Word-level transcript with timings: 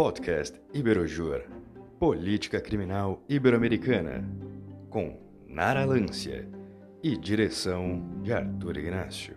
Podcast 0.00 0.58
Iberojur 0.72 1.42
Política 1.98 2.58
Criminal 2.58 3.22
Ibero-Americana 3.28 4.24
com 4.88 5.20
Nara 5.46 5.84
Lância 5.84 6.48
e 7.02 7.18
direção 7.18 8.22
de 8.22 8.32
Arthur 8.32 8.78
Ignacio. 8.78 9.36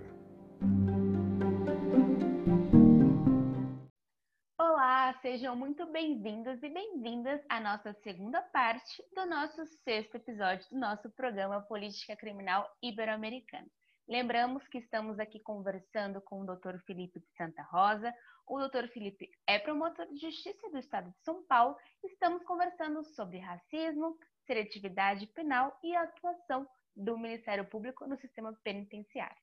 Olá, 4.58 5.13
sejam 5.22 5.54
muito 5.54 5.86
bem-vindos 5.91 6.64
e 6.64 6.69
bem-vindas 6.69 7.41
à 7.50 7.59
nossa 7.59 7.91
segunda 8.01 8.41
parte 8.41 9.04
do 9.14 9.26
nosso 9.26 9.65
sexto 9.83 10.15
episódio 10.15 10.65
do 10.72 10.79
nosso 10.79 11.09
programa 11.09 11.59
Política 11.59 12.15
Criminal 12.15 12.73
Ibero-Americana. 12.82 13.68
Lembramos 14.08 14.68
que 14.68 14.79
estamos 14.79 15.18
aqui 15.18 15.40
conversando 15.40 16.22
com 16.22 16.41
o 16.41 16.45
Dr. 16.45 16.77
Felipe 16.86 17.20
de 17.20 17.27
Santa 17.38 17.64
Rosa. 17.64 18.14
O 18.46 18.60
Dr. 18.60 18.88
Felipe 18.90 19.32
é 19.48 19.58
promotor 19.58 20.06
de 20.08 20.18
justiça 20.18 20.70
do 20.70 20.78
Estado 20.78 21.10
de 21.10 21.24
São 21.24 21.44
Paulo. 21.44 21.78
Estamos 22.04 22.44
conversando 22.44 23.04
sobre 23.04 23.40
racismo, 23.40 24.18
seletividade 24.46 25.28
penal 25.28 25.78
e 25.84 25.96
a 25.96 26.04
atuação 26.04 26.68
do 26.96 27.18
Ministério 27.18 27.66
Público 27.66 28.06
no 28.06 28.18
sistema 28.18 28.54
penitenciário. 28.64 29.42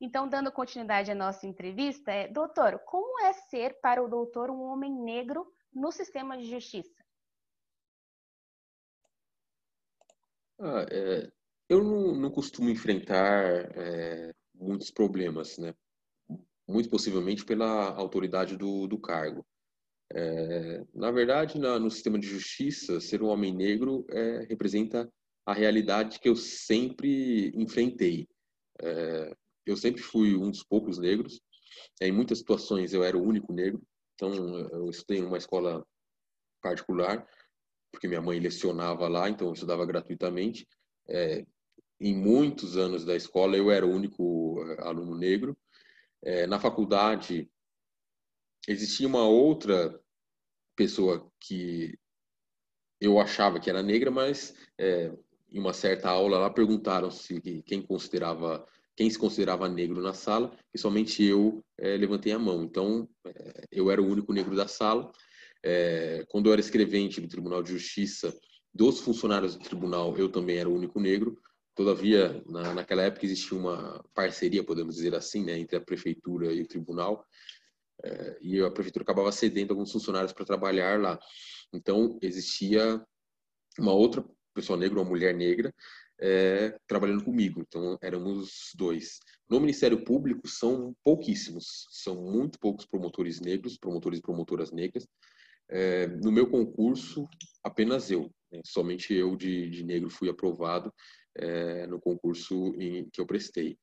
Então, 0.00 0.28
dando 0.28 0.52
continuidade 0.52 1.10
à 1.10 1.14
nossa 1.14 1.46
entrevista, 1.46 2.12
é, 2.12 2.28
doutor, 2.28 2.78
como 2.80 3.20
é 3.20 3.32
ser 3.32 3.80
para 3.80 4.02
o 4.02 4.08
doutor 4.08 4.48
um 4.50 4.62
homem 4.62 4.92
negro 4.92 5.52
no 5.74 5.90
sistema 5.90 6.38
de 6.38 6.44
justiça? 6.44 7.04
Ah, 10.60 10.86
é, 10.90 11.30
eu 11.68 11.82
não, 11.82 12.14
não 12.14 12.30
costumo 12.30 12.70
enfrentar 12.70 13.44
é, 13.76 14.32
muitos 14.54 14.90
problemas, 14.90 15.58
né? 15.58 15.74
Muito 16.68 16.88
possivelmente 16.90 17.44
pela 17.44 17.94
autoridade 17.94 18.56
do, 18.56 18.86
do 18.86 18.98
cargo. 18.98 19.44
É, 20.12 20.84
na 20.94 21.10
verdade, 21.10 21.58
na, 21.58 21.78
no 21.78 21.90
sistema 21.90 22.18
de 22.18 22.26
justiça, 22.26 23.00
ser 23.00 23.22
um 23.22 23.28
homem 23.28 23.54
negro 23.54 24.06
é, 24.10 24.46
representa 24.48 25.10
a 25.46 25.52
realidade 25.52 26.20
que 26.20 26.28
eu 26.28 26.36
sempre 26.36 27.52
enfrentei. 27.54 28.28
É, 28.80 29.34
eu 29.66 29.76
sempre 29.76 30.02
fui 30.02 30.36
um 30.36 30.50
dos 30.50 30.62
poucos 30.62 30.98
negros. 30.98 31.40
Em 32.00 32.12
muitas 32.12 32.38
situações 32.38 32.92
eu 32.92 33.02
era 33.02 33.16
o 33.16 33.22
único 33.22 33.52
negro. 33.52 33.82
Então, 34.14 34.34
eu 34.70 34.90
estudei 34.90 35.20
em 35.20 35.24
uma 35.24 35.38
escola 35.38 35.86
particular, 36.60 37.26
porque 37.92 38.08
minha 38.08 38.20
mãe 38.20 38.40
lecionava 38.40 39.06
lá, 39.08 39.28
então 39.28 39.46
eu 39.46 39.52
estudava 39.52 39.86
gratuitamente. 39.86 40.66
É, 41.08 41.46
em 42.00 42.14
muitos 42.14 42.76
anos 42.76 43.04
da 43.04 43.16
escola 43.16 43.56
eu 43.56 43.70
era 43.70 43.86
o 43.86 43.90
único 43.90 44.62
eh, 44.62 44.82
aluno 44.82 45.16
negro. 45.16 45.56
É, 46.22 46.46
na 46.46 46.58
faculdade 46.58 47.50
existia 48.66 49.06
uma 49.06 49.26
outra 49.26 49.98
pessoa 50.76 51.30
que 51.40 51.98
eu 53.00 53.18
achava 53.20 53.60
que 53.60 53.70
era 53.70 53.82
negra, 53.82 54.10
mas 54.10 54.54
é, 54.76 55.12
em 55.50 55.58
uma 55.58 55.72
certa 55.72 56.08
aula 56.08 56.38
lá 56.38 56.50
perguntaram 56.50 57.10
se 57.10 57.40
quem 57.62 57.82
considerava 57.82 58.66
quem 58.96 59.08
se 59.08 59.16
considerava 59.16 59.68
negro 59.68 60.02
na 60.02 60.12
sala 60.12 60.52
e 60.74 60.78
somente 60.78 61.22
eu 61.22 61.64
é, 61.78 61.96
levantei 61.96 62.32
a 62.32 62.38
mão. 62.38 62.64
Então 62.64 63.08
é, 63.24 63.64
eu 63.70 63.92
era 63.92 64.02
o 64.02 64.06
único 64.06 64.32
negro 64.32 64.56
da 64.56 64.66
sala. 64.66 65.12
É, 65.62 66.24
quando 66.28 66.46
eu 66.46 66.52
era 66.52 66.60
escrevente 66.60 67.20
do 67.20 67.28
Tribunal 67.28 67.62
de 67.62 67.70
Justiça 67.70 68.36
dos 68.74 68.98
funcionários 68.98 69.54
do 69.54 69.62
tribunal, 69.62 70.16
eu 70.16 70.28
também 70.28 70.58
era 70.58 70.68
o 70.68 70.74
único 70.74 70.98
negro. 70.98 71.40
Todavia, 71.78 72.42
na, 72.44 72.74
naquela 72.74 73.02
época 73.02 73.24
existia 73.24 73.56
uma 73.56 74.04
parceria, 74.12 74.64
podemos 74.64 74.96
dizer 74.96 75.14
assim, 75.14 75.44
né, 75.44 75.56
entre 75.56 75.76
a 75.76 75.80
prefeitura 75.80 76.52
e 76.52 76.60
o 76.60 76.66
tribunal, 76.66 77.24
é, 78.02 78.36
e 78.40 78.60
a 78.60 78.68
prefeitura 78.68 79.04
acabava 79.04 79.30
cedendo 79.30 79.70
alguns 79.70 79.92
funcionários 79.92 80.32
para 80.32 80.44
trabalhar 80.44 81.00
lá. 81.00 81.16
Então, 81.72 82.18
existia 82.20 83.00
uma 83.78 83.92
outra 83.92 84.24
pessoa 84.52 84.76
negra, 84.76 84.98
uma 84.98 85.08
mulher 85.08 85.32
negra, 85.32 85.72
é, 86.20 86.76
trabalhando 86.84 87.22
comigo. 87.22 87.60
Então, 87.60 87.96
éramos 88.02 88.72
dois. 88.74 89.20
No 89.48 89.60
Ministério 89.60 90.02
Público, 90.02 90.48
são 90.48 90.96
pouquíssimos, 91.04 91.86
são 91.92 92.16
muito 92.16 92.58
poucos 92.58 92.86
promotores 92.86 93.38
negros, 93.38 93.78
promotores 93.78 94.18
e 94.18 94.22
promotoras 94.22 94.72
negras. 94.72 95.06
É, 95.68 96.08
no 96.08 96.32
meu 96.32 96.50
concurso, 96.50 97.28
apenas 97.62 98.10
eu, 98.10 98.28
né, 98.50 98.62
somente 98.64 99.14
eu 99.14 99.36
de, 99.36 99.70
de 99.70 99.84
negro 99.84 100.10
fui 100.10 100.28
aprovado 100.28 100.92
é, 101.38 101.86
no 101.86 102.00
concurso 102.00 102.74
em, 102.76 103.08
que 103.10 103.20
eu 103.20 103.26
prestei. 103.26 103.78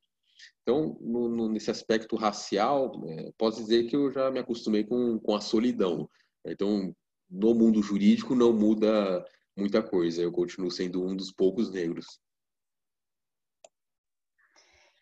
Então, 0.61 0.97
no, 0.99 1.29
no, 1.29 1.49
nesse 1.49 1.71
aspecto 1.71 2.16
racial, 2.16 2.91
é, 3.07 3.31
posso 3.38 3.61
dizer 3.61 3.85
que 3.85 3.95
eu 3.95 4.11
já 4.11 4.29
me 4.31 4.39
acostumei 4.39 4.83
com, 4.83 5.19
com 5.19 5.35
a 5.35 5.41
solidão. 5.41 6.09
Então, 6.45 6.95
no 7.29 7.53
mundo 7.53 7.81
jurídico 7.81 8.35
não 8.35 8.53
muda 8.53 9.25
muita 9.55 9.81
coisa. 9.81 10.21
Eu 10.21 10.31
continuo 10.31 10.71
sendo 10.71 11.03
um 11.03 11.16
dos 11.16 11.31
poucos 11.31 11.71
negros. 11.71 12.19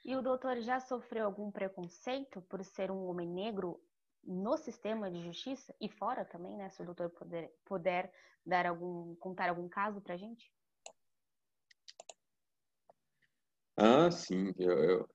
E 0.06 0.16
o 0.16 0.22
doutor 0.22 0.60
já 0.62 0.80
sofreu 0.80 1.26
algum 1.26 1.50
preconceito 1.50 2.42
por 2.44 2.64
ser 2.64 2.92
um 2.92 3.08
homem 3.08 3.28
negro 3.28 3.82
no 4.24 4.58
sistema 4.58 5.10
de 5.10 5.22
justiça 5.22 5.74
e 5.80 5.90
fora 5.90 6.26
também, 6.26 6.58
né? 6.58 6.70
Se 6.70 6.82
o 6.82 6.86
doutor 6.86 7.10
puder, 7.10 7.54
puder 7.66 8.14
dar 8.46 8.66
algum, 8.66 9.16
contar 9.16 9.50
algum 9.50 9.68
caso 9.70 10.02
para 10.02 10.18
gente? 10.18 10.52
Ah, 13.78 14.12
sim. 14.12 14.54
Eu, 14.58 14.72
eu 14.72 15.10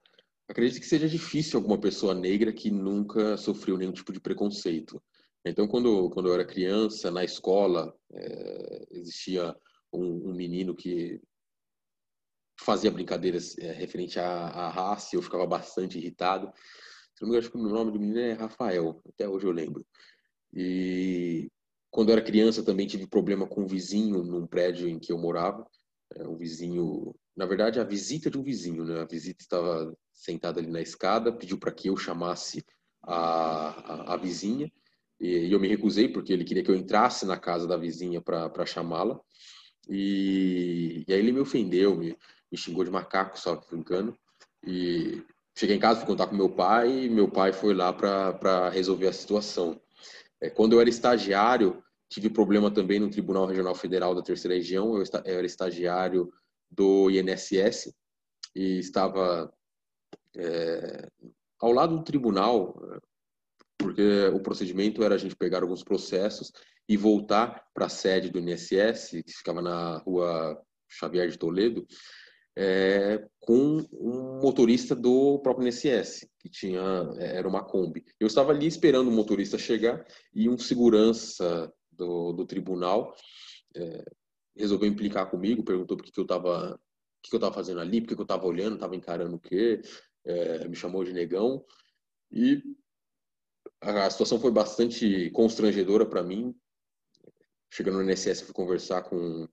acredito 0.48 0.80
que 0.80 0.86
seja 0.86 1.08
difícil 1.08 1.58
alguma 1.58 1.80
pessoa 1.80 2.14
negra 2.14 2.52
que 2.52 2.70
nunca 2.70 3.36
sofreu 3.36 3.76
nenhum 3.76 3.92
tipo 3.92 4.12
de 4.12 4.20
preconceito. 4.20 5.02
Então, 5.44 5.68
quando, 5.68 6.10
quando 6.10 6.28
eu 6.28 6.34
era 6.34 6.44
criança, 6.44 7.10
na 7.10 7.24
escola, 7.24 7.94
é, 8.12 8.86
existia 8.92 9.54
um, 9.92 10.30
um, 10.30 10.34
menino 10.34 10.74
que 10.74 11.20
fazia 12.60 12.90
brincadeiras 12.90 13.56
é, 13.58 13.72
referente 13.72 14.18
à, 14.18 14.48
à, 14.48 14.68
raça 14.68 15.14
e 15.14 15.16
eu 15.16 15.22
ficava 15.22 15.46
bastante 15.46 15.96
irritado. 15.96 16.52
Se 17.14 17.22
não 17.22 17.28
me 17.28 17.36
engano, 17.36 17.38
acho 17.38 17.50
que 17.50 17.56
o 17.56 17.62
nome 17.62 17.92
do 17.92 18.00
menino 18.00 18.18
é 18.18 18.32
Rafael, 18.32 19.00
até 19.08 19.28
hoje 19.28 19.46
eu 19.46 19.52
lembro. 19.52 19.86
E 20.52 21.48
quando 21.90 22.10
eu 22.10 22.14
era 22.14 22.24
criança, 22.24 22.64
também 22.64 22.86
tive 22.86 23.06
problema 23.06 23.46
com 23.46 23.62
um 23.62 23.66
vizinho 23.66 24.22
num 24.24 24.46
prédio 24.46 24.88
em 24.88 24.98
que 24.98 25.12
eu 25.12 25.18
morava. 25.18 25.66
É, 26.14 26.26
um 26.26 26.36
vizinho 26.36 27.14
na 27.38 27.46
verdade, 27.46 27.78
a 27.78 27.84
visita 27.84 28.28
de 28.28 28.36
um 28.36 28.42
vizinho, 28.42 28.84
né? 28.84 29.00
A 29.00 29.04
visita 29.04 29.44
estava 29.44 29.96
sentada 30.12 30.58
ali 30.58 30.68
na 30.68 30.80
escada, 30.80 31.32
pediu 31.32 31.56
para 31.56 31.70
que 31.70 31.88
eu 31.88 31.96
chamasse 31.96 32.64
a, 33.00 33.68
a, 34.10 34.14
a 34.14 34.16
vizinha 34.16 34.68
e, 35.20 35.46
e, 35.46 35.52
eu 35.52 35.60
me 35.60 35.68
recusei 35.68 36.08
porque 36.08 36.32
ele 36.32 36.42
queria 36.42 36.64
que 36.64 36.70
eu 36.70 36.74
entrasse 36.74 37.24
na 37.24 37.36
casa 37.36 37.64
da 37.64 37.76
vizinha 37.76 38.20
para 38.20 38.66
chamá-la. 38.66 39.20
E, 39.88 41.04
e, 41.06 41.12
aí 41.12 41.20
ele 41.20 41.30
me 41.30 41.38
ofendeu, 41.38 41.96
me, 41.96 42.16
me 42.50 42.58
xingou 42.58 42.82
de 42.82 42.90
macaco, 42.90 43.38
só 43.38 43.54
brincando. 43.70 44.18
E 44.66 45.22
cheguei 45.56 45.76
em 45.76 45.80
casa, 45.80 46.00
fui 46.00 46.08
contar 46.08 46.26
com 46.26 46.34
meu 46.34 46.50
pai 46.50 47.04
e 47.04 47.08
meu 47.08 47.30
pai 47.30 47.52
foi 47.52 47.72
lá 47.72 47.92
para 47.92 48.68
resolver 48.68 49.06
a 49.06 49.12
situação. 49.12 49.80
É, 50.40 50.50
quando 50.50 50.72
eu 50.72 50.80
era 50.80 50.90
estagiário, 50.90 51.80
tive 52.08 52.30
problema 52.30 52.70
também 52.70 52.98
no 52.98 53.10
Tribunal 53.10 53.46
Regional 53.46 53.74
Federal 53.74 54.14
da 54.14 54.22
Terceira 54.22 54.56
Região. 54.56 54.96
Eu, 54.96 55.04
era 55.24 55.46
estagiário 55.46 56.32
do 56.70 57.10
INSS 57.10 57.92
e 58.54 58.78
estava 58.78 59.52
é, 60.36 61.08
ao 61.60 61.72
lado 61.72 61.98
do 61.98 62.04
tribunal, 62.04 62.80
porque 63.76 64.28
o 64.32 64.40
procedimento 64.40 65.02
era 65.02 65.14
a 65.14 65.18
gente 65.18 65.36
pegar 65.36 65.62
alguns 65.62 65.82
processos 65.82 66.52
e 66.88 66.96
voltar 66.96 67.66
para 67.74 67.86
a 67.86 67.90
sede 67.90 68.30
do 68.30 68.38
INSS, 68.38 69.22
que 69.24 69.32
ficava 69.32 69.60
na 69.60 69.98
rua 69.98 70.60
Xavier 70.88 71.28
de 71.28 71.38
Toledo, 71.38 71.86
é, 72.56 73.24
com 73.40 73.86
um 73.92 74.40
motorista 74.40 74.96
do 74.96 75.38
próprio 75.40 75.68
INSS, 75.68 76.26
que 76.40 76.48
tinha 76.48 76.80
era 77.18 77.46
uma 77.46 77.64
Kombi. 77.64 78.04
Eu 78.18 78.26
estava 78.26 78.50
ali 78.50 78.66
esperando 78.66 79.08
o 79.08 79.12
motorista 79.12 79.56
chegar 79.56 80.04
e 80.34 80.48
um 80.48 80.58
segurança 80.58 81.72
do, 81.98 82.32
do 82.32 82.46
tribunal 82.46 83.14
é, 83.76 84.04
resolveu 84.56 84.88
implicar 84.88 85.30
comigo, 85.30 85.64
perguntou 85.64 85.96
por 85.96 86.04
que, 86.04 86.12
que 86.12 86.20
eu 86.20 86.22
estava 86.22 86.80
que, 87.22 87.30
que 87.30 87.34
eu 87.34 87.38
estava 87.38 87.54
fazendo 87.54 87.80
ali, 87.80 88.00
por 88.00 88.14
que 88.14 88.20
eu 88.20 88.22
estava 88.22 88.46
olhando, 88.46 88.74
estava 88.74 88.96
encarando 88.96 89.36
o 89.36 89.40
quê, 89.40 89.82
é, 90.24 90.68
me 90.68 90.76
chamou 90.76 91.04
de 91.04 91.12
negão 91.12 91.64
e 92.30 92.62
a 93.80 94.10
situação 94.10 94.40
foi 94.40 94.50
bastante 94.50 95.30
constrangedora 95.30 96.04
para 96.04 96.22
mim. 96.22 96.54
Chegando 97.70 98.02
no 98.02 98.10
INSS, 98.10 98.42
fui 98.42 98.54
conversar 98.54 99.02
com, 99.02 99.46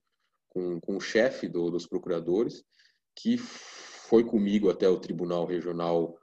com, 0.48 0.80
com 0.80 0.96
o 0.96 1.00
chefe 1.00 1.48
do, 1.48 1.70
dos 1.70 1.86
procuradores, 1.86 2.64
que 3.14 3.36
foi 3.38 4.24
comigo 4.24 4.70
até 4.70 4.88
o 4.88 4.98
Tribunal 4.98 5.44
Regional, 5.44 6.18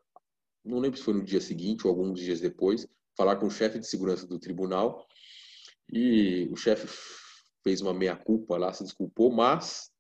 não 0.66 0.80
lembro 0.80 0.98
se 0.98 1.04
foi 1.04 1.14
no 1.14 1.24
dia 1.24 1.42
seguinte 1.42 1.86
ou 1.86 1.92
alguns 1.92 2.20
dias 2.20 2.40
depois, 2.40 2.88
falar 3.16 3.36
com 3.36 3.48
o 3.48 3.52
chefe 3.52 3.80
de 3.80 3.88
segurança 3.88 4.26
do 4.26 4.40
tribunal. 4.40 5.06
E 5.94 6.50
o 6.52 6.56
chefe 6.56 6.88
fez 7.64 7.82
uma 7.82 7.94
meia-culpa 7.94 8.58
lá, 8.58 8.74
se 8.74 8.84
desculpou, 8.84 9.32
mas 9.32 9.92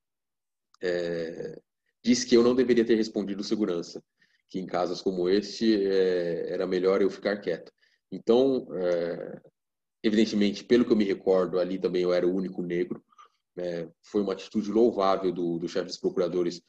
é, 0.81 1.59
disse 2.03 2.25
que 2.25 2.35
eu 2.35 2.43
não 2.43 2.55
deveria 2.55 2.83
ter 2.83 2.95
respondido 2.95 3.43
segurança, 3.43 4.03
que 4.49 4.59
em 4.59 4.65
casos 4.65 5.01
como 5.01 5.29
este 5.29 5.85
é, 5.85 6.51
era 6.51 6.65
melhor 6.65 7.01
eu 7.01 7.09
ficar 7.09 7.37
quieto. 7.37 7.71
Então, 8.11 8.67
é, 8.73 9.41
evidentemente, 10.03 10.63
pelo 10.63 10.83
que 10.83 10.91
eu 10.91 10.97
me 10.97 11.05
recordo, 11.05 11.59
ali 11.59 11.79
também 11.79 12.01
eu 12.01 12.13
era 12.13 12.27
o 12.27 12.33
único 12.33 12.61
negro. 12.61 13.03
É, 13.55 13.87
foi 14.01 14.21
uma 14.21 14.33
atitude 14.33 14.71
louvável 14.71 15.31
do, 15.31 15.59
do 15.59 15.69
chefe 15.69 15.85
dos 15.85 15.97
procuradores 15.97 16.59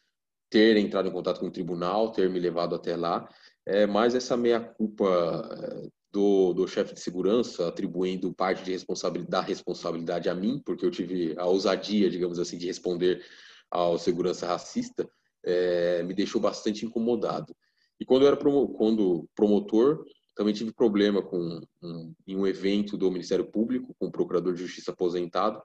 ter 0.51 0.77
entrado 0.77 1.09
em 1.09 1.13
contato 1.13 1.41
com 1.41 1.47
o 1.47 1.51
tribunal, 1.51 2.13
ter 2.13 2.29
me 2.29 2.39
levado 2.39 2.75
até 2.75 2.95
lá, 2.95 3.29
é, 3.67 3.87
mas 3.87 4.15
essa 4.15 4.37
meia-culpa 4.37 5.09
é, 5.51 5.89
do, 6.15 6.53
do 6.53 6.69
chefe 6.69 6.95
de 6.95 7.01
segurança, 7.01 7.67
atribuindo 7.67 8.33
parte 8.33 8.63
de 8.63 8.71
responsabilidade, 8.71 9.31
da 9.33 9.41
responsabilidade 9.41 10.29
a 10.29 10.35
mim, 10.35 10.63
porque 10.65 10.87
eu 10.87 10.91
tive 10.91 11.35
a 11.37 11.45
ousadia, 11.45 12.09
digamos 12.09 12.39
assim, 12.39 12.57
de 12.57 12.69
responder 12.69 13.21
ao 13.69 13.99
segurança 13.99 14.47
racista, 14.47 15.11
é, 15.45 16.05
me 16.05 16.15
deixou 16.15 16.41
bastante 16.41 16.87
incomodado. 16.87 17.53
E 17.99 18.05
quando 18.05 18.23
eu 18.23 18.29
era 18.29 18.37
promo, 18.37 18.69
quando 18.69 19.29
promotor, 19.35 20.05
também 20.37 20.55
tive 20.55 20.73
problema 20.73 21.21
com 21.21 21.61
um, 21.83 22.15
em 22.29 22.37
um 22.37 22.47
evento 22.47 22.97
do 22.97 23.11
Ministério 23.11 23.51
Público, 23.51 23.93
com 23.99 24.07
o 24.07 24.13
procurador 24.13 24.55
de 24.55 24.63
justiça 24.63 24.93
aposentado, 24.93 25.61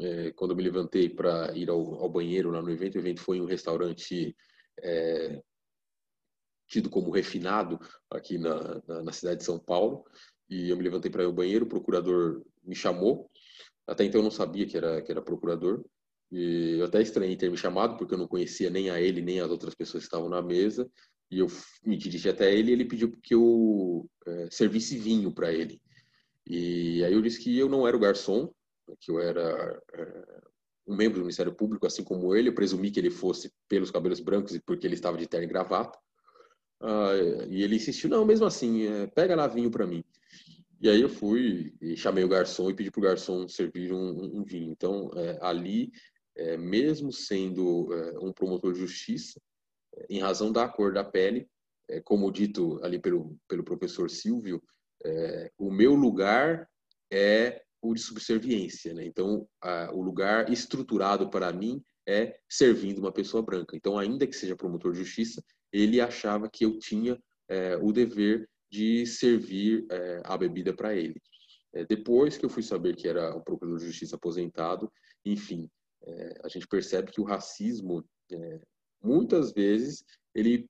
é, 0.00 0.32
quando 0.32 0.50
eu 0.50 0.56
me 0.56 0.62
levantei 0.64 1.08
para 1.08 1.56
ir 1.56 1.70
ao, 1.70 2.02
ao, 2.02 2.08
banheiro 2.08 2.50
lá 2.50 2.60
no 2.60 2.70
evento, 2.70 2.96
o 2.96 2.98
evento 2.98 3.20
foi 3.20 3.36
em 3.36 3.42
um 3.42 3.46
restaurante 3.46 4.34
é, 4.82 5.40
tido 6.68 6.90
como 6.90 7.10
refinado 7.10 7.80
aqui 8.10 8.38
na, 8.38 8.82
na, 8.86 9.02
na, 9.02 9.12
cidade 9.12 9.38
de 9.38 9.44
São 9.44 9.58
Paulo, 9.58 10.04
e 10.48 10.70
eu 10.70 10.76
me 10.76 10.82
levantei 10.82 11.10
para 11.10 11.22
ir 11.22 11.26
ao 11.26 11.32
banheiro, 11.32 11.64
o 11.64 11.68
procurador 11.68 12.42
me 12.62 12.74
chamou, 12.74 13.30
até 13.86 14.04
então 14.04 14.20
eu 14.20 14.24
não 14.24 14.30
sabia 14.30 14.66
que 14.66 14.76
era, 14.76 15.02
que 15.02 15.10
era 15.10 15.22
procurador, 15.22 15.84
e 16.30 16.76
eu 16.78 16.84
até 16.84 17.00
estranhei 17.00 17.36
ter 17.36 17.50
me 17.50 17.56
chamado, 17.56 17.96
porque 17.96 18.14
eu 18.14 18.18
não 18.18 18.28
conhecia 18.28 18.68
nem 18.68 18.90
a 18.90 19.00
ele, 19.00 19.22
nem 19.22 19.40
as 19.40 19.50
outras 19.50 19.74
pessoas 19.74 20.04
que 20.04 20.08
estavam 20.08 20.28
na 20.28 20.42
mesa, 20.42 20.88
e 21.30 21.40
eu 21.40 21.46
me 21.84 21.96
dirigi 21.96 22.28
até 22.28 22.52
ele 22.54 22.70
e 22.70 22.72
ele 22.74 22.84
pediu 22.84 23.10
que 23.10 23.34
eu 23.34 24.08
é, 24.26 24.48
servisse 24.50 24.98
vinho 24.98 25.32
para 25.32 25.52
ele. 25.52 25.80
E 26.46 27.04
aí 27.04 27.12
eu 27.12 27.20
disse 27.20 27.40
que 27.40 27.56
eu 27.58 27.68
não 27.68 27.86
era 27.86 27.96
o 27.96 28.00
garçom, 28.00 28.50
que 29.00 29.10
eu 29.10 29.20
era 29.20 29.82
é, 29.92 30.24
um 30.86 30.96
membro 30.96 31.18
do 31.18 31.24
Ministério 31.24 31.54
Público, 31.54 31.86
assim 31.86 32.02
como 32.02 32.34
ele. 32.34 32.48
Eu 32.48 32.54
presumi 32.54 32.90
que 32.90 32.98
ele 32.98 33.10
fosse 33.10 33.52
pelos 33.68 33.90
cabelos 33.90 34.20
brancos 34.20 34.54
e 34.54 34.60
porque 34.60 34.86
ele 34.86 34.94
estava 34.94 35.18
de 35.18 35.26
terno 35.26 35.44
e 35.44 35.48
gravata. 35.48 35.98
Ah, 36.80 37.12
e 37.48 37.62
ele 37.62 37.76
insistiu, 37.76 38.08
não, 38.08 38.24
mesmo 38.24 38.46
assim, 38.46 38.86
é, 38.86 39.06
pega 39.06 39.34
lá 39.34 39.46
vinho 39.46 39.70
para 39.70 39.86
mim. 39.86 40.04
E 40.80 40.88
aí 40.88 41.00
eu 41.00 41.08
fui 41.08 41.74
e 41.80 41.96
chamei 41.96 42.22
o 42.22 42.28
garçom 42.28 42.70
e 42.70 42.74
pedi 42.74 42.90
para 42.90 43.00
o 43.00 43.02
garçom 43.02 43.48
servir 43.48 43.92
um, 43.92 44.38
um 44.38 44.44
vinho. 44.44 44.70
Então, 44.70 45.10
é, 45.16 45.38
ali, 45.42 45.90
é, 46.36 46.56
mesmo 46.56 47.12
sendo 47.12 47.92
é, 47.92 48.18
um 48.20 48.32
promotor 48.32 48.72
de 48.72 48.78
justiça, 48.78 49.40
em 50.08 50.20
razão 50.20 50.52
da 50.52 50.68
cor 50.68 50.92
da 50.92 51.02
pele, 51.02 51.48
é, 51.88 52.00
como 52.00 52.30
dito 52.30 52.78
ali 52.84 52.98
pelo, 52.98 53.36
pelo 53.48 53.64
professor 53.64 54.08
Silvio, 54.08 54.62
é, 55.04 55.50
o 55.58 55.70
meu 55.70 55.94
lugar 55.94 56.68
é 57.12 57.62
o 57.82 57.94
de 57.94 58.00
subserviência. 58.00 58.94
Né? 58.94 59.04
Então, 59.04 59.48
a, 59.60 59.90
o 59.92 60.00
lugar 60.00 60.50
estruturado 60.50 61.28
para 61.28 61.52
mim 61.52 61.82
é 62.06 62.38
servindo 62.48 62.98
uma 62.98 63.12
pessoa 63.12 63.42
branca. 63.42 63.76
Então, 63.76 63.98
ainda 63.98 64.26
que 64.26 64.36
seja 64.36 64.56
promotor 64.56 64.92
de 64.92 65.00
justiça, 65.00 65.42
ele 65.72 66.00
achava 66.00 66.48
que 66.48 66.64
eu 66.64 66.78
tinha 66.78 67.18
é, 67.48 67.76
o 67.76 67.92
dever 67.92 68.48
de 68.70 69.06
servir 69.06 69.86
é, 69.90 70.22
a 70.24 70.36
bebida 70.36 70.72
para 70.72 70.94
ele. 70.94 71.20
É, 71.72 71.84
depois 71.84 72.36
que 72.36 72.44
eu 72.44 72.50
fui 72.50 72.62
saber 72.62 72.96
que 72.96 73.08
era 73.08 73.34
um 73.36 73.40
procurador 73.40 73.78
de 73.78 73.86
justiça 73.86 74.16
aposentado, 74.16 74.90
enfim, 75.24 75.68
é, 76.02 76.40
a 76.44 76.48
gente 76.48 76.66
percebe 76.66 77.10
que 77.10 77.20
o 77.20 77.24
racismo, 77.24 78.04
é, 78.32 78.60
muitas 79.02 79.52
vezes, 79.52 80.04
ele 80.34 80.66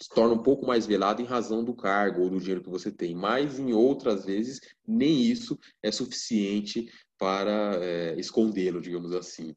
se 0.00 0.08
torna 0.08 0.34
um 0.34 0.42
pouco 0.42 0.66
mais 0.66 0.84
velado 0.84 1.22
em 1.22 1.26
razão 1.26 1.62
do 1.62 1.74
cargo 1.74 2.22
ou 2.22 2.30
do 2.30 2.40
dinheiro 2.40 2.62
que 2.62 2.68
você 2.68 2.90
tem, 2.90 3.14
mas 3.14 3.58
em 3.58 3.72
outras 3.72 4.24
vezes 4.24 4.60
nem 4.86 5.22
isso 5.22 5.56
é 5.82 5.92
suficiente 5.92 6.90
para 7.16 7.76
é, 7.80 8.18
escondê-lo, 8.18 8.80
digamos 8.80 9.12
assim. 9.12 9.54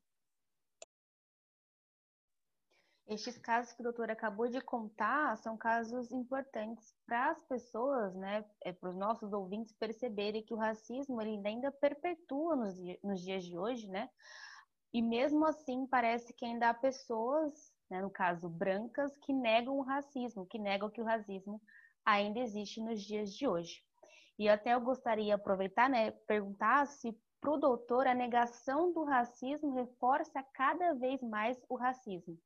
Estes 3.07 3.38
casos 3.38 3.72
que 3.74 3.81
o 3.81 3.84
doutor 3.84 4.10
acabou 4.10 4.48
de 4.48 4.60
contar 4.62 5.38
são 5.38 5.56
casos 5.56 6.12
importantes 6.12 6.96
para 7.06 7.31
as 7.31 7.44
pessoas, 7.44 8.16
né, 8.16 8.44
é, 8.63 8.74
para 8.74 8.90
os 8.90 8.96
nossos 8.96 9.31
ouvintes 9.31 9.74
perceberem 9.74 10.44
que 10.44 10.54
o 10.54 10.57
racismo 10.57 11.22
ele 11.22 11.40
ainda 11.46 11.72
perpetua 11.72 12.56
nos, 12.56 12.75
nos 13.04 13.22
dias 13.22 13.44
de 13.44 13.57
hoje, 13.57 13.88
né? 13.88 14.10
E 14.92 15.02
mesmo 15.02 15.46
assim 15.46 15.86
parece 15.86 16.34
que 16.34 16.46
ainda 16.46 16.69
há 16.69 16.74
pessoas 16.74 17.75
né, 17.90 18.02
no 18.02 18.10
caso 18.10 18.50
brancas, 18.50 19.16
que 19.18 19.34
negam 19.34 19.78
o 19.78 19.81
racismo, 19.81 20.46
que 20.46 20.57
negam 20.57 20.90
que 20.90 21.02
o 21.02 21.06
racismo 21.06 21.62
ainda 22.06 22.40
existe 22.40 22.81
nos 22.81 23.02
dias 23.02 23.34
de 23.34 23.48
hoje. 23.48 23.84
E 24.38 24.50
até 24.50 24.74
eu 24.74 24.81
gostaria 24.81 25.25
de 25.25 25.31
aproveitar, 25.31 25.90
né, 25.90 26.12
perguntar 26.12 26.86
se 26.88 27.18
para 27.40 27.52
o 27.52 27.57
doutor 27.57 28.07
a 28.07 28.13
negação 28.13 28.92
do 28.92 29.04
racismo 29.04 29.75
reforça 29.75 30.44
cada 30.54 30.94
vez 30.94 31.22
mais 31.22 31.57
o 31.69 31.75
racismo. 31.75 32.38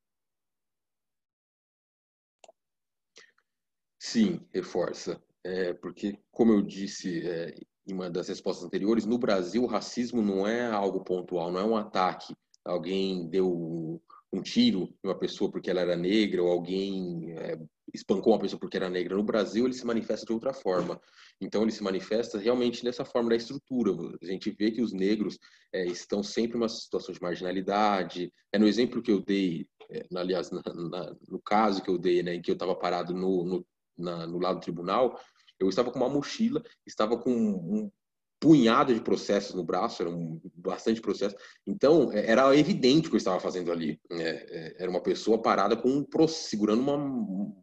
Sim, 4.00 4.40
reforça. 4.54 5.22
É, 5.44 5.74
porque, 5.74 6.18
como 6.32 6.54
eu 6.54 6.62
disse 6.62 7.28
é, 7.28 7.54
em 7.86 7.94
uma 7.94 8.10
das 8.10 8.30
respostas 8.30 8.66
anteriores, 8.66 9.06
no 9.06 9.18
Brasil 9.18 9.64
o 9.64 9.68
racismo 9.68 10.22
não 10.22 10.48
é 10.48 10.66
algo 10.68 11.04
pontual, 11.04 11.52
não 11.52 11.60
é 11.60 11.66
um 11.66 11.76
ataque. 11.76 12.34
Alguém 12.64 13.28
deu 13.30 14.02
um 14.32 14.42
tiro 14.42 14.94
em 15.04 15.08
uma 15.08 15.18
pessoa 15.18 15.52
porque 15.52 15.70
ela 15.70 15.82
era 15.82 15.96
negra 15.96 16.44
ou 16.44 16.52
alguém 16.52 17.34
é, 17.38 17.60
espancou 17.94 18.34
uma 18.34 18.40
pessoa 18.40 18.60
porque 18.60 18.78
era 18.78 18.90
negra. 18.90 19.16
No 19.16 19.24
Brasil, 19.24 19.66
ele 19.66 19.74
se 19.74 19.86
manifesta 19.86 20.26
de 20.26 20.34
outra 20.34 20.54
forma. 20.54 21.00
Então, 21.42 21.64
ele 21.64 21.72
se 21.72 21.84
manifesta 21.84 22.38
realmente 22.38 22.84
nessa 22.84 23.04
forma 23.04 23.30
da 23.30 23.36
estrutura. 23.36 23.92
A 24.22 24.26
gente 24.26 24.52
vê 24.52 24.72
que 24.72 24.82
os 24.82 24.94
negros 24.94 25.40
é, 25.74 25.86
estão 25.86 26.22
sempre 26.22 26.58
em 26.58 26.62
uma 26.62 26.70
situação 26.70 27.14
de 27.14 27.22
marginalidade. 27.22 28.32
É 28.54 28.60
no 28.60 28.68
exemplo 28.68 29.02
que 29.02 29.12
eu 29.12 29.22
dei, 29.22 29.68
é, 29.90 30.06
aliás, 30.16 30.52
na, 30.52 30.62
na, 30.74 31.16
no 31.28 31.42
caso 31.42 31.82
que 31.82 31.90
eu 31.90 31.98
dei, 31.98 32.22
né, 32.22 32.36
em 32.36 32.42
que 32.42 32.52
eu 32.52 32.54
estava 32.54 32.76
parado 32.76 33.14
no, 33.14 33.44
no, 33.44 33.66
na, 34.00 34.26
no 34.26 34.40
lado 34.40 34.56
do 34.60 34.64
tribunal, 34.64 35.20
eu 35.60 35.68
estava 35.68 35.92
com 35.92 36.00
uma 36.00 36.10
mochila, 36.10 36.64
estava 36.86 37.18
com 37.18 37.32
um 37.32 37.92
punhado 38.40 38.94
de 38.94 39.02
processos 39.02 39.54
no 39.54 39.64
braço, 39.64 40.02
era 40.02 40.10
um, 40.10 40.40
bastante 40.56 41.02
processo. 41.02 41.36
Então, 41.68 42.12
é, 42.14 42.32
era 42.32 42.56
evidente 42.56 43.08
o 43.08 43.10
que 43.12 43.18
eu 43.18 43.20
estava 43.20 43.40
fazendo 43.40 43.72
ali. 43.72 44.00
É, 44.12 44.76
era 44.80 44.90
uma 44.90 45.04
pessoa 45.04 45.42
parada 45.42 45.76
com 45.76 46.06
segurando 46.28 46.82
uma, 46.82 46.96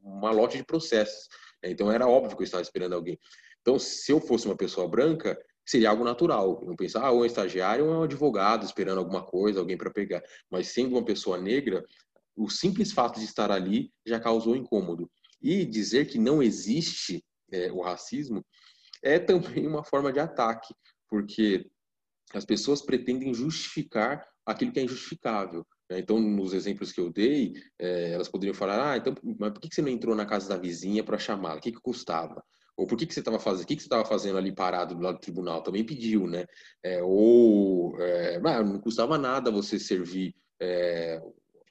uma 0.03 0.31
lote 0.31 0.59
de 0.59 0.65
processos. 0.65 1.29
Né? 1.63 1.71
Então, 1.71 1.91
era 1.91 2.07
óbvio 2.07 2.37
que 2.37 2.43
eu 2.43 2.47
estava 2.47 2.63
esperando 2.63 2.95
alguém. 2.95 3.19
Então, 3.63 3.79
se 3.79 4.13
eu 4.13 4.21
fosse 4.21 4.47
uma 4.47 4.57
pessoa 4.57 4.87
branca, 4.87 5.37
seria 5.67 5.91
algo 5.91 6.05
natural. 6.05 6.63
Eu 6.67 6.77
pensar, 6.77 7.05
ah, 7.05 7.11
ou 7.11 7.21
é 7.21 7.23
um 7.23 7.27
estagiário 7.27 7.87
ou 7.87 7.93
é 7.93 7.99
um 7.99 8.03
advogado 8.03 8.65
esperando 8.65 8.99
alguma 8.99 9.25
coisa, 9.25 9.59
alguém 9.59 9.77
para 9.77 9.91
pegar. 9.91 10.23
Mas 10.51 10.69
sendo 10.69 10.95
uma 10.95 11.05
pessoa 11.05 11.39
negra, 11.39 11.85
o 12.37 12.49
simples 12.51 12.93
fato 12.93 13.19
de 13.19 13.25
estar 13.25 13.51
ali 13.51 13.91
já 14.07 14.21
causou 14.21 14.55
incômodo. 14.55 15.11
E 15.47 15.65
dizer 15.65 16.07
que 16.07 16.19
não 16.19 16.43
existe 16.43 17.25
é, 17.53 17.71
o 17.71 17.81
racismo 17.81 18.45
é 19.01 19.17
também 19.17 19.65
uma 19.65 19.85
forma 19.85 20.13
de 20.13 20.19
ataque, 20.19 20.75
porque 21.09 21.71
as 22.35 22.45
pessoas 22.45 22.83
pretendem 22.83 23.33
justificar 23.33 24.27
aquilo 24.45 24.73
que 24.73 24.81
é 24.81 24.83
injustificável. 24.83 25.65
Né? 25.89 26.01
Então, 26.01 26.19
nos 26.19 26.53
exemplos 26.53 26.91
que 26.91 27.01
eu 27.01 27.13
dei, 27.13 27.53
é, 27.79 28.11
elas 28.11 28.29
poderiam 28.29 28.55
falar: 28.55 28.91
ah, 28.91 28.97
então, 28.97 29.15
mas 29.39 29.53
por 29.53 29.61
que 29.61 29.73
você 29.73 29.81
não 29.81 29.89
entrou 29.89 30.17
na 30.17 30.27
casa 30.27 30.49
da 30.49 30.57
vizinha 30.57 31.05
para 31.05 31.17
chamá-la? 31.17 31.59
O 31.59 31.61
que, 31.61 31.71
que 31.71 31.81
custava? 31.81 32.43
Ou 32.77 32.85
por 32.85 32.99
que, 32.99 33.07
que 33.07 33.15
você 33.15 33.21
estava 33.21 33.39
fazendo? 33.39 33.63
O 33.63 33.67
que, 33.69 33.77
que 33.77 33.83
você 33.83 33.87
estava 33.87 34.05
fazendo 34.05 34.39
ali 34.39 34.53
parado 34.53 34.97
do 34.97 35.01
lado 35.01 35.15
do 35.15 35.21
tribunal? 35.21 35.63
Também 35.63 35.87
pediu, 35.87 36.27
né? 36.27 36.45
É, 36.83 37.01
ou 37.05 37.97
é, 38.01 38.41
não 38.65 38.81
custava 38.81 39.17
nada 39.17 39.49
você 39.49 39.79
servir 39.79 40.35
é, 40.61 41.23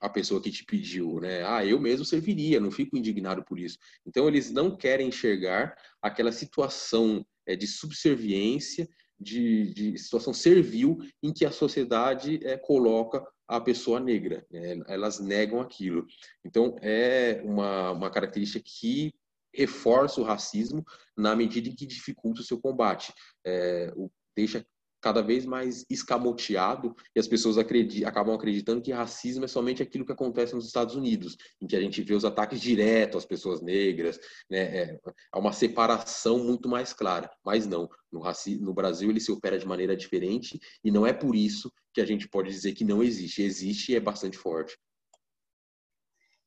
a 0.05 0.09
pessoa 0.09 0.41
que 0.41 0.51
te 0.51 0.63
pediu, 0.63 1.19
né? 1.19 1.43
Ah, 1.45 1.65
eu 1.65 1.79
mesmo 1.79 2.05
serviria, 2.05 2.59
não 2.59 2.71
fico 2.71 2.95
indignado 2.95 3.43
por 3.43 3.59
isso. 3.59 3.77
Então, 4.05 4.27
eles 4.27 4.51
não 4.51 4.75
querem 4.75 5.07
enxergar 5.07 5.75
aquela 6.01 6.31
situação 6.31 7.25
é, 7.47 7.55
de 7.55 7.65
subserviência, 7.65 8.87
de, 9.19 9.73
de, 9.73 9.97
situação 9.97 10.33
servil 10.33 10.97
em 11.23 11.33
que 11.33 11.45
a 11.45 11.51
sociedade 11.51 12.39
é, 12.45 12.57
coloca 12.57 13.25
a 13.47 13.59
pessoa 13.59 13.99
negra. 13.99 14.45
Né? 14.51 14.79
Elas 14.87 15.19
negam 15.19 15.59
aquilo. 15.59 16.05
Então, 16.43 16.75
é 16.81 17.41
uma, 17.43 17.91
uma 17.91 18.11
característica 18.11 18.63
que 18.63 19.13
reforça 19.53 20.21
o 20.21 20.23
racismo 20.23 20.83
na 21.17 21.35
medida 21.35 21.69
em 21.69 21.75
que 21.75 21.85
dificulta 21.85 22.41
o 22.41 22.43
seu 22.43 22.59
combate. 22.59 23.13
É, 23.45 23.91
o, 23.95 24.11
deixa 24.35 24.65
cada 25.05 25.21
vez 25.21 25.45
mais 25.45 25.85
escamoteado 25.87 26.95
e 27.15 27.19
as 27.19 27.27
pessoas 27.27 27.59
acabam 27.59 28.33
acreditando 28.33 28.81
que 28.81 28.91
racismo 28.91 29.45
é 29.45 29.47
somente 29.47 29.83
aquilo 29.83 30.03
que 30.03 30.11
acontece 30.11 30.55
nos 30.55 30.65
Estados 30.65 30.95
Unidos, 30.95 31.37
em 31.61 31.67
que 31.67 31.75
a 31.75 31.79
gente 31.79 32.01
vê 32.01 32.15
os 32.15 32.25
ataques 32.25 32.59
diretos 32.59 33.17
às 33.17 33.25
pessoas 33.25 33.61
negras, 33.61 34.19
né? 34.49 34.61
É, 34.61 34.99
há 35.31 35.37
uma 35.37 35.53
separação 35.53 36.39
muito 36.39 36.67
mais 36.67 36.91
clara. 36.91 37.29
Mas 37.45 37.67
não, 37.67 37.87
no, 38.11 38.23
no 38.61 38.73
Brasil 38.73 39.11
ele 39.11 39.19
se 39.19 39.31
opera 39.31 39.59
de 39.59 39.67
maneira 39.67 39.95
diferente 39.95 40.59
e 40.83 40.89
não 40.89 41.05
é 41.05 41.13
por 41.13 41.35
isso 41.35 41.71
que 41.93 42.01
a 42.01 42.05
gente 42.05 42.27
pode 42.27 42.49
dizer 42.49 42.73
que 42.73 42.83
não 42.83 43.03
existe. 43.03 43.43
Existe 43.43 43.91
e 43.91 43.95
é 43.95 43.99
bastante 43.99 44.39
forte. 44.39 44.75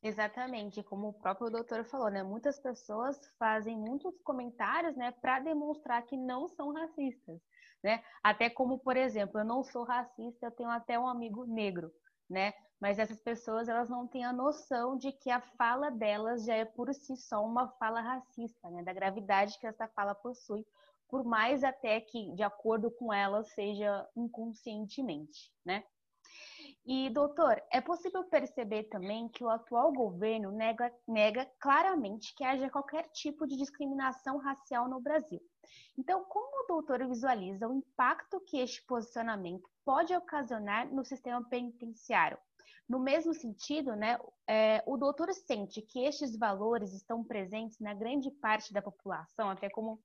Exatamente, 0.01 0.83
como 0.83 1.09
o 1.09 1.13
próprio 1.13 1.49
doutor 1.49 1.85
falou, 1.85 2.09
né? 2.09 2.23
Muitas 2.23 2.57
pessoas 2.57 3.19
fazem 3.37 3.77
muitos 3.77 4.17
comentários, 4.21 4.95
né, 4.95 5.11
para 5.11 5.39
demonstrar 5.39 6.01
que 6.03 6.15
não 6.15 6.47
são 6.47 6.73
racistas, 6.73 7.41
né? 7.83 8.03
Até 8.23 8.49
como, 8.49 8.79
por 8.79 8.97
exemplo, 8.97 9.39
eu 9.39 9.45
não 9.45 9.63
sou 9.63 9.83
racista, 9.83 10.45
eu 10.45 10.51
tenho 10.51 10.69
até 10.69 10.99
um 10.99 11.07
amigo 11.07 11.45
negro, 11.45 11.91
né? 12.29 12.53
Mas 12.79 12.97
essas 12.97 13.19
pessoas, 13.21 13.67
elas 13.67 13.89
não 13.89 14.07
têm 14.07 14.23
a 14.23 14.31
noção 14.31 14.97
de 14.97 15.11
que 15.11 15.29
a 15.29 15.41
fala 15.41 15.89
delas 15.89 16.45
já 16.45 16.55
é 16.55 16.65
por 16.65 16.93
si 16.93 17.15
só 17.17 17.45
uma 17.45 17.67
fala 17.73 18.01
racista, 18.01 18.69
né? 18.69 18.83
Da 18.83 18.93
gravidade 18.93 19.59
que 19.59 19.67
essa 19.67 19.87
fala 19.89 20.15
possui, 20.15 20.65
por 21.09 21.23
mais 21.23 21.63
até 21.63 21.99
que, 21.99 22.31
de 22.35 22.43
acordo 22.43 22.91
com 22.91 23.11
elas, 23.11 23.51
seja 23.53 24.07
inconscientemente, 24.15 25.51
né? 25.65 25.83
E, 26.91 27.07
doutor, 27.11 27.61
é 27.71 27.79
possível 27.79 28.23
perceber 28.23 28.85
também 28.85 29.29
que 29.29 29.43
o 29.43 29.49
atual 29.49 29.93
governo 29.93 30.51
nega, 30.51 30.91
nega 31.07 31.45
claramente 31.59 32.33
que 32.33 32.43
haja 32.43 32.67
qualquer 32.67 33.07
tipo 33.09 33.45
de 33.45 33.55
discriminação 33.55 34.39
racial 34.39 34.89
no 34.89 34.99
Brasil. 34.99 35.39
Então, 35.95 36.23
como 36.23 36.63
o 36.63 36.67
doutor 36.67 37.07
visualiza 37.07 37.67
o 37.67 37.75
impacto 37.75 38.39
que 38.39 38.57
este 38.57 38.83
posicionamento 38.87 39.69
pode 39.85 40.15
ocasionar 40.15 40.91
no 40.91 41.05
sistema 41.05 41.47
penitenciário? 41.47 42.39
No 42.89 42.97
mesmo 42.97 43.35
sentido, 43.35 43.95
né, 43.95 44.17
é, 44.47 44.83
o 44.87 44.97
doutor 44.97 45.31
sente 45.31 45.83
que 45.83 46.03
estes 46.05 46.35
valores 46.35 46.91
estão 46.91 47.23
presentes 47.23 47.79
na 47.79 47.93
grande 47.93 48.31
parte 48.31 48.73
da 48.73 48.81
população, 48.81 49.51
até 49.51 49.69
como 49.69 50.01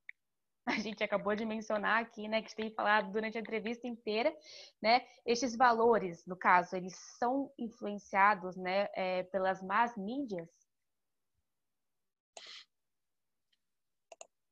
a 0.66 0.78
gente 0.78 1.02
acabou 1.04 1.34
de 1.34 1.44
mencionar 1.44 2.02
aqui, 2.02 2.26
né, 2.26 2.42
que 2.42 2.54
tem 2.54 2.70
falado 2.70 3.12
durante 3.12 3.36
a 3.36 3.40
entrevista 3.40 3.86
inteira, 3.86 4.34
né, 4.80 5.06
estes 5.26 5.56
valores, 5.56 6.24
no 6.26 6.36
caso, 6.36 6.74
eles 6.74 6.94
são 7.18 7.52
influenciados, 7.58 8.56
né, 8.56 8.88
é, 8.94 9.22
pelas 9.24 9.62
más 9.62 9.96
mídias? 9.96 10.48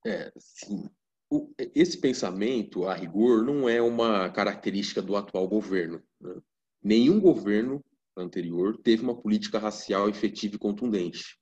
É, 0.04 0.32
sim. 0.36 0.90
O, 1.30 1.50
esse 1.74 1.98
pensamento, 1.98 2.86
a 2.86 2.94
rigor, 2.94 3.42
não 3.42 3.68
é 3.68 3.80
uma 3.80 4.28
característica 4.30 5.00
do 5.00 5.16
atual 5.16 5.48
governo. 5.48 6.02
Né? 6.20 6.42
Nenhum 6.82 7.20
governo 7.20 7.82
anterior 8.16 8.76
teve 8.82 9.02
uma 9.02 9.18
política 9.18 9.58
racial 9.58 10.08
efetiva 10.10 10.56
e 10.56 10.58
contundente. 10.58 11.38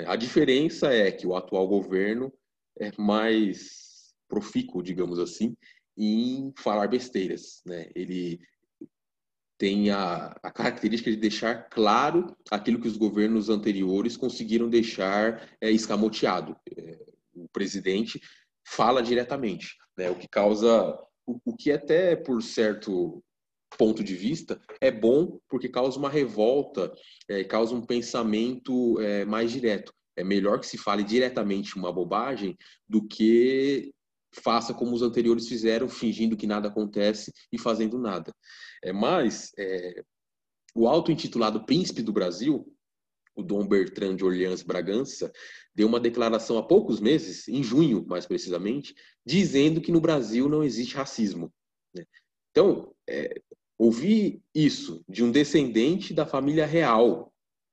A 0.00 0.16
diferença 0.16 0.92
é 0.92 1.10
que 1.10 1.26
o 1.26 1.34
atual 1.34 1.66
governo 1.66 2.30
é 2.78 2.90
mais 2.98 3.91
profícuo, 4.32 4.82
digamos 4.82 5.18
assim, 5.18 5.54
em 5.94 6.54
falar 6.56 6.88
besteiras. 6.88 7.60
Né? 7.66 7.90
Ele 7.94 8.40
tem 9.58 9.90
a, 9.90 10.34
a, 10.42 10.50
característica 10.50 11.10
de 11.10 11.18
deixar 11.18 11.68
claro 11.68 12.34
aquilo 12.50 12.80
que 12.80 12.88
os 12.88 12.96
governos 12.96 13.50
anteriores 13.50 14.16
conseguiram 14.16 14.70
deixar 14.70 15.46
é, 15.60 15.70
escamoteado. 15.70 16.56
É, 16.74 16.98
o 17.34 17.46
presidente 17.52 18.18
fala 18.66 19.02
diretamente, 19.02 19.76
né? 19.98 20.10
o 20.10 20.16
que 20.16 20.26
causa, 20.26 20.98
o, 21.26 21.38
o 21.44 21.54
que 21.54 21.70
até 21.70 22.16
por 22.16 22.42
certo 22.42 23.22
ponto 23.76 24.02
de 24.02 24.14
vista 24.14 24.60
é 24.80 24.90
bom 24.90 25.38
porque 25.46 25.68
causa 25.68 25.98
uma 25.98 26.08
revolta, 26.08 26.90
é, 27.28 27.44
causa 27.44 27.74
um 27.74 27.84
pensamento 27.84 28.98
é, 28.98 29.26
mais 29.26 29.52
direto. 29.52 29.92
É 30.16 30.24
melhor 30.24 30.58
que 30.58 30.66
se 30.66 30.78
fale 30.78 31.04
diretamente 31.04 31.76
uma 31.76 31.92
bobagem 31.92 32.56
do 32.88 33.06
que 33.06 33.92
faça 34.32 34.72
como 34.72 34.94
os 34.94 35.02
anteriores 35.02 35.48
fizeram, 35.48 35.88
fingindo 35.88 36.36
que 36.36 36.46
nada 36.46 36.68
acontece 36.68 37.32
e 37.52 37.58
fazendo 37.58 37.98
nada. 37.98 38.32
É, 38.82 38.92
mas 38.92 39.52
é, 39.58 40.02
o 40.74 40.88
auto-intitulado 40.88 41.64
Príncipe 41.64 42.02
do 42.02 42.12
Brasil, 42.12 42.66
o 43.34 43.42
Dom 43.42 43.66
Bertrand 43.66 44.16
de 44.16 44.24
Orleans 44.24 44.62
Bragança, 44.62 45.30
deu 45.74 45.86
uma 45.86 46.00
declaração 46.00 46.58
há 46.58 46.62
poucos 46.62 47.00
meses, 47.00 47.48
em 47.48 47.62
junho 47.62 48.04
mais 48.06 48.26
precisamente, 48.26 48.94
dizendo 49.24 49.80
que 49.80 49.92
no 49.92 50.00
Brasil 50.00 50.48
não 50.48 50.62
existe 50.62 50.96
racismo. 50.96 51.52
Né? 51.94 52.04
Então, 52.50 52.94
é, 53.08 53.40
ouvir 53.78 54.42
isso 54.54 55.02
de 55.08 55.24
um 55.24 55.30
descendente 55.30 56.14
da 56.14 56.26
família 56.26 56.66
real, 56.66 57.31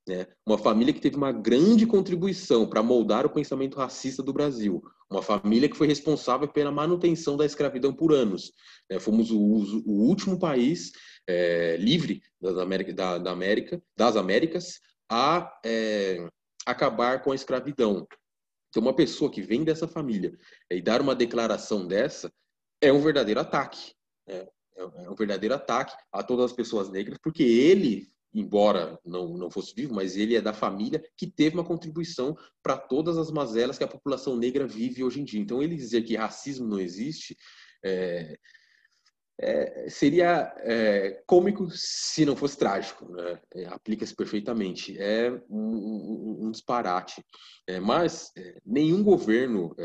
né? 0.09 0.25
uma 0.45 0.57
família 0.57 0.91
que 0.91 0.99
teve 0.99 1.15
uma 1.15 1.31
grande 1.31 1.85
contribuição 1.85 2.67
para 2.67 2.81
moldar 2.81 3.27
o 3.27 3.29
pensamento 3.29 3.77
racista 3.77 4.23
do 4.23 4.33
Brasil, 4.33 4.81
uma 5.09 5.21
família 5.21 5.69
que 5.69 5.77
foi 5.77 5.87
responsável 5.87 6.47
pela 6.47 6.71
manutenção 6.71 7.37
da 7.37 7.45
escravidão 7.45 7.93
por 7.93 8.11
anos. 8.11 8.51
É, 8.89 8.99
fomos 8.99 9.29
o, 9.29 9.37
o, 9.39 10.07
último 10.07 10.39
país 10.39 10.91
é, 11.27 11.77
livre 11.77 12.23
das, 12.41 12.57
América, 12.57 12.91
da, 12.91 13.17
da 13.19 13.31
América, 13.31 13.81
das 13.95 14.15
Américas 14.15 14.79
a 15.07 15.59
é, 15.63 16.27
acabar 16.65 17.21
com 17.21 17.31
a 17.31 17.35
escravidão. 17.35 18.07
Então, 18.69 18.81
uma 18.81 18.95
pessoa 18.95 19.31
que 19.31 19.41
vem 19.41 19.63
dessa 19.63 19.87
família 19.87 20.35
e 20.71 20.81
dar 20.81 21.01
uma 21.01 21.15
declaração 21.15 21.85
dessa 21.85 22.31
é 22.81 22.91
um 22.91 23.01
verdadeiro 23.01 23.39
ataque. 23.39 23.93
É, 24.27 24.47
é 24.75 25.09
um 25.09 25.15
verdadeiro 25.15 25.53
ataque 25.53 25.95
a 26.11 26.23
todas 26.23 26.45
as 26.45 26.53
pessoas 26.53 26.89
negras, 26.89 27.19
porque 27.21 27.43
ele 27.43 28.11
embora 28.33 28.99
não, 29.05 29.37
não 29.37 29.49
fosse 29.49 29.73
vivo, 29.75 29.93
mas 29.93 30.15
ele 30.15 30.35
é 30.35 30.41
da 30.41 30.53
família 30.53 31.03
que 31.17 31.27
teve 31.27 31.55
uma 31.55 31.65
contribuição 31.65 32.37
para 32.61 32.77
todas 32.77 33.17
as 33.17 33.31
mazelas 33.31 33.77
que 33.77 33.83
a 33.83 33.87
população 33.87 34.35
negra 34.35 34.67
vive 34.67 35.03
hoje 35.03 35.21
em 35.21 35.23
dia. 35.23 35.39
Então, 35.39 35.61
ele 35.61 35.75
dizer 35.75 36.03
que 36.03 36.15
racismo 36.15 36.67
não 36.67 36.79
existe 36.79 37.35
é, 37.83 38.37
é, 39.41 39.89
seria 39.89 40.53
é, 40.57 41.23
cômico 41.25 41.69
se 41.71 42.25
não 42.25 42.35
fosse 42.35 42.57
trágico. 42.57 43.09
Né? 43.11 43.41
É, 43.55 43.65
aplica-se 43.65 44.15
perfeitamente. 44.15 44.97
É 44.99 45.31
um, 45.49 45.59
um, 45.59 46.37
um 46.45 46.51
disparate. 46.51 47.23
É, 47.65 47.79
mas 47.79 48.31
é, 48.37 48.57
nenhum 48.65 49.03
governo 49.03 49.75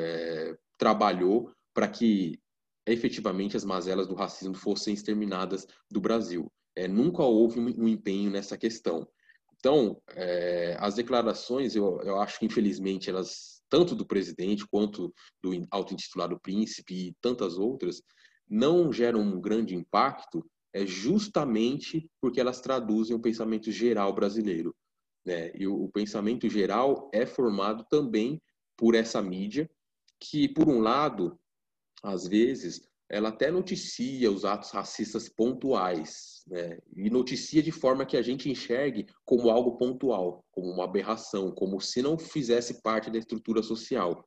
trabalhou 0.76 1.52
para 1.72 1.88
que 1.88 2.38
efetivamente 2.86 3.56
as 3.56 3.64
mazelas 3.64 4.06
do 4.06 4.14
racismo 4.14 4.54
fossem 4.54 4.92
exterminadas 4.92 5.66
do 5.90 6.00
Brasil 6.00 6.52
é, 6.76 6.88
nunca 6.88 7.22
houve 7.22 7.60
um, 7.60 7.88
empenho 7.88 8.30
nessa 8.30 8.56
questão. 8.56 9.06
Então, 9.56 10.00
é, 10.10 10.76
as 10.78 10.94
declarações, 10.94 11.74
eu, 11.74 12.00
eu 12.02 12.20
acho 12.20 12.38
que 12.38 12.46
infelizmente 12.46 13.08
elas, 13.08 13.62
tanto 13.68 13.94
do 13.94 14.06
presidente 14.06 14.66
quanto 14.66 15.12
do 15.42 15.52
auto-intitulado 15.70 16.38
príncipe 16.40 17.08
e 17.08 17.14
tantas 17.20 17.56
outras, 17.56 18.02
não 18.48 18.92
geram 18.92 19.20
um 19.20 19.40
grande 19.40 19.74
impacto, 19.74 20.44
é 20.72 20.84
justamente 20.84 22.10
porque 22.20 22.40
elas 22.40 22.60
traduzem 22.60 23.16
o 23.16 23.20
pensamento 23.20 23.70
geral 23.70 24.12
brasileiro. 24.12 24.74
Né? 25.24 25.50
E 25.54 25.66
o, 25.66 25.84
o 25.84 25.88
pensamento 25.90 26.48
geral 26.48 27.08
é 27.12 27.24
formado 27.24 27.86
também 27.88 28.40
por 28.76 28.94
essa 28.94 29.22
mídia, 29.22 29.70
que, 30.20 30.48
por 30.48 30.68
um 30.68 30.80
lado, 30.80 31.38
às 32.02 32.26
vezes, 32.26 32.86
ela 33.08 33.28
até 33.28 33.50
noticia 33.50 34.30
os 34.30 34.44
atos 34.44 34.70
racistas 34.70 35.28
pontuais, 35.28 36.42
né? 36.46 36.78
e 36.96 37.10
noticia 37.10 37.62
de 37.62 37.70
forma 37.70 38.06
que 38.06 38.16
a 38.16 38.22
gente 38.22 38.50
enxergue 38.50 39.06
como 39.24 39.50
algo 39.50 39.76
pontual, 39.76 40.44
como 40.50 40.70
uma 40.70 40.84
aberração, 40.84 41.50
como 41.52 41.80
se 41.80 42.02
não 42.02 42.18
fizesse 42.18 42.82
parte 42.82 43.10
da 43.10 43.18
estrutura 43.18 43.62
social. 43.62 44.24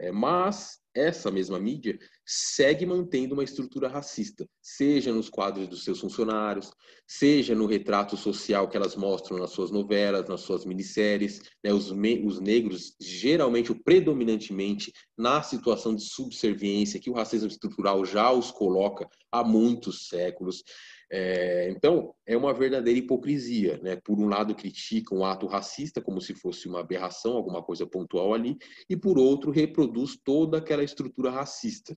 É, 0.00 0.12
mas 0.12 0.78
essa 0.94 1.30
mesma 1.30 1.58
mídia 1.58 1.98
segue 2.24 2.84
mantendo 2.84 3.34
uma 3.34 3.44
estrutura 3.44 3.88
racista, 3.88 4.48
seja 4.60 5.12
nos 5.12 5.28
quadros 5.28 5.68
dos 5.68 5.84
seus 5.84 6.00
funcionários, 6.00 6.70
seja 7.06 7.54
no 7.54 7.66
retrato 7.66 8.16
social 8.16 8.68
que 8.68 8.76
elas 8.76 8.96
mostram 8.96 9.38
nas 9.38 9.50
suas 9.50 9.70
novelas, 9.70 10.28
nas 10.28 10.40
suas 10.40 10.64
minisséries. 10.64 11.40
Né, 11.64 11.72
os, 11.72 11.90
os 11.90 12.40
negros, 12.40 12.94
geralmente 13.00 13.72
ou 13.72 13.78
predominantemente, 13.78 14.92
na 15.16 15.42
situação 15.42 15.94
de 15.94 16.02
subserviência 16.02 17.00
que 17.00 17.10
o 17.10 17.14
racismo 17.14 17.48
estrutural 17.48 18.04
já 18.04 18.30
os 18.30 18.50
coloca 18.50 19.08
há 19.32 19.42
muitos 19.44 20.08
séculos. 20.08 20.62
É, 21.10 21.70
então, 21.70 22.14
é 22.26 22.36
uma 22.36 22.52
verdadeira 22.52 22.98
hipocrisia. 22.98 23.78
Né? 23.78 23.96
Por 23.96 24.18
um 24.18 24.28
lado, 24.28 24.54
criticam 24.54 25.18
o 25.18 25.24
ato 25.24 25.46
racista 25.46 26.00
como 26.00 26.20
se 26.20 26.34
fosse 26.34 26.68
uma 26.68 26.80
aberração, 26.80 27.36
alguma 27.36 27.62
coisa 27.62 27.86
pontual 27.86 28.34
ali, 28.34 28.56
e 28.88 28.96
por 28.96 29.18
outro, 29.18 29.50
reproduz 29.50 30.18
toda 30.22 30.58
aquela 30.58 30.84
estrutura 30.84 31.30
racista. 31.30 31.96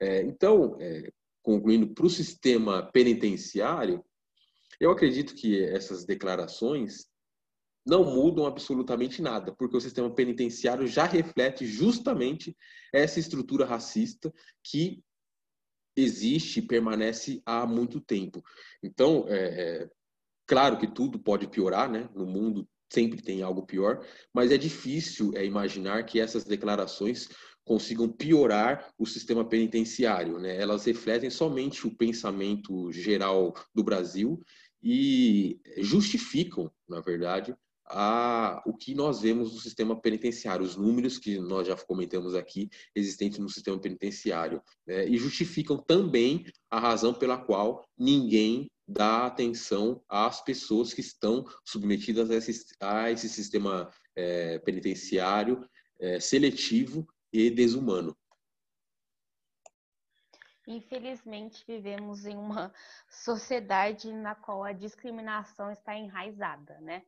É, 0.00 0.22
então, 0.22 0.76
é, 0.80 1.10
concluindo, 1.42 1.88
para 1.88 2.06
o 2.06 2.10
sistema 2.10 2.90
penitenciário, 2.92 4.04
eu 4.78 4.90
acredito 4.90 5.34
que 5.34 5.62
essas 5.64 6.04
declarações 6.04 7.06
não 7.86 8.04
mudam 8.04 8.46
absolutamente 8.46 9.22
nada, 9.22 9.54
porque 9.54 9.76
o 9.76 9.80
sistema 9.80 10.12
penitenciário 10.12 10.88
já 10.88 11.04
reflete 11.04 11.64
justamente 11.64 12.56
essa 12.92 13.20
estrutura 13.20 13.64
racista 13.64 14.32
que 14.62 15.02
existe 15.96 16.60
e 16.60 16.66
permanece 16.66 17.42
há 17.44 17.66
muito 17.66 18.00
tempo. 18.00 18.42
Então, 18.82 19.24
é, 19.28 19.36
é, 19.36 19.90
claro 20.46 20.78
que 20.78 20.86
tudo 20.86 21.18
pode 21.18 21.48
piorar, 21.48 21.90
né? 21.90 22.08
No 22.14 22.26
mundo 22.26 22.68
sempre 22.92 23.20
tem 23.20 23.42
algo 23.42 23.66
pior, 23.66 24.06
mas 24.32 24.52
é 24.52 24.58
difícil 24.58 25.32
é, 25.34 25.44
imaginar 25.44 26.04
que 26.04 26.20
essas 26.20 26.44
declarações 26.44 27.28
consigam 27.64 28.08
piorar 28.08 28.92
o 28.96 29.04
sistema 29.04 29.44
penitenciário, 29.44 30.38
né? 30.38 30.56
Elas 30.56 30.84
refletem 30.84 31.30
somente 31.30 31.86
o 31.86 31.96
pensamento 31.96 32.92
geral 32.92 33.54
do 33.74 33.82
Brasil 33.82 34.40
e 34.80 35.60
justificam, 35.78 36.70
na 36.88 37.00
verdade, 37.00 37.56
a 37.88 38.62
o 38.66 38.74
que 38.74 38.94
nós 38.94 39.20
vemos 39.20 39.52
no 39.52 39.60
sistema 39.60 39.98
penitenciário, 40.00 40.64
os 40.64 40.76
números 40.76 41.18
que 41.18 41.38
nós 41.38 41.66
já 41.66 41.76
comentamos 41.76 42.34
aqui 42.34 42.68
existentes 42.94 43.38
no 43.38 43.48
sistema 43.48 43.78
penitenciário, 43.78 44.62
né? 44.86 45.08
e 45.08 45.16
justificam 45.16 45.76
também 45.76 46.44
a 46.70 46.80
razão 46.80 47.14
pela 47.14 47.38
qual 47.38 47.84
ninguém 47.96 48.70
dá 48.88 49.26
atenção 49.26 50.02
às 50.08 50.40
pessoas 50.42 50.92
que 50.92 51.00
estão 51.00 51.44
submetidas 51.64 52.30
a 52.30 52.34
esse, 52.34 52.66
a 52.80 53.10
esse 53.10 53.28
sistema 53.28 53.90
é, 54.14 54.58
penitenciário 54.60 55.68
é, 55.98 56.20
seletivo 56.20 57.06
e 57.32 57.50
desumano. 57.50 58.16
Infelizmente, 60.68 61.64
vivemos 61.66 62.26
em 62.26 62.36
uma 62.36 62.72
sociedade 63.08 64.12
na 64.12 64.34
qual 64.34 64.64
a 64.64 64.72
discriminação 64.72 65.70
está 65.70 65.96
enraizada, 65.96 66.80
né? 66.80 67.04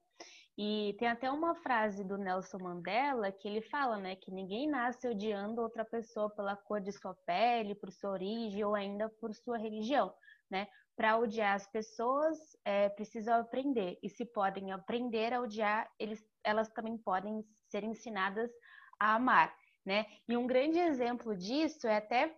E 0.61 0.97
tem 0.99 1.07
até 1.07 1.31
uma 1.31 1.55
frase 1.55 2.03
do 2.03 2.19
Nelson 2.19 2.59
Mandela 2.59 3.31
que 3.31 3.47
ele 3.47 3.62
fala, 3.62 3.97
né, 3.97 4.17
que 4.17 4.29
ninguém 4.29 4.69
nasce 4.69 5.07
odiando 5.07 5.62
outra 5.62 5.85
pessoa 5.85 6.29
pela 6.29 6.57
cor 6.57 6.81
de 6.81 6.91
sua 6.91 7.15
pele, 7.25 7.77
por 7.77 7.93
sua 7.93 8.11
origem 8.11 8.65
ou 8.65 8.75
ainda 8.75 9.09
por 9.09 9.33
sua 9.33 9.57
religião, 9.57 10.12
né? 10.50 10.67
Para 10.97 11.17
odiar 11.17 11.55
as 11.55 11.65
pessoas, 11.69 12.37
é, 12.65 12.88
precisam 12.88 13.41
aprender. 13.41 14.00
E 14.03 14.11
se 14.11 14.25
podem 14.25 14.73
aprender 14.73 15.33
a 15.33 15.41
odiar, 15.41 15.88
eles, 15.97 16.21
elas 16.43 16.69
também 16.71 16.99
podem 16.99 17.45
ser 17.71 17.85
ensinadas 17.85 18.50
a 18.99 19.15
amar, 19.15 19.55
né? 19.87 20.07
E 20.29 20.37
um 20.37 20.45
grande 20.45 20.81
exemplo 20.81 21.37
disso 21.37 21.87
é 21.87 21.99
até 21.99 22.37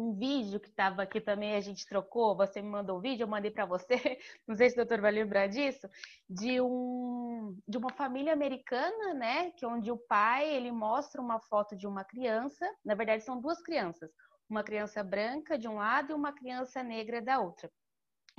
um 0.00 0.14
vídeo 0.14 0.60
que 0.60 0.68
estava 0.68 1.02
aqui 1.02 1.20
também, 1.20 1.54
a 1.54 1.60
gente 1.60 1.86
trocou, 1.86 2.36
você 2.36 2.62
me 2.62 2.68
mandou 2.68 2.98
o 2.98 3.00
vídeo, 3.00 3.24
eu 3.24 3.28
mandei 3.28 3.50
para 3.50 3.66
você, 3.66 3.96
não 4.46 4.56
sei 4.56 4.68
se 4.68 4.74
o 4.74 4.78
doutor 4.78 5.00
vai 5.00 5.10
lembrar 5.10 5.48
disso, 5.48 5.88
de, 6.28 6.60
um, 6.60 7.58
de 7.66 7.76
uma 7.76 7.92
família 7.92 8.32
americana, 8.32 9.14
né, 9.14 9.50
que 9.52 9.66
onde 9.66 9.90
o 9.90 9.96
pai, 9.96 10.48
ele 10.48 10.70
mostra 10.70 11.20
uma 11.20 11.40
foto 11.40 11.76
de 11.76 11.86
uma 11.86 12.04
criança, 12.04 12.66
na 12.84 12.94
verdade 12.94 13.24
são 13.24 13.40
duas 13.40 13.60
crianças, 13.62 14.10
uma 14.48 14.62
criança 14.62 15.02
branca 15.02 15.58
de 15.58 15.68
um 15.68 15.76
lado 15.76 16.12
e 16.12 16.14
uma 16.14 16.32
criança 16.32 16.82
negra 16.82 17.20
da 17.20 17.40
outra. 17.40 17.70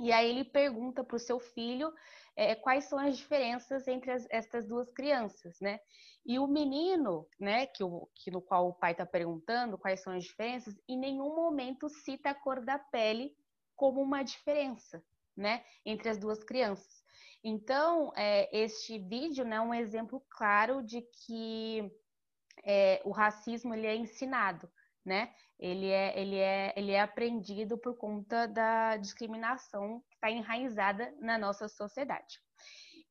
E 0.00 0.12
aí 0.12 0.30
ele 0.30 0.44
pergunta 0.44 1.04
para 1.04 1.16
o 1.16 1.20
seu 1.20 1.38
filho 1.38 1.92
é, 2.34 2.54
quais 2.54 2.84
são 2.84 2.98
as 2.98 3.18
diferenças 3.18 3.86
entre 3.86 4.10
as, 4.10 4.26
essas 4.30 4.66
duas 4.66 4.90
crianças, 4.90 5.60
né? 5.60 5.78
E 6.24 6.38
o 6.38 6.46
menino, 6.46 7.26
né, 7.38 7.66
que, 7.66 7.84
o, 7.84 8.08
que 8.14 8.30
no 8.30 8.40
qual 8.40 8.68
o 8.68 8.74
pai 8.74 8.92
está 8.92 9.04
perguntando 9.04 9.78
quais 9.78 10.02
são 10.02 10.12
as 10.12 10.24
diferenças, 10.24 10.74
em 10.88 10.98
nenhum 10.98 11.34
momento 11.34 11.88
cita 11.88 12.30
a 12.30 12.34
cor 12.34 12.64
da 12.64 12.78
pele 12.78 13.34
como 13.76 14.00
uma 14.00 14.22
diferença, 14.22 15.02
né, 15.36 15.64
entre 15.84 16.08
as 16.08 16.18
duas 16.18 16.42
crianças. 16.44 17.02
Então, 17.42 18.12
é, 18.16 18.48
este 18.56 18.98
vídeo 18.98 19.44
né, 19.44 19.56
é 19.56 19.60
um 19.60 19.74
exemplo 19.74 20.22
claro 20.30 20.82
de 20.82 21.00
que 21.02 21.90
é, 22.64 23.00
o 23.04 23.10
racismo 23.10 23.74
ele 23.74 23.86
é 23.86 23.96
ensinado, 23.96 24.70
né? 25.04 25.32
Ele 25.58 25.88
é, 25.88 26.18
ele, 26.18 26.36
é, 26.36 26.72
ele 26.76 26.92
é 26.92 27.00
aprendido 27.00 27.76
por 27.76 27.96
conta 27.96 28.46
da 28.46 28.96
discriminação 28.96 30.02
que 30.08 30.14
está 30.14 30.30
enraizada 30.30 31.14
na 31.20 31.38
nossa 31.38 31.68
sociedade. 31.68 32.40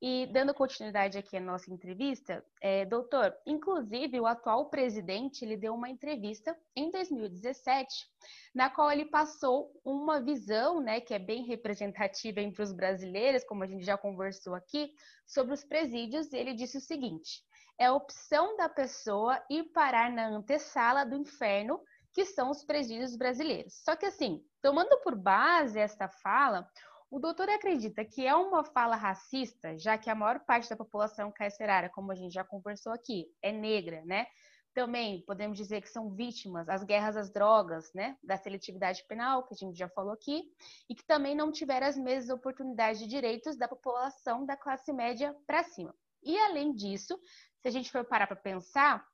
E 0.02 0.28
dando 0.28 0.54
continuidade 0.54 1.18
aqui 1.18 1.36
à 1.36 1.42
nossa 1.42 1.70
entrevista, 1.70 2.42
é, 2.62 2.86
doutor, 2.86 3.36
inclusive 3.46 4.18
o 4.18 4.26
atual 4.26 4.70
presidente 4.70 5.44
ele 5.44 5.58
deu 5.58 5.74
uma 5.74 5.90
entrevista 5.90 6.58
em 6.74 6.90
2017, 6.90 8.08
na 8.56 8.70
qual 8.70 8.90
ele 8.90 9.06
passou 9.06 9.70
uma 9.84 10.22
visão, 10.22 10.80
né, 10.80 11.02
que 11.02 11.14
é 11.14 11.20
bem 11.20 11.44
representativa 11.44 12.40
entre 12.40 12.64
os 12.64 12.72
brasileiros, 12.72 13.44
como 13.44 13.62
a 13.64 13.68
gente 13.68 13.84
já 13.84 13.98
conversou 13.98 14.56
aqui, 14.56 14.90
sobre 15.28 15.54
os 15.54 15.66
presídios. 15.66 16.32
Ele 16.32 16.54
disse 16.54 16.78
o 16.78 16.82
seguinte: 16.82 17.44
é 17.80 17.90
opção 17.90 18.58
da 18.58 18.68
pessoa 18.68 19.42
ir 19.50 19.64
parar 19.72 20.12
na 20.12 20.28
antessala 20.28 21.06
do 21.06 21.16
inferno, 21.16 21.82
que 22.14 22.26
são 22.26 22.50
os 22.50 22.64
presídios 22.64 23.16
brasileiros. 23.16 23.82
Só 23.84 23.96
que 23.96 24.06
assim, 24.06 24.44
tomando 24.62 25.00
por 25.02 25.16
base 25.16 25.80
esta 25.80 26.10
fala, 26.10 26.70
o 27.10 27.20
doutor 27.20 27.50
acredita 27.50 28.04
que 28.04 28.28
é 28.28 28.36
uma 28.36 28.64
fala 28.64 28.96
racista, 28.96 29.78
já 29.78 29.98
que 29.98 30.10
a 30.10 30.16
maior 30.16 30.42
parte 30.42 30.70
da 30.70 30.76
população 30.76 31.32
carcerária, 31.32 31.90
como 31.90 32.12
a 32.12 32.16
gente 32.16 32.34
já 32.34 32.44
conversou 32.44 32.92
aqui, 32.92 33.26
é 33.42 33.52
negra, 33.52 34.04
né? 34.06 34.28
Também 34.74 35.24
podemos 35.26 35.58
dizer 35.58 35.82
que 35.82 35.90
são 35.90 36.14
vítimas 36.14 36.70
as 36.70 36.84
guerras 36.84 37.18
às 37.18 37.32
drogas, 37.32 37.92
né? 37.94 38.16
Da 38.22 38.38
seletividade 38.38 39.04
penal, 39.08 39.44
que 39.44 39.54
a 39.54 39.58
gente 39.58 39.78
já 39.78 39.90
falou 39.90 40.14
aqui, 40.14 40.44
e 40.88 40.94
que 40.94 41.04
também 41.06 41.34
não 41.34 41.52
tiveram 41.52 41.88
as 41.88 41.98
mesmas 41.98 42.30
oportunidades 42.30 43.00
de 43.00 43.08
direitos 43.08 43.58
da 43.58 43.68
população 43.68 44.46
da 44.46 44.56
classe 44.56 44.94
média 44.94 45.36
para 45.48 45.64
cima. 45.64 45.96
E 46.22 46.38
além 46.38 46.74
disso, 46.74 47.20
se 47.62 47.68
a 47.68 47.72
gente 47.72 47.92
for 47.92 48.06
parar 48.06 48.28
para 48.28 48.36
pensar, 48.36 49.06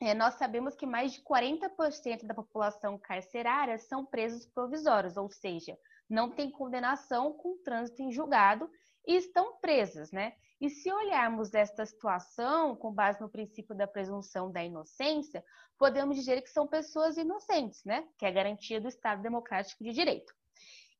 é, 0.00 0.14
nós 0.14 0.34
sabemos 0.34 0.74
que 0.74 0.86
mais 0.86 1.12
de 1.12 1.22
40% 1.22 2.26
da 2.26 2.34
população 2.34 2.98
carcerária 2.98 3.78
são 3.78 4.04
presos 4.04 4.46
provisórios, 4.46 5.16
ou 5.16 5.30
seja, 5.30 5.78
não 6.08 6.30
têm 6.30 6.50
condenação 6.50 7.32
com 7.32 7.62
trânsito 7.62 8.02
em 8.02 8.12
julgado 8.12 8.68
e 9.06 9.16
estão 9.16 9.58
presas, 9.60 10.10
né? 10.10 10.34
E 10.60 10.70
se 10.70 10.90
olharmos 10.90 11.52
esta 11.52 11.84
situação 11.84 12.74
com 12.76 12.92
base 12.92 13.20
no 13.20 13.28
princípio 13.28 13.74
da 13.74 13.86
presunção 13.86 14.50
da 14.50 14.64
inocência, 14.64 15.44
podemos 15.78 16.16
dizer 16.16 16.42
que 16.42 16.50
são 16.50 16.66
pessoas 16.66 17.16
inocentes, 17.16 17.84
né? 17.84 18.06
Que 18.18 18.24
é 18.24 18.28
a 18.28 18.32
garantia 18.32 18.80
do 18.80 18.88
Estado 18.88 19.22
Democrático 19.22 19.84
de 19.84 19.92
Direito. 19.92 20.32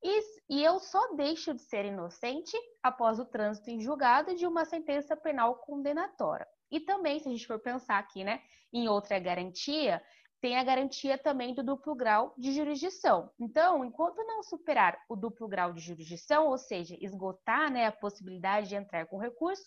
E, 0.02 0.20
e 0.50 0.62
eu 0.62 0.78
só 0.78 1.14
deixo 1.14 1.54
de 1.54 1.62
ser 1.62 1.86
inocente 1.86 2.56
após 2.82 3.18
o 3.18 3.24
trânsito 3.24 3.70
em 3.70 3.80
julgado 3.80 4.34
de 4.34 4.46
uma 4.46 4.64
sentença 4.66 5.16
penal 5.16 5.56
condenatória. 5.56 6.46
E 6.74 6.80
também, 6.80 7.20
se 7.20 7.28
a 7.28 7.30
gente 7.30 7.46
for 7.46 7.60
pensar 7.60 8.00
aqui, 8.00 8.24
né, 8.24 8.42
em 8.72 8.88
outra 8.88 9.16
garantia, 9.20 10.02
tem 10.40 10.58
a 10.58 10.64
garantia 10.64 11.16
também 11.16 11.54
do 11.54 11.62
duplo 11.62 11.94
grau 11.94 12.34
de 12.36 12.52
jurisdição. 12.52 13.30
Então, 13.38 13.84
enquanto 13.84 14.16
não 14.24 14.42
superar 14.42 14.98
o 15.08 15.14
duplo 15.14 15.46
grau 15.46 15.72
de 15.72 15.80
jurisdição, 15.80 16.48
ou 16.48 16.58
seja, 16.58 16.96
esgotar 17.00 17.70
né, 17.70 17.86
a 17.86 17.92
possibilidade 17.92 18.70
de 18.70 18.74
entrar 18.74 19.06
com 19.06 19.18
recurso, 19.18 19.62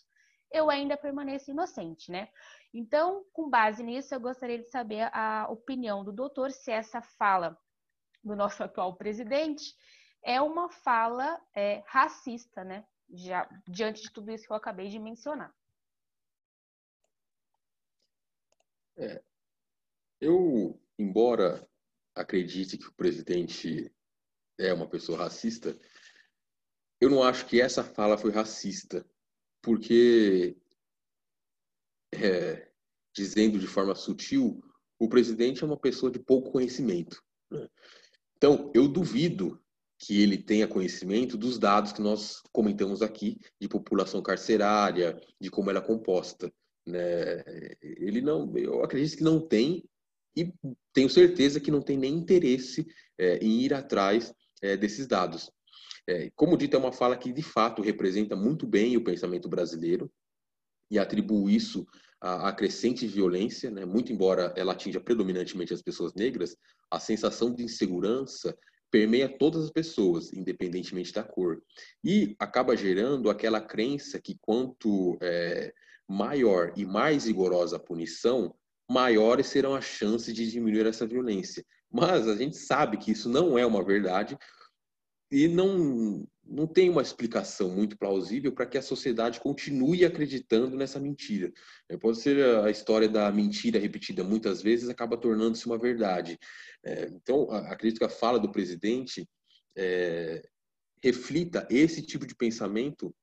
eu 0.51 0.69
ainda 0.69 0.97
permaneço 0.97 1.49
inocente, 1.49 2.11
né? 2.11 2.27
Então, 2.73 3.23
com 3.31 3.49
base 3.49 3.81
nisso, 3.81 4.13
eu 4.13 4.19
gostaria 4.19 4.59
de 4.59 4.69
saber 4.69 5.09
a 5.13 5.47
opinião 5.49 6.03
do 6.03 6.11
doutor 6.11 6.51
se 6.51 6.71
essa 6.71 7.01
fala 7.01 7.57
do 8.21 8.35
nosso 8.35 8.61
atual 8.65 8.97
presidente 8.97 9.63
é 10.21 10.41
uma 10.41 10.69
fala 10.69 11.41
é, 11.55 11.81
racista, 11.87 12.65
né? 12.65 12.85
Já, 13.13 13.47
diante 13.65 14.01
de 14.01 14.11
tudo 14.11 14.29
isso 14.29 14.45
que 14.45 14.51
eu 14.51 14.57
acabei 14.57 14.89
de 14.89 14.99
mencionar. 14.99 15.55
É, 18.97 19.21
eu, 20.19 20.79
embora 20.97 21.67
acredite 22.15 22.77
que 22.77 22.87
o 22.87 22.93
presidente 22.93 23.91
é 24.57 24.73
uma 24.73 24.89
pessoa 24.89 25.19
racista, 25.19 25.77
eu 26.99 27.09
não 27.09 27.21
acho 27.21 27.45
que 27.45 27.61
essa 27.61 27.83
fala 27.83 28.17
foi 28.17 28.31
racista, 28.31 29.05
porque, 29.61 30.57
é, 32.11 32.71
dizendo 33.15 33.59
de 33.59 33.67
forma 33.67 33.93
sutil, 33.93 34.63
o 34.99 35.07
presidente 35.07 35.63
é 35.63 35.67
uma 35.67 35.77
pessoa 35.77 36.11
de 36.11 36.17
pouco 36.17 36.51
conhecimento. 36.51 37.23
Né? 37.51 37.69
Então, 38.35 38.71
eu 38.73 38.87
duvido 38.87 39.61
que 39.99 40.21
ele 40.21 40.37
tenha 40.37 40.67
conhecimento 40.67 41.37
dos 41.37 41.57
dados 41.57 41.91
que 41.91 42.01
nós 42.01 42.41
comentamos 42.51 43.01
aqui, 43.01 43.39
de 43.59 43.67
população 43.67 44.21
carcerária, 44.21 45.19
de 45.39 45.49
como 45.49 45.69
ela 45.69 45.79
é 45.79 45.85
composta. 45.85 46.51
Né? 46.87 47.43
Ele 47.81 48.21
não, 48.21 48.57
eu 48.57 48.83
acredito 48.83 49.17
que 49.17 49.23
não 49.23 49.39
tem, 49.39 49.83
e 50.35 50.53
tenho 50.93 51.09
certeza 51.09 51.59
que 51.59 51.71
não 51.71 51.81
tem 51.81 51.97
nem 51.97 52.13
interesse 52.13 52.87
é, 53.17 53.37
em 53.37 53.61
ir 53.61 53.73
atrás 53.73 54.33
é, 54.61 54.77
desses 54.77 55.07
dados. 55.07 55.51
É, 56.07 56.31
como 56.35 56.57
dito, 56.57 56.75
é 56.75 56.79
uma 56.79 56.93
fala 56.93 57.17
que 57.17 57.33
de 57.33 57.41
fato 57.41 57.81
representa 57.81 58.35
muito 58.35 58.65
bem 58.65 58.95
o 58.95 59.03
pensamento 59.03 59.49
brasileiro 59.49 60.09
e 60.89 60.97
atribuo 60.97 61.49
isso 61.49 61.85
à, 62.21 62.47
à 62.47 62.53
crescente 62.53 63.05
violência, 63.05 63.69
né? 63.69 63.83
muito 63.83 64.13
embora 64.13 64.53
ela 64.55 64.71
atinja 64.71 65.01
predominantemente 65.01 65.73
as 65.73 65.81
pessoas 65.81 66.13
negras, 66.13 66.55
a 66.89 66.99
sensação 66.99 67.53
de 67.53 67.63
insegurança 67.63 68.57
permeia 68.89 69.27
todas 69.27 69.65
as 69.65 69.69
pessoas, 69.69 70.31
independentemente 70.31 71.11
da 71.11 71.23
cor, 71.23 71.61
e 72.03 72.35
acaba 72.39 72.77
gerando 72.77 73.29
aquela 73.29 73.59
crença 73.59 74.19
que 74.19 74.37
quanto 74.41 75.17
é, 75.21 75.73
maior 76.07 76.71
e 76.75 76.85
mais 76.85 77.25
rigorosa 77.25 77.75
a 77.75 77.79
punição, 77.79 78.55
maiores 78.89 79.47
serão 79.47 79.75
as 79.75 79.85
chances 79.85 80.33
de 80.33 80.49
diminuir 80.49 80.85
essa 80.85 81.05
violência. 81.05 81.65
Mas 81.91 82.27
a 82.27 82.35
gente 82.35 82.57
sabe 82.57 82.97
que 82.97 83.11
isso 83.11 83.29
não 83.29 83.57
é 83.57 83.65
uma 83.65 83.83
verdade 83.83 84.37
e 85.29 85.47
não, 85.47 86.25
não 86.43 86.65
tem 86.65 86.89
uma 86.89 87.01
explicação 87.01 87.69
muito 87.69 87.97
plausível 87.97 88.53
para 88.53 88.65
que 88.65 88.77
a 88.77 88.81
sociedade 88.81 89.41
continue 89.41 90.05
acreditando 90.05 90.77
nessa 90.77 90.99
mentira. 90.99 91.51
É, 91.89 91.97
pode 91.97 92.19
ser 92.19 92.43
a 92.63 92.69
história 92.69 93.09
da 93.09 93.29
mentira 93.31 93.79
repetida 93.79 94.23
muitas 94.23 94.61
vezes 94.61 94.87
acaba 94.87 95.17
tornando-se 95.17 95.65
uma 95.65 95.77
verdade. 95.77 96.39
É, 96.83 97.05
então, 97.07 97.51
acredito 97.51 97.99
que 97.99 98.05
a 98.05 98.09
fala 98.09 98.39
do 98.39 98.51
presidente 98.51 99.27
é, 99.75 100.47
reflita 101.03 101.67
esse 101.69 102.01
tipo 102.01 102.25
de 102.25 102.35
pensamento 102.35 103.13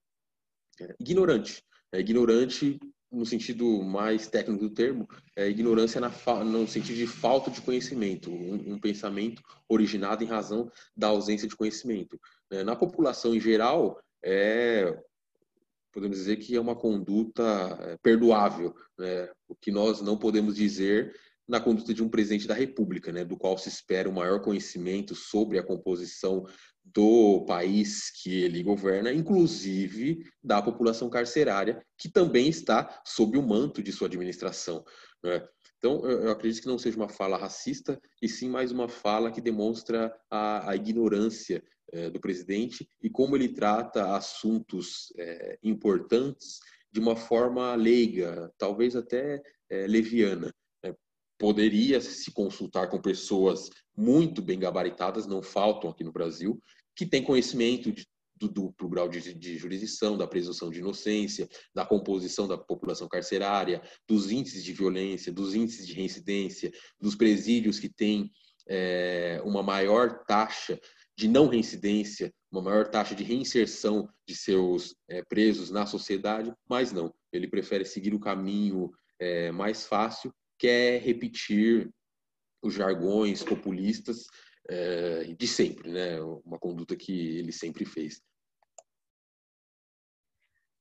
ignorante 1.01 1.62
É 1.94 2.00
ignorante 2.00 2.80
no 3.09 3.24
sentido 3.24 3.80
mais 3.85 4.26
técnico 4.26 4.64
do 4.64 4.74
termo, 4.74 5.09
é 5.37 5.48
ignorância 5.48 6.00
na, 6.00 6.11
no 6.44 6.66
sentido 6.66 6.96
de 6.96 7.07
falta 7.07 7.52
de 7.52 7.61
conhecimento, 7.61 8.33
um, 8.33 8.74
um, 8.74 8.80
pensamento 8.80 9.40
originado 9.68 10.24
em 10.24 10.26
razão 10.26 10.68
da 10.96 11.07
ausência 11.07 11.46
de 11.46 11.54
conhecimento. 11.54 12.20
É, 12.50 12.64
na 12.64 12.74
população 12.74 13.33
em 13.33 13.38
geral, 13.38 14.02
é, 14.24 15.00
podemos 15.92 16.16
dizer 16.16 16.38
que 16.38 16.57
é 16.57 16.61
uma 16.61 16.74
conduta 16.74 17.78
é, 17.83 17.96
perdoável, 18.02 18.74
né? 18.98 19.30
o 19.46 19.54
que 19.54 19.70
nós 19.70 20.00
não 20.00 20.18
podemos 20.18 20.57
dizer 20.57 21.14
na 21.46 21.61
conduta 21.61 21.94
de 21.94 22.02
um 22.02 22.09
presidente 22.09 22.48
da 22.48 22.54
República, 22.54 23.12
né, 23.12 23.22
do 23.22 23.37
qual 23.37 23.57
se 23.59 23.68
espera 23.68 24.09
o 24.09 24.14
maior 24.14 24.40
conhecimento 24.40 25.14
sobre 25.14 25.59
a 25.59 25.62
composição 25.62 26.46
do 26.85 27.44
país 27.47 28.11
que 28.11 28.42
ele 28.42 28.62
governa, 28.62 29.12
inclusive 29.12 30.25
da 30.42 30.61
população 30.61 31.09
carcerária, 31.09 31.85
que 31.97 32.09
também 32.09 32.49
está 32.49 33.01
sob 33.05 33.38
o 33.38 33.42
manto 33.42 33.83
de 33.83 33.90
sua 33.90 34.07
administração. 34.07 34.85
Né? 35.23 35.47
Então, 35.79 36.05
eu 36.07 36.31
acredito 36.31 36.62
que 36.62 36.68
não 36.68 36.79
seja 36.79 36.97
uma 36.97 37.09
fala 37.09 37.37
racista, 37.37 38.01
e 38.23 38.29
sim 38.29 38.49
mais 38.49 38.70
uma 38.70 38.88
fala 38.88 39.31
que 39.31 39.40
demonstra 39.40 40.14
a, 40.31 40.70
a 40.70 40.77
ignorância 40.77 41.62
é, 41.92 42.11
do 42.11 42.20
presidente 42.20 42.88
e 43.03 43.11
como 43.11 43.37
ele 43.37 43.49
trata 43.49 44.16
assuntos 44.16 45.12
é, 45.18 45.59
importantes 45.62 46.59
de 46.90 47.01
uma 47.01 47.16
forma 47.16 47.75
leiga, 47.75 48.53
talvez 48.57 48.97
até 48.97 49.42
é, 49.68 49.87
leviana 49.87 50.55
poderia 51.44 52.00
se 52.00 52.33
consultar 52.33 52.88
com 52.88 52.98
pessoas 52.98 53.68
muito 53.94 54.40
bem 54.40 54.59
gabaritadas, 54.59 55.26
não 55.26 55.42
faltam 55.42 55.90
aqui 55.90 56.02
no 56.02 56.11
Brasil, 56.11 56.59
que 56.96 57.04
têm 57.04 57.22
conhecimento 57.22 57.92
de, 57.92 58.07
do 58.35 58.48
duplo 58.48 58.88
grau 58.88 59.11
de, 59.11 59.35
de, 59.35 59.59
jurisdição, 59.59 60.16
da 60.16 60.26
presunção 60.26 60.70
de 60.70 60.78
inocência, 60.78 61.46
da 61.74 61.85
composição 61.85 62.48
da 62.48 62.57
população 62.57 63.07
carcerária, 63.07 63.83
dos 64.09 64.30
índices 64.30 64.64
de 64.64 64.72
violência, 64.72 65.30
dos 65.30 65.54
índices 65.54 65.87
de 65.87 65.92
reincidência, 65.92 66.72
dos 66.98 67.14
presídios 67.14 67.78
que 67.78 67.90
têm 67.90 68.30
é, 68.66 69.38
uma 69.44 69.62
maior 69.62 70.24
taxa 70.24 70.80
de 71.14 71.28
não 71.28 71.46
reincidência, 71.46 72.33
uma 72.50 72.62
maior 72.62 72.88
taxa 72.88 73.14
de 73.14 73.22
reinserção 73.22 74.09
de 74.26 74.35
seus 74.35 74.96
é, 75.11 75.22
presos 75.22 75.70
na 75.70 75.85
sociedade, 75.85 76.50
mas 76.66 76.90
não, 76.90 77.12
ele 77.30 77.46
prefere 77.46 77.85
seguir 77.85 78.14
o 78.14 78.18
caminho 78.18 78.90
é, 79.18 79.52
mais 79.52 79.85
fácil 79.85 80.33
quer 80.58 81.00
repetir 81.00 81.90
os 82.62 82.74
jargões 82.74 83.42
populistas 83.42 84.26
é, 84.68 85.24
de 85.24 85.46
sempre, 85.46 85.90
né? 85.90 86.20
Uma 86.44 86.58
conduta 86.58 86.96
que 86.96 87.12
ele 87.38 87.52
sempre 87.52 87.84
fez. 87.84 88.22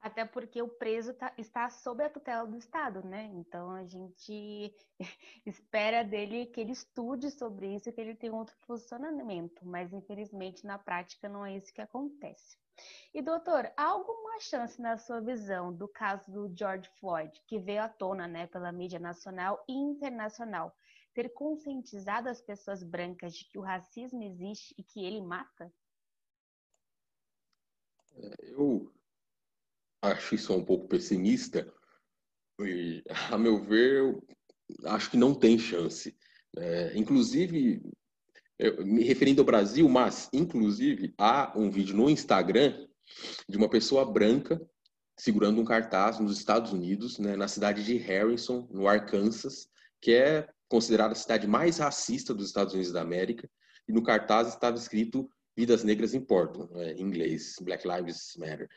Até 0.03 0.25
porque 0.25 0.61
o 0.61 0.67
preso 0.67 1.13
tá, 1.13 1.33
está 1.37 1.69
sob 1.69 2.03
a 2.03 2.09
tutela 2.09 2.45
do 2.45 2.57
Estado, 2.57 3.01
né? 3.07 3.23
Então 3.35 3.71
a 3.71 3.85
gente 3.85 4.75
espera 5.45 6.03
dele 6.03 6.45
que 6.47 6.59
ele 6.59 6.73
estude 6.73 7.31
sobre 7.31 7.73
isso 7.73 7.87
e 7.87 7.93
que 7.93 8.01
ele 8.01 8.13
tenha 8.13 8.33
outro 8.33 8.53
posicionamento, 8.67 9.65
mas 9.65 9.93
infelizmente 9.93 10.65
na 10.67 10.77
prática 10.77 11.29
não 11.29 11.45
é 11.45 11.55
isso 11.55 11.73
que 11.73 11.79
acontece. 11.79 12.57
E 13.13 13.21
doutor, 13.21 13.71
há 13.77 13.85
alguma 13.85 14.41
chance 14.41 14.81
na 14.81 14.97
sua 14.97 15.21
visão 15.21 15.73
do 15.73 15.87
caso 15.87 16.29
do 16.29 16.53
George 16.53 16.89
Floyd, 16.99 17.41
que 17.47 17.57
veio 17.57 17.83
à 17.83 17.87
tona 17.87 18.27
né, 18.27 18.45
pela 18.47 18.73
mídia 18.73 18.99
nacional 18.99 19.63
e 19.69 19.73
internacional, 19.73 20.75
ter 21.13 21.29
conscientizado 21.29 22.27
as 22.27 22.41
pessoas 22.41 22.83
brancas 22.83 23.33
de 23.35 23.45
que 23.45 23.57
o 23.57 23.61
racismo 23.61 24.21
existe 24.21 24.75
e 24.77 24.83
que 24.83 25.05
ele 25.05 25.21
mata? 25.21 25.71
Eu 28.41 28.91
acho 30.03 30.35
isso 30.35 30.53
um 30.53 30.63
pouco 30.63 30.87
pessimista. 30.87 31.71
E, 32.61 33.03
a 33.31 33.37
meu 33.37 33.61
ver, 33.63 33.99
eu 33.99 34.23
acho 34.85 35.09
que 35.09 35.17
não 35.17 35.33
tem 35.33 35.57
chance. 35.57 36.15
É, 36.57 36.91
inclusive, 36.95 37.81
me 38.85 39.03
referindo 39.03 39.41
ao 39.41 39.45
Brasil, 39.45 39.87
mas, 39.89 40.29
inclusive, 40.31 41.13
há 41.17 41.57
um 41.57 41.71
vídeo 41.71 41.95
no 41.95 42.09
Instagram 42.09 42.87
de 43.47 43.57
uma 43.57 43.69
pessoa 43.69 44.05
branca 44.05 44.61
segurando 45.17 45.61
um 45.61 45.65
cartaz 45.65 46.19
nos 46.19 46.37
Estados 46.37 46.71
Unidos, 46.71 47.19
né, 47.19 47.35
na 47.35 47.47
cidade 47.47 47.83
de 47.83 47.97
Harrison, 47.97 48.67
no 48.71 48.87
Arkansas, 48.87 49.69
que 50.01 50.11
é 50.11 50.49
considerada 50.67 51.13
a 51.13 51.15
cidade 51.15 51.47
mais 51.47 51.77
racista 51.77 52.33
dos 52.33 52.47
Estados 52.47 52.73
Unidos 52.73 52.91
da 52.91 53.01
América. 53.01 53.49
E 53.87 53.93
no 53.93 54.01
cartaz 54.01 54.47
estava 54.47 54.75
escrito 54.75 55.29
Vidas 55.55 55.83
Negras 55.83 56.13
Importam, 56.13 56.67
né, 56.71 56.93
em 56.93 57.01
inglês, 57.01 57.55
Black 57.61 57.87
Lives 57.87 58.35
Matter. 58.37 58.67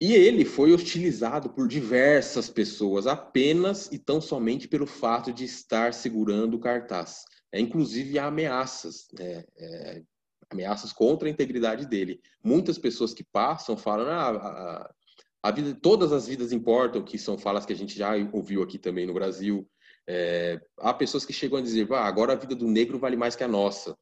E 0.00 0.14
ele 0.14 0.44
foi 0.44 0.72
hostilizado 0.72 1.50
por 1.50 1.66
diversas 1.66 2.48
pessoas 2.48 3.06
apenas 3.06 3.90
e 3.90 3.98
tão 3.98 4.20
somente 4.20 4.68
pelo 4.68 4.86
fato 4.86 5.32
de 5.32 5.44
estar 5.44 5.92
segurando 5.92 6.54
o 6.54 6.60
cartaz 6.60 7.24
é, 7.52 7.60
inclusive 7.60 8.18
há 8.18 8.26
ameaças, 8.26 9.08
né, 9.12 9.44
é, 9.56 10.02
ameaças 10.50 10.92
contra 10.92 11.28
a 11.28 11.30
integridade 11.30 11.86
dele. 11.86 12.20
Muitas 12.42 12.78
pessoas 12.78 13.14
que 13.14 13.24
passam 13.24 13.76
falam, 13.76 14.06
ah, 14.08 14.30
a, 14.30 15.48
a, 15.48 15.50
vida, 15.50 15.78
todas 15.80 16.12
as 16.12 16.26
vidas 16.26 16.52
importam, 16.52 17.02
que 17.02 17.18
são 17.18 17.38
falas 17.38 17.64
que 17.64 17.72
a 17.72 17.76
gente 17.76 17.96
já 17.96 18.12
ouviu 18.32 18.62
aqui 18.62 18.78
também 18.78 19.06
no 19.06 19.14
Brasil. 19.14 19.68
É, 20.06 20.60
há 20.78 20.92
pessoas 20.92 21.24
que 21.24 21.32
chegam 21.32 21.58
a 21.58 21.62
dizer, 21.62 21.90
ah, 21.92 22.04
agora 22.04 22.32
a 22.32 22.36
vida 22.36 22.54
do 22.54 22.68
negro 22.68 22.98
vale 22.98 23.16
mais 23.16 23.34
que 23.34 23.44
a 23.44 23.48
nossa. 23.48 23.96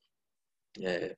É, 0.81 1.17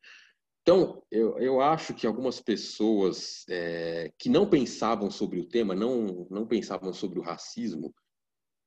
então, 0.68 1.02
eu, 1.11 1.38
eu 1.38 1.62
acho 1.62 1.94
que 1.94 2.07
algumas 2.07 2.42
pessoas 2.42 3.42
é, 3.48 4.12
que 4.18 4.28
não 4.28 4.46
pensavam 4.46 5.11
sobre 5.11 5.40
o 5.40 5.48
tema, 5.48 5.74
não, 5.74 6.28
não 6.31 6.46
pensavam 6.46 6.92
sobre 6.92 7.18
o 7.18 7.22
racismo, 7.22 7.94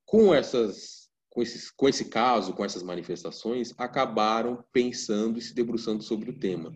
com 0.03 0.33
essas 0.33 1.11
com, 1.29 1.43
esses, 1.43 1.69
com 1.69 1.87
esse 1.87 2.05
caso, 2.05 2.55
com 2.55 2.65
essas 2.65 2.81
manifestações, 2.81 3.71
acabaram 3.77 4.65
pensando 4.73 5.37
e 5.37 5.43
se 5.43 5.53
debruçando 5.53 6.01
sobre 6.01 6.31
o 6.31 6.39
tema. 6.39 6.75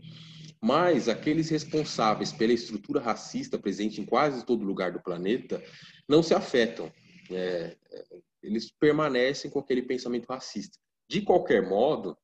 Mas 0.61 1.09
aqueles 1.09 1.49
responsáveis 1.49 2.31
pela 2.31 2.53
estrutura 2.53 3.01
racista 3.01 3.57
presente 3.57 3.99
em 3.99 4.05
quase 4.05 4.45
todo 4.45 4.63
lugar 4.63 4.91
do 4.91 5.01
planeta 5.01 5.59
não 6.07 6.21
se 6.21 6.35
afetam. 6.35 6.93
É, 7.31 7.75
eles 8.43 8.71
permanecem 8.79 9.49
com 9.49 9.57
aquele 9.57 9.81
pensamento 9.81 10.27
racista. 10.27 10.77
De 11.09 11.23
qualquer 11.23 11.67
modo, 11.67 12.15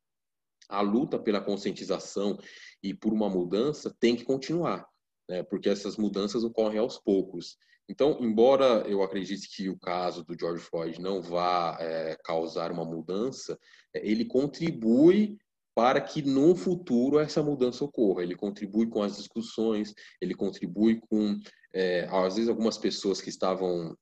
a 0.68 0.80
luta 0.80 1.18
pela 1.18 1.40
conscientização 1.40 2.38
e 2.82 2.92
por 2.92 3.12
uma 3.12 3.28
mudança 3.28 3.94
tem 4.00 4.16
que 4.16 4.24
continuar, 4.24 4.86
né? 5.28 5.42
porque 5.42 5.68
essas 5.68 5.96
mudanças 5.96 6.44
ocorrem 6.44 6.78
aos 6.78 6.98
poucos. 6.98 7.56
Então, 7.88 8.18
embora 8.20 8.84
eu 8.88 9.02
acredite 9.02 9.48
que 9.54 9.68
o 9.68 9.78
caso 9.78 10.24
do 10.24 10.38
George 10.38 10.62
Floyd 10.62 11.00
não 11.00 11.20
vá 11.20 11.76
é, 11.80 12.16
causar 12.24 12.70
uma 12.72 12.84
mudança, 12.84 13.58
é, 13.94 14.06
ele 14.08 14.24
contribui 14.24 15.36
para 15.74 16.00
que 16.00 16.22
no 16.22 16.54
futuro 16.54 17.18
essa 17.18 17.42
mudança 17.42 17.84
ocorra. 17.84 18.22
Ele 18.22 18.36
contribui 18.36 18.88
com 18.88 19.02
as 19.02 19.16
discussões, 19.16 19.94
ele 20.20 20.34
contribui 20.34 21.00
com, 21.00 21.38
é, 21.72 22.06
às 22.10 22.34
vezes, 22.34 22.48
algumas 22.48 22.78
pessoas 22.78 23.20
que 23.20 23.30
estavam 23.30 23.96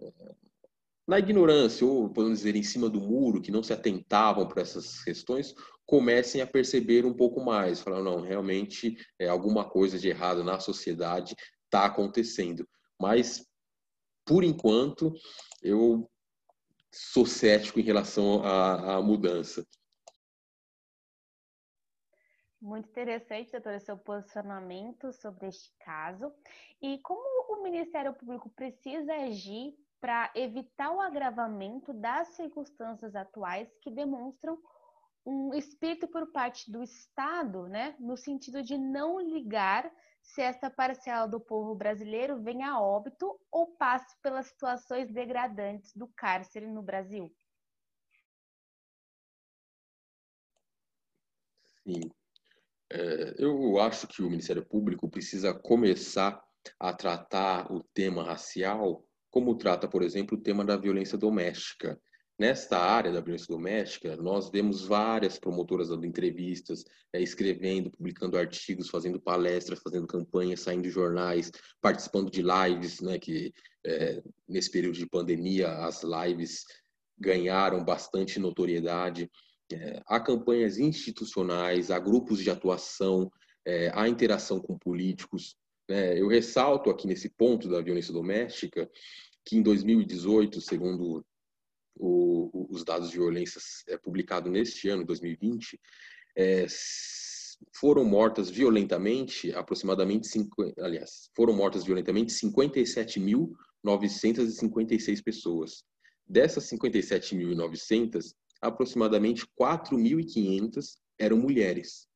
é, 0.00 0.12
na 1.06 1.18
ignorância, 1.18 1.86
ou 1.86 2.08
podemos 2.08 2.38
dizer, 2.38 2.56
em 2.56 2.62
cima 2.62 2.88
do 2.88 3.00
muro, 3.00 3.42
que 3.42 3.50
não 3.50 3.62
se 3.62 3.72
atentavam 3.72 4.48
para 4.48 4.62
essas 4.62 5.02
questões, 5.02 5.54
comecem 5.86 6.40
a 6.40 6.46
perceber 6.46 7.04
um 7.04 7.14
pouco 7.14 7.44
mais, 7.44 7.80
falar, 7.80 8.02
não, 8.02 8.22
realmente 8.22 8.96
é, 9.18 9.28
alguma 9.28 9.68
coisa 9.68 9.98
de 9.98 10.08
errado 10.08 10.42
na 10.42 10.58
sociedade 10.58 11.36
está 11.64 11.84
acontecendo. 11.84 12.66
Mas, 12.98 13.46
por 14.24 14.42
enquanto, 14.42 15.12
eu 15.62 16.10
sou 16.90 17.26
cético 17.26 17.80
em 17.80 17.82
relação 17.82 18.42
à, 18.42 18.96
à 18.96 19.02
mudança. 19.02 19.66
Muito 22.62 22.88
interessante, 22.88 23.52
doutora, 23.52 23.78
seu 23.78 23.98
posicionamento 23.98 25.12
sobre 25.12 25.48
este 25.48 25.70
caso. 25.80 26.32
E 26.80 26.98
como 27.00 27.20
o 27.52 27.62
Ministério 27.62 28.14
Público 28.14 28.48
precisa 28.48 29.12
agir 29.12 29.74
para 30.04 30.30
evitar 30.34 30.90
o 30.90 31.00
agravamento 31.00 31.90
das 31.94 32.28
circunstâncias 32.36 33.16
atuais 33.16 33.74
que 33.80 33.90
demonstram 33.90 34.58
um 35.24 35.54
espírito 35.54 36.06
por 36.08 36.30
parte 36.30 36.70
do 36.70 36.82
Estado, 36.82 37.66
né, 37.68 37.96
no 37.98 38.14
sentido 38.14 38.62
de 38.62 38.76
não 38.76 39.18
ligar 39.18 39.90
se 40.20 40.42
essa 40.42 40.68
parcela 40.68 41.26
do 41.26 41.40
povo 41.40 41.74
brasileiro 41.74 42.42
vem 42.42 42.62
a 42.62 42.78
óbito 42.78 43.40
ou 43.50 43.78
passe 43.78 44.14
pelas 44.20 44.48
situações 44.48 45.10
degradantes 45.10 45.96
do 45.96 46.06
cárcere 46.08 46.66
no 46.66 46.82
Brasil? 46.82 47.34
Sim. 51.82 52.10
É, 52.92 53.36
eu 53.38 53.80
acho 53.80 54.06
que 54.06 54.22
o 54.22 54.28
Ministério 54.28 54.66
Público 54.66 55.08
precisa 55.08 55.58
começar 55.58 56.44
a 56.78 56.92
tratar 56.92 57.72
o 57.72 57.82
tema 57.82 58.22
racial 58.22 59.02
como 59.34 59.56
trata, 59.56 59.88
por 59.88 60.04
exemplo, 60.04 60.38
o 60.38 60.40
tema 60.40 60.64
da 60.64 60.76
violência 60.76 61.18
doméstica. 61.18 62.00
Nesta 62.38 62.78
área 62.78 63.10
da 63.10 63.20
violência 63.20 63.48
doméstica, 63.48 64.14
nós 64.14 64.48
vemos 64.48 64.84
várias 64.84 65.40
promotoras 65.40 65.88
dando 65.88 66.06
entrevistas, 66.06 66.84
é, 67.12 67.20
escrevendo, 67.20 67.90
publicando 67.90 68.38
artigos, 68.38 68.88
fazendo 68.88 69.20
palestras, 69.20 69.80
fazendo 69.82 70.06
campanhas, 70.06 70.60
saindo 70.60 70.84
de 70.84 70.90
jornais, 70.90 71.50
participando 71.80 72.30
de 72.30 72.42
lives, 72.42 73.00
né, 73.00 73.18
que 73.18 73.52
é, 73.84 74.22
nesse 74.48 74.70
período 74.70 74.94
de 74.94 75.08
pandemia 75.08 75.68
as 75.84 76.04
lives 76.04 76.62
ganharam 77.18 77.84
bastante 77.84 78.38
notoriedade. 78.38 79.28
É, 79.72 80.00
há 80.06 80.20
campanhas 80.20 80.78
institucionais, 80.78 81.90
há 81.90 81.98
grupos 81.98 82.38
de 82.38 82.50
atuação, 82.50 83.28
é, 83.66 83.90
há 83.96 84.08
interação 84.08 84.60
com 84.60 84.78
políticos. 84.78 85.56
Né? 85.88 86.20
Eu 86.20 86.28
ressalto 86.28 86.90
aqui 86.90 87.06
nesse 87.06 87.28
ponto 87.28 87.68
da 87.68 87.80
violência 87.80 88.12
doméstica 88.12 88.90
que 89.44 89.56
em 89.56 89.62
2018, 89.62 90.60
segundo 90.60 91.24
o, 91.96 92.66
os 92.70 92.84
dados 92.84 93.10
de 93.10 93.16
violência 93.16 93.60
é, 93.88 93.96
publicado 93.96 94.50
neste 94.50 94.88
ano, 94.88 95.04
2020, 95.04 95.80
é, 96.36 96.66
foram 97.72 98.04
mortas 98.04 98.50
violentamente, 98.50 99.52
aproximadamente, 99.52 100.26
cinco, 100.26 100.74
aliás, 100.78 101.30
foram 101.34 101.54
mortas 101.54 101.84
violentamente 101.84 102.32
57.956 102.32 105.22
pessoas. 105.22 105.84
Dessas 106.26 106.64
57.900, 106.70 108.34
aproximadamente 108.60 109.46
4.500 109.60 110.96
eram 111.18 111.36
mulheres. 111.36 112.08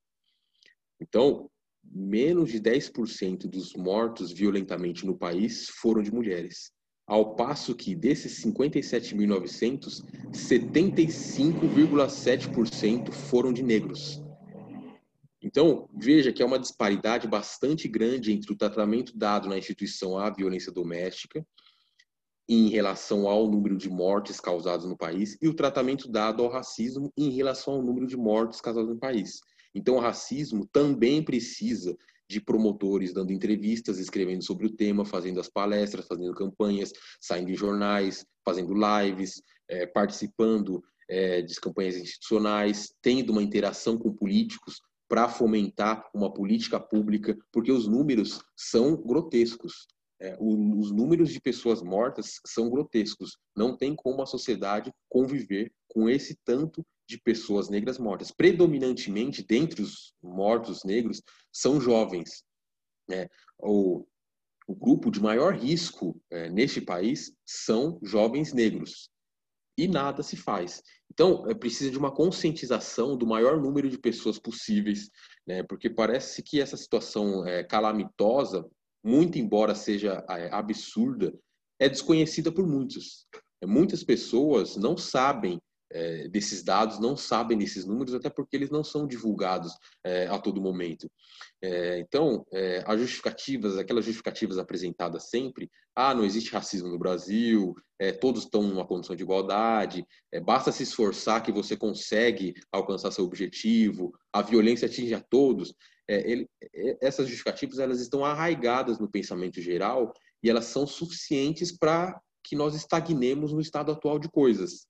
Então, 1.01 1.49
menos 1.91 2.51
de 2.51 2.61
10% 2.61 3.49
dos 3.49 3.75
mortos 3.75 4.33
violentamente 4.33 5.07
no 5.07 5.17
país 5.17 5.69
foram 5.69 6.03
de 6.03 6.13
mulheres 6.13 6.73
ao 7.09 7.35
passo 7.35 7.75
que 7.75 7.95
desses 7.95 8.45
57.900, 8.45 10.05
75,7% 10.31 13.11
foram 13.11 13.51
de 13.51 13.63
negros. 13.63 14.23
Então, 15.41 15.89
veja 15.97 16.31
que 16.33 16.43
é 16.43 16.47
uma 16.47 16.59
disparidade 16.59 17.27
bastante 17.27 17.89
grande 17.89 18.31
entre 18.33 18.53
o 18.53 18.57
tratamento 18.57 19.17
dado 19.17 19.49
na 19.49 19.57
instituição 19.57 20.19
à 20.19 20.29
violência 20.29 20.71
doméstica 20.71 21.43
em 22.47 22.69
relação 22.69 23.27
ao 23.27 23.51
número 23.51 23.79
de 23.79 23.89
mortes 23.89 24.39
causadas 24.39 24.85
no 24.85 24.97
país 24.97 25.39
e 25.41 25.49
o 25.49 25.55
tratamento 25.55 26.11
dado 26.11 26.43
ao 26.43 26.51
racismo 26.51 27.11
em 27.17 27.31
relação 27.31 27.73
ao 27.75 27.83
número 27.83 28.07
de 28.07 28.19
mortes 28.19 28.61
causadas 28.61 28.91
no 28.91 28.99
país. 28.99 29.41
Então, 29.75 29.97
o 29.97 30.01
racismo 30.01 30.67
também 30.73 31.23
precisa 31.23 31.97
de 32.29 32.41
promotores 32.41 33.13
dando 33.13 33.33
entrevistas, 33.33 33.99
escrevendo 33.99 34.45
sobre 34.45 34.67
o 34.67 34.71
tema, 34.71 35.05
fazendo 35.05 35.41
as 35.41 35.49
palestras, 35.49 36.07
fazendo 36.07 36.35
campanhas, 36.35 36.93
saindo 37.21 37.51
em 37.51 37.57
jornais, 37.57 38.25
fazendo 38.45 38.75
lives, 38.75 39.43
é, 39.67 39.87
participando 39.87 40.83
é, 41.09 41.41
de 41.41 41.55
campanhas 41.57 41.97
institucionais, 41.97 42.93
tendo 43.01 43.31
uma 43.31 43.43
interação 43.43 43.97
com 43.97 44.13
políticos 44.13 44.81
para 45.09 45.27
fomentar 45.29 46.05
uma 46.15 46.33
política 46.33 46.79
pública, 46.79 47.37
porque 47.51 47.73
os 47.73 47.89
números 47.89 48.43
são 48.55 48.95
grotescos. 48.95 49.87
É, 50.21 50.37
o, 50.41 50.79
os 50.79 50.91
números 50.91 51.31
de 51.31 51.41
pessoas 51.41 51.83
mortas 51.83 52.41
são 52.45 52.69
grotescos. 52.69 53.39
Não 53.57 53.77
tem 53.77 53.95
como 53.95 54.21
a 54.23 54.27
sociedade 54.27 54.93
conviver 55.09 55.73
com 55.89 56.09
esse 56.09 56.37
tanto 56.45 56.85
de 57.09 57.19
pessoas 57.19 57.69
negras 57.69 57.99
mortas. 57.99 58.31
Predominantemente, 58.31 59.43
dentre 59.43 59.83
os 59.83 60.13
mortos 60.23 60.85
negros, 60.85 61.23
são 61.53 61.81
jovens. 61.81 62.45
Né? 63.09 63.29
O, 63.59 64.07
o 64.67 64.75
grupo 64.75 65.11
de 65.11 65.21
maior 65.21 65.55
risco 65.55 66.21
é, 66.31 66.51
neste 66.51 66.81
país 66.81 67.33
são 67.47 67.99
jovens 68.03 68.53
negros. 68.53 69.09
E 69.79 69.89
nada 69.89 70.23
se 70.23 70.37
faz. 70.37 70.83
Então, 71.11 71.49
é, 71.49 71.55
precisa 71.55 71.91
de 71.91 71.97
uma 71.97 72.15
conscientização 72.15 73.17
do 73.17 73.27
maior 73.27 73.59
número 73.61 73.89
de 73.89 73.97
pessoas 73.97 74.39
possíveis, 74.39 75.09
né? 75.47 75.63
porque 75.63 75.89
parece 75.89 76.43
que 76.43 76.61
essa 76.61 76.77
situação 76.77 77.47
é, 77.47 77.65
calamitosa, 77.65 78.69
muito 79.09 79.39
embora 79.39 79.75
seja 79.75 80.25
é, 80.29 80.53
absurda, 80.53 81.33
é 81.81 81.89
desconhecida 81.89 82.53
por 82.53 82.67
muitos. 82.67 83.27
Muitas 83.65 84.05
pessoas 84.05 84.77
não 84.77 84.97
sabem 84.97 85.59
é, 85.91 86.29
desses 86.29 86.63
dados, 86.63 86.99
não 86.99 87.17
sabem 87.17 87.57
desses 87.57 87.85
números, 87.85 88.15
até 88.15 88.29
porque 88.29 88.57
eles 88.57 88.71
não 88.71 88.85
são 88.85 89.07
divulgados 89.07 89.73
é, 90.05 90.27
a 90.27 90.39
todo 90.39 90.61
momento. 90.61 91.11
É, 91.63 91.99
então, 91.99 92.47
é, 92.53 92.83
as 92.87 93.01
justificativas, 93.01 93.79
aquelas 93.79 94.05
justificativas 94.05 94.59
apresentadas 94.59 95.29
sempre, 95.31 95.71
ah, 95.95 96.15
não 96.15 96.25
existe 96.25 96.53
racismo 96.53 96.89
no 96.89 96.99
Brasil, 96.99 97.75
é, 97.99 98.13
todos 98.13 98.45
estão 98.45 98.63
numa 98.63 98.87
condição 98.87 99.17
de 99.17 99.23
igualdade, 99.23 100.07
é, 100.33 100.41
basta 100.41 100.71
se 100.71 100.83
esforçar 100.83 101.43
que 101.43 101.51
você 101.51 101.77
consegue 101.77 102.55
alcançar 102.71 103.11
seu 103.11 103.25
objetivo, 103.25 104.13
a 104.33 104.43
violência 104.43 104.87
atinge 104.87 105.15
a 105.15 105.21
todos. 105.21 105.75
Ele, 106.11 106.49
essas 107.03 107.27
justificativas 107.27 107.79
elas 107.79 108.01
estão 108.01 108.25
arraigadas 108.25 108.99
no 108.99 109.11
pensamento 109.11 109.61
geral 109.61 110.15
e 110.43 110.49
elas 110.49 110.65
são 110.65 110.87
suficientes 110.87 111.71
para 111.71 112.19
que 112.43 112.57
nós 112.57 112.75
estagnemos 112.75 113.53
no 113.53 113.61
estado 113.61 113.93
atual 113.93 114.19
de 114.19 114.27
coisas. 114.31 114.87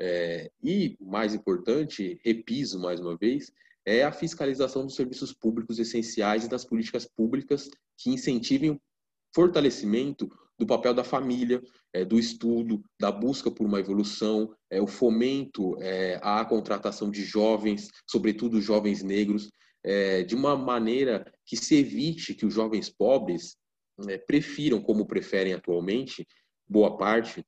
É, 0.00 0.50
e, 0.62 0.96
mais 1.00 1.34
importante, 1.34 2.20
repiso 2.24 2.78
mais 2.78 3.00
uma 3.00 3.16
vez, 3.16 3.52
é 3.84 4.04
a 4.04 4.12
fiscalização 4.12 4.84
dos 4.84 4.94
serviços 4.94 5.32
públicos 5.32 5.78
essenciais 5.78 6.44
e 6.44 6.48
das 6.48 6.64
políticas 6.64 7.06
públicas 7.06 7.70
que 7.96 8.10
incentivem 8.10 8.70
o 8.70 8.80
fortalecimento 9.34 10.28
do 10.58 10.66
papel 10.66 10.92
da 10.92 11.04
família, 11.04 11.62
é, 11.92 12.04
do 12.04 12.18
estudo, 12.18 12.82
da 13.00 13.10
busca 13.12 13.50
por 13.50 13.64
uma 13.64 13.80
evolução, 13.80 14.52
é, 14.68 14.80
o 14.80 14.86
fomento 14.86 15.76
é, 15.80 16.18
à 16.22 16.44
contratação 16.44 17.10
de 17.10 17.24
jovens, 17.24 17.88
sobretudo 18.06 18.60
jovens 18.60 19.02
negros, 19.02 19.50
é, 19.84 20.22
de 20.22 20.34
uma 20.34 20.56
maneira 20.56 21.32
que 21.46 21.56
se 21.56 21.76
evite 21.76 22.34
que 22.34 22.44
os 22.44 22.52
jovens 22.52 22.90
pobres 22.90 23.56
é, 24.08 24.18
prefiram, 24.18 24.82
como 24.82 25.06
preferem 25.06 25.54
atualmente, 25.54 26.26
boa 26.68 26.96
parte, 26.96 27.44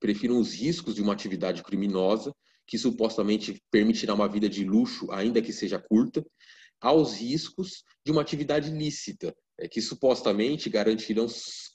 prefiram 0.00 0.38
os 0.38 0.54
riscos 0.54 0.94
de 0.94 1.02
uma 1.02 1.12
atividade 1.12 1.62
criminosa, 1.62 2.34
que 2.66 2.78
supostamente 2.78 3.62
permitirá 3.70 4.14
uma 4.14 4.28
vida 4.28 4.48
de 4.48 4.64
luxo, 4.64 5.10
ainda 5.10 5.40
que 5.40 5.52
seja 5.52 5.78
curta, 5.78 6.24
aos 6.80 7.14
riscos 7.14 7.82
de 8.04 8.12
uma 8.12 8.20
atividade 8.20 8.70
lícita, 8.70 9.34
é, 9.58 9.66
que 9.66 9.80
supostamente 9.80 10.70
garantirão 10.70 11.26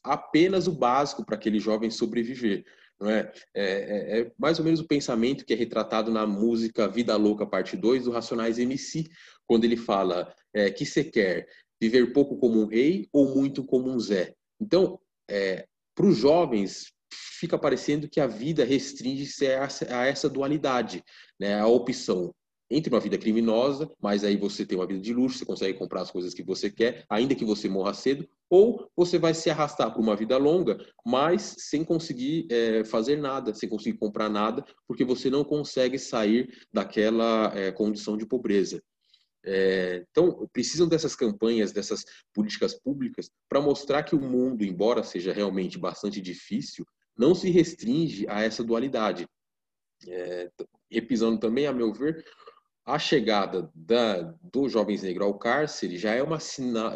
apenas 0.03 0.67
o 0.67 0.71
básico 0.71 1.25
para 1.25 1.35
aquele 1.35 1.59
jovem 1.59 1.89
sobreviver. 1.89 2.63
Não 2.99 3.09
é? 3.09 3.31
É, 3.53 3.63
é? 3.63 4.19
é, 4.19 4.31
mais 4.37 4.59
ou 4.59 4.65
menos 4.65 4.79
o 4.79 4.87
pensamento 4.87 5.45
que 5.45 5.53
é 5.53 5.57
retratado 5.57 6.11
na 6.11 6.25
música 6.25 6.87
Vida 6.87 7.15
Louca, 7.17 7.45
parte 7.45 7.75
2, 7.75 8.05
do 8.05 8.11
Racionais 8.11 8.59
MC, 8.59 9.09
quando 9.45 9.65
ele 9.65 9.75
fala 9.75 10.33
é, 10.53 10.69
que 10.69 10.85
você 10.85 11.03
quer 11.03 11.47
viver 11.81 12.13
pouco 12.13 12.37
como 12.37 12.61
um 12.61 12.65
rei 12.65 13.09
ou 13.11 13.35
muito 13.35 13.65
como 13.65 13.89
um 13.89 13.99
Zé. 13.99 14.33
Então, 14.61 14.97
é, 15.29 15.67
para 15.93 16.05
os 16.05 16.17
jovens, 16.17 16.93
fica 17.13 17.57
parecendo 17.57 18.09
que 18.09 18.19
a 18.19 18.27
vida 18.27 18.63
restringe-se 18.63 19.47
a 19.47 20.05
essa 20.05 20.29
dualidade, 20.29 21.03
né? 21.39 21.59
a 21.59 21.67
opção 21.67 22.33
entre 22.69 22.91
uma 22.91 22.99
vida 22.99 23.17
criminosa, 23.17 23.89
mas 24.01 24.23
aí 24.23 24.35
você 24.35 24.65
tem 24.65 24.77
uma 24.77 24.87
vida 24.87 24.99
de 24.99 25.13
luxo, 25.13 25.37
você 25.37 25.45
consegue 25.45 25.77
comprar 25.77 26.01
as 26.01 26.11
coisas 26.11 26.33
que 26.33 26.41
você 26.41 26.71
quer, 26.71 27.05
ainda 27.07 27.35
que 27.35 27.45
você 27.45 27.69
morra 27.69 27.93
cedo, 27.93 28.27
ou 28.49 28.89
você 28.95 29.19
vai 29.19 29.33
se 29.33 29.49
arrastar 29.49 29.93
por 29.93 30.01
uma 30.01 30.15
vida 30.15 30.37
longa, 30.37 30.77
mas 31.05 31.55
sem 31.59 31.83
conseguir 31.83 32.47
é, 32.49 32.83
fazer 32.83 33.17
nada, 33.17 33.53
sem 33.53 33.69
conseguir 33.69 33.97
comprar 33.97 34.29
nada, 34.29 34.65
porque 34.87 35.03
você 35.03 35.29
não 35.29 35.43
consegue 35.43 35.99
sair 35.99 36.51
daquela 36.71 37.51
é, 37.55 37.71
condição 37.71 38.17
de 38.17 38.25
pobreza. 38.25 38.81
É, 39.45 40.05
então, 40.09 40.49
precisam 40.53 40.87
dessas 40.87 41.15
campanhas, 41.15 41.73
dessas 41.73 42.05
políticas 42.33 42.73
públicas, 42.73 43.29
para 43.49 43.61
mostrar 43.61 44.03
que 44.03 44.15
o 44.15 44.21
mundo, 44.21 44.63
embora 44.63 45.03
seja 45.03 45.33
realmente 45.33 45.77
bastante 45.77 46.21
difícil, 46.21 46.85
não 47.17 47.33
se 47.35 47.49
restringe 47.49 48.27
a 48.27 48.41
essa 48.41 48.63
dualidade. 48.63 49.27
É, 50.07 50.49
repisando 50.91 51.39
também, 51.39 51.65
a 51.65 51.73
meu 51.73 51.93
ver, 51.93 52.25
a 52.85 52.99
chegada 52.99 53.71
da, 53.73 54.21
do 54.41 54.67
jovens 54.67 55.03
ao 55.17 55.37
cárcere 55.37 55.97
já 55.97 56.13
é, 56.13 56.21
uma 56.21 56.37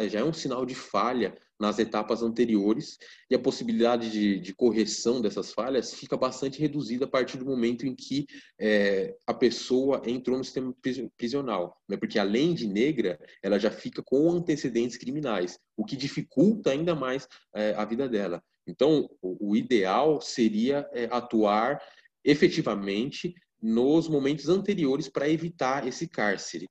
já 0.10 0.20
é 0.20 0.24
um 0.24 0.34
sinal 0.34 0.66
de 0.66 0.76
falha 0.76 1.38
nas 1.60 1.80
etapas 1.80 2.22
anteriores 2.22 2.98
e 3.30 3.36
a 3.36 3.40
possibilidade 3.40 4.12
de, 4.12 4.40
de 4.40 4.54
correção 4.54 5.22
dessas 5.22 5.52
falhas 5.52 5.94
fica 5.94 6.16
bastante 6.16 6.60
reduzida 6.60 7.06
a 7.06 7.08
partir 7.08 7.38
do 7.38 7.46
momento 7.46 7.86
em 7.86 7.96
que 7.96 8.28
é, 8.60 9.16
a 9.26 9.34
pessoa 9.34 10.02
entrou 10.06 10.38
no 10.38 10.44
sistema 10.44 10.76
prisional, 11.18 11.82
né? 11.90 11.98
porque 11.98 12.20
além 12.20 12.54
de 12.54 12.68
negra, 12.68 13.20
ela 13.42 13.58
já 13.58 13.72
fica 13.72 14.04
com 14.04 14.30
antecedentes 14.32 14.98
criminais, 14.98 15.58
o 15.76 15.84
que 15.84 15.96
dificulta 15.96 16.72
ainda 16.72 16.94
mais 16.94 17.28
é, 17.56 17.74
a 17.74 17.86
vida 17.86 18.08
dela. 18.08 18.44
Então, 18.68 19.10
o, 19.22 19.56
ideal 19.56 20.20
seria 20.20 20.88
é, 20.92 21.06
atuar 21.06 21.82
efetivamente 22.24 23.34
nos 23.62 24.08
momentos 24.08 24.50
anteriores 24.50 25.08
para 25.08 25.30
evitar 25.30 25.88
esse 25.88 26.08
cárcere. 26.08 26.68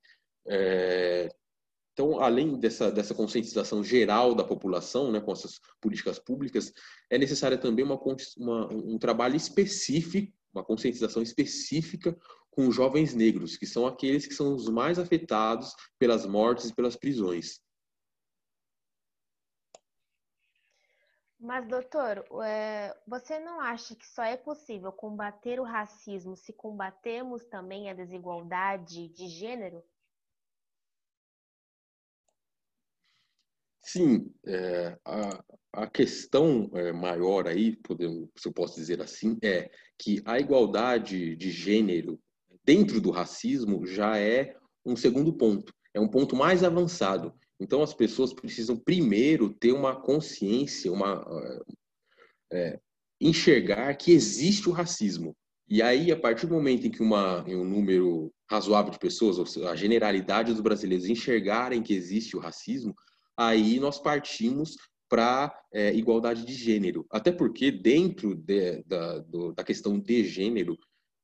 É, 0.47 1.29
então, 1.91 2.19
além 2.19 2.59
dessa, 2.59 2.91
dessa 2.91 3.15
conscientização 3.15 3.83
geral 3.83 4.35
da 4.35 4.43
população, 4.43 5.11
né, 5.11 5.19
com 5.19 5.31
essas 5.31 5.59
políticas 5.81 6.19
públicas, 6.19 6.71
é 7.09 7.17
necessária 7.17 7.57
também 7.57 7.83
uma, 7.83 7.99
uma, 8.37 8.71
um 8.71 8.99
trabalho 8.99 9.35
específico 9.35 10.31
uma 10.57 10.63
conscientização 10.63 11.21
específica 11.21 12.17
com 12.49 12.71
jovens 12.71 13.13
negros, 13.13 13.55
que 13.55 13.67
são 13.67 13.85
aqueles 13.85 14.25
que 14.25 14.33
são 14.33 14.55
os 14.55 14.67
mais 14.67 14.97
afetados 14.97 15.73
pelas 15.99 16.25
mortes 16.25 16.69
e 16.69 16.75
pelas 16.75 16.95
prisões. 16.95 17.59
Mas, 21.39 21.67
doutor, 21.67 22.25
é, 22.43 22.97
você 23.07 23.39
não 23.39 23.59
acha 23.59 23.95
que 23.95 24.07
só 24.07 24.23
é 24.23 24.35
possível 24.35 24.91
combater 24.91 25.59
o 25.59 25.63
racismo 25.63 26.35
se 26.35 26.51
combatermos 26.51 27.45
também 27.45 27.89
a 27.89 27.93
desigualdade 27.93 29.07
de 29.09 29.27
gênero? 29.27 29.83
Sim, 33.83 34.33
é, 34.45 34.97
a, 35.05 35.43
a, 35.71 35.87
questão 35.87 36.69
é, 36.73 36.91
maior 36.91 37.47
aí, 37.47 37.75
podemos, 37.77 38.29
se 38.35 38.47
eu 38.47 38.51
posso 38.51 38.75
dizer 38.75 39.01
assim, 39.01 39.37
é 39.41 39.71
que 39.97 40.21
a 40.25 40.39
igualdade 40.39 41.35
de 41.37 41.51
gênero 41.51 42.19
dentro 42.65 42.99
do 42.99 43.11
racismo 43.11 43.85
já 43.85 44.17
é 44.17 44.57
um 44.85 44.95
segundo 44.95 45.31
ponto, 45.31 45.73
é 45.93 46.01
um 46.01 46.07
ponto 46.09 46.35
mais 46.35 46.63
avançado. 46.63 47.33
Então, 47.59 47.81
as 47.81 47.93
pessoas 47.93 48.33
precisam 48.33 48.77
primeiro 48.77 49.49
ter 49.49 49.71
uma 49.71 49.95
consciência, 49.95 50.91
uma 50.91 51.25
é, 52.51 52.79
enxergar 53.19 53.95
que 53.95 54.11
existe 54.11 54.69
o 54.69 54.71
racismo. 54.71 55.35
E 55.67 55.81
aí, 55.81 56.11
a 56.11 56.19
partir 56.19 56.47
do 56.47 56.53
momento 56.53 56.87
em 56.87 56.91
que 56.91 57.01
uma, 57.01 57.43
em 57.47 57.55
um 57.55 57.65
número 57.65 58.31
razoável 58.49 58.91
de 58.91 58.99
pessoas, 58.99 59.37
ou 59.37 59.45
seja, 59.45 59.69
a 59.69 59.75
generalidade 59.75 60.53
dos 60.53 60.61
brasileiros 60.61 61.07
enxergarem 61.07 61.83
que 61.83 61.93
existe 61.93 62.37
o 62.37 62.39
racismo, 62.39 62.95
aí 63.35 63.79
nós 63.79 63.99
partimos 63.99 64.77
para 65.09 65.53
é, 65.73 65.93
igualdade 65.93 66.45
de 66.45 66.53
gênero. 66.53 67.05
Até 67.09 67.31
porque, 67.31 67.71
dentro 67.71 68.35
de, 68.35 68.83
da, 68.83 69.19
do, 69.19 69.51
da 69.53 69.63
questão 69.63 69.99
de 69.99 70.23
gênero, 70.23 70.77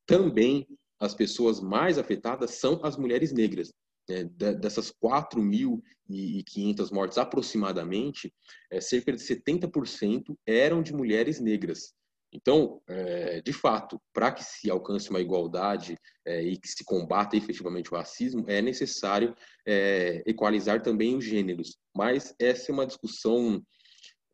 também 0.05 0.67
as 0.99 1.13
pessoas 1.13 1.61
mais 1.61 1.97
afetadas 1.97 2.51
são 2.51 2.79
as 2.83 2.97
mulheres 2.97 3.31
negras 3.31 3.71
é, 4.09 4.23
dessas 4.23 4.91
4.500 4.91 6.91
mortes 6.91 7.17
aproximadamente, 7.17 8.33
é, 8.71 8.81
cerca 8.81 9.11
de 9.11 9.19
70% 9.19 10.35
eram 10.45 10.81
de 10.81 10.93
mulheres 10.93 11.39
negras. 11.39 11.93
Então, 12.33 12.81
é, 12.87 13.41
de 13.41 13.53
fato, 13.53 14.01
para 14.11 14.31
que 14.31 14.43
se 14.43 14.69
alcance 14.69 15.09
uma 15.09 15.21
igualdade 15.21 15.95
é, 16.25 16.41
e 16.41 16.57
que 16.57 16.67
se 16.67 16.83
combata 16.83 17.37
efetivamente 17.37 17.93
o 17.93 17.95
racismo, 17.95 18.43
é 18.47 18.59
necessário 18.59 19.35
é, 19.67 20.23
equalizar 20.25 20.81
também 20.81 21.15
os 21.15 21.23
gêneros. 21.23 21.77
Mas 21.95 22.33
essa 22.39 22.71
é 22.71 22.73
uma 22.73 22.87
discussão 22.87 23.61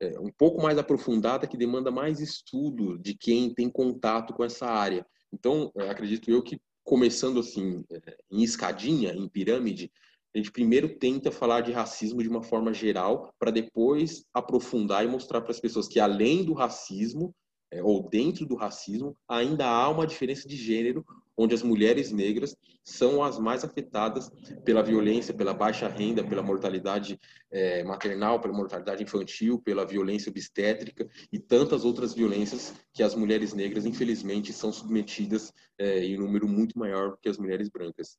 é, 0.02 0.18
um 0.18 0.32
pouco 0.32 0.62
mais 0.62 0.78
aprofundada 0.78 1.46
que 1.46 1.58
demanda 1.58 1.92
mais 1.92 2.22
estudo 2.22 2.98
de 2.98 3.14
quem 3.14 3.54
tem 3.54 3.70
contato 3.70 4.34
com 4.34 4.46
essa 4.46 4.66
área. 4.66 5.06
Então, 5.32 5.72
acredito 5.90 6.32
eu 6.32 6.42
que 6.42 6.60
começando 6.90 7.40
assim, 7.40 7.86
é, 7.92 8.18
em 8.32 8.42
escadinha, 8.42 9.14
em 9.14 9.30
pirâmide, 9.30 9.92
a 10.34 10.40
gente 10.40 10.52
primeiro 10.52 10.98
tenta 10.98 11.32
falar 11.32 11.62
de 11.62 11.72
racismo 11.72 12.24
de 12.24 12.28
uma 12.28 12.42
forma 12.42 12.74
geral, 12.74 13.32
para 13.38 13.52
depois 13.52 14.26
aprofundar 14.34 15.06
e 15.06 15.08
mostrar 15.08 15.42
para 15.42 15.52
as 15.52 15.60
pessoas 15.60 15.88
que 15.88 16.00
além 16.00 16.44
do 16.44 16.54
racismo, 16.54 17.32
é, 17.72 17.84
ou 17.84 18.08
dentro 18.10 18.46
do 18.46 18.56
racismo, 18.56 19.16
ainda 19.28 19.68
há 19.68 19.90
uma 19.90 20.08
diferença 20.08 20.48
de 20.48 20.56
gênero 20.56 21.06
onde 21.40 21.56
as 21.56 21.64
mulheres 21.64 22.12
negras 22.12 22.54
são 22.84 23.24
as 23.24 23.40
mais 23.40 23.64
afetadas 23.64 24.30
pela 24.66 24.84
violência, 24.84 25.34
pela 25.34 25.54
baixa 25.54 25.88
renda, 25.88 26.22
pela 26.22 26.44
mortalidade 26.44 27.18
é, 27.50 27.82
maternal, 27.84 28.42
pela 28.42 28.54
mortalidade 28.54 29.04
infantil, 29.04 29.58
pela 29.58 29.86
violência 29.86 30.30
obstétrica 30.30 31.10
e 31.32 31.40
tantas 31.40 31.86
outras 31.86 32.14
violências 32.14 32.74
que 32.92 33.02
as 33.02 33.16
mulheres 33.16 33.54
negras, 33.54 33.86
infelizmente, 33.86 34.52
são 34.52 34.74
submetidas 34.74 35.54
é, 35.78 36.04
em 36.04 36.18
número 36.18 36.46
muito 36.46 36.78
maior 36.78 37.18
que 37.22 37.30
as 37.30 37.38
mulheres 37.38 37.70
brancas. 37.70 38.18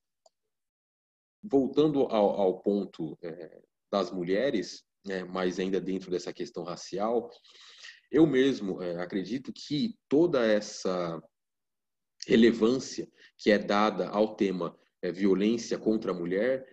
Voltando 1.43 2.03
ao, 2.05 2.41
ao 2.41 2.61
ponto 2.61 3.19
é, 3.23 3.61
das 3.93 4.11
mulheres, 4.11 4.83
né, 5.05 5.25
mas 5.25 5.59
ainda 5.59 5.81
dentro 5.81 6.11
dessa 6.11 6.33
questão 6.33 6.63
racial, 6.63 7.31
eu 8.11 8.27
mesmo 8.27 8.83
é, 8.83 9.01
acredito 9.01 9.53
que 9.53 9.95
toda 10.09 10.45
essa 10.45 11.23
relevância 12.27 13.09
que 13.39 13.51
é 13.51 13.59
dada 13.59 14.09
ao 14.09 14.35
tema 14.35 14.77
é, 15.03 15.11
violência 15.11 15.79
contra 15.79 16.11
a 16.11 16.15
mulher 16.15 16.67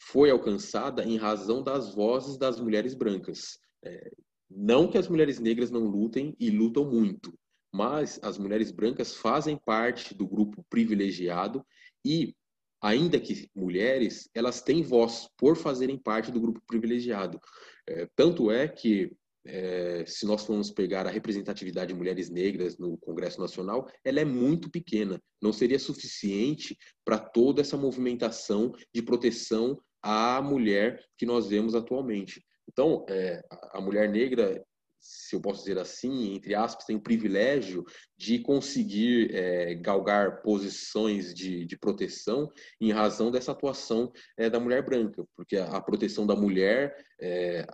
foi 0.00 0.30
alcançada 0.30 1.04
em 1.04 1.16
razão 1.16 1.62
das 1.62 1.94
vozes 1.94 2.38
das 2.38 2.60
mulheres 2.60 2.94
brancas. 2.94 3.58
É, 3.84 4.10
não 4.48 4.88
que 4.88 4.96
as 4.96 5.08
mulheres 5.08 5.40
negras 5.40 5.70
não 5.70 5.84
lutem 5.84 6.34
e 6.38 6.50
lutam 6.50 6.88
muito, 6.88 7.36
mas 7.72 8.20
as 8.22 8.38
mulheres 8.38 8.70
brancas 8.70 9.14
fazem 9.14 9.58
parte 9.58 10.14
do 10.14 10.26
grupo 10.26 10.64
privilegiado 10.70 11.66
e, 12.04 12.34
ainda 12.80 13.18
que 13.18 13.50
mulheres, 13.54 14.30
elas 14.32 14.62
têm 14.62 14.82
voz 14.82 15.28
por 15.36 15.56
fazerem 15.56 15.98
parte 15.98 16.30
do 16.30 16.40
grupo 16.40 16.62
privilegiado. 16.66 17.40
É, 17.88 18.08
tanto 18.14 18.50
é 18.50 18.68
que 18.68 19.10
é, 19.46 20.04
se 20.06 20.26
nós 20.26 20.44
formos 20.44 20.70
pegar 20.70 21.06
a 21.06 21.10
representatividade 21.10 21.92
de 21.92 21.98
mulheres 21.98 22.28
negras 22.30 22.76
no 22.78 22.96
Congresso 22.98 23.40
Nacional, 23.40 23.88
ela 24.04 24.20
é 24.20 24.24
muito 24.24 24.70
pequena. 24.70 25.20
Não 25.40 25.52
seria 25.52 25.78
suficiente 25.78 26.76
para 27.04 27.18
toda 27.18 27.60
essa 27.60 27.76
movimentação 27.76 28.72
de 28.94 29.02
proteção 29.02 29.80
à 30.02 30.40
mulher 30.40 31.04
que 31.16 31.26
nós 31.26 31.48
vemos 31.48 31.74
atualmente. 31.74 32.44
Então, 32.68 33.04
é, 33.08 33.42
a 33.72 33.80
mulher 33.80 34.08
negra, 34.08 34.62
se 35.00 35.36
eu 35.36 35.40
posso 35.40 35.60
dizer 35.60 35.78
assim, 35.78 36.34
entre 36.34 36.54
aspas, 36.54 36.84
tem 36.84 36.96
o 36.96 37.02
privilégio 37.02 37.84
de 38.16 38.40
conseguir 38.40 39.34
é, 39.34 39.74
galgar 39.74 40.42
posições 40.42 41.32
de, 41.32 41.64
de, 41.64 41.78
proteção 41.78 42.50
em 42.80 42.92
razão 42.92 43.30
dessa 43.30 43.52
atuação 43.52 44.12
é, 44.36 44.50
da 44.50 44.58
mulher 44.58 44.84
branca, 44.84 45.24
porque 45.36 45.56
a, 45.56 45.66
a 45.66 45.80
proteção 45.80 46.26
da 46.26 46.34
mulher, 46.34 46.96
é, 47.20 47.66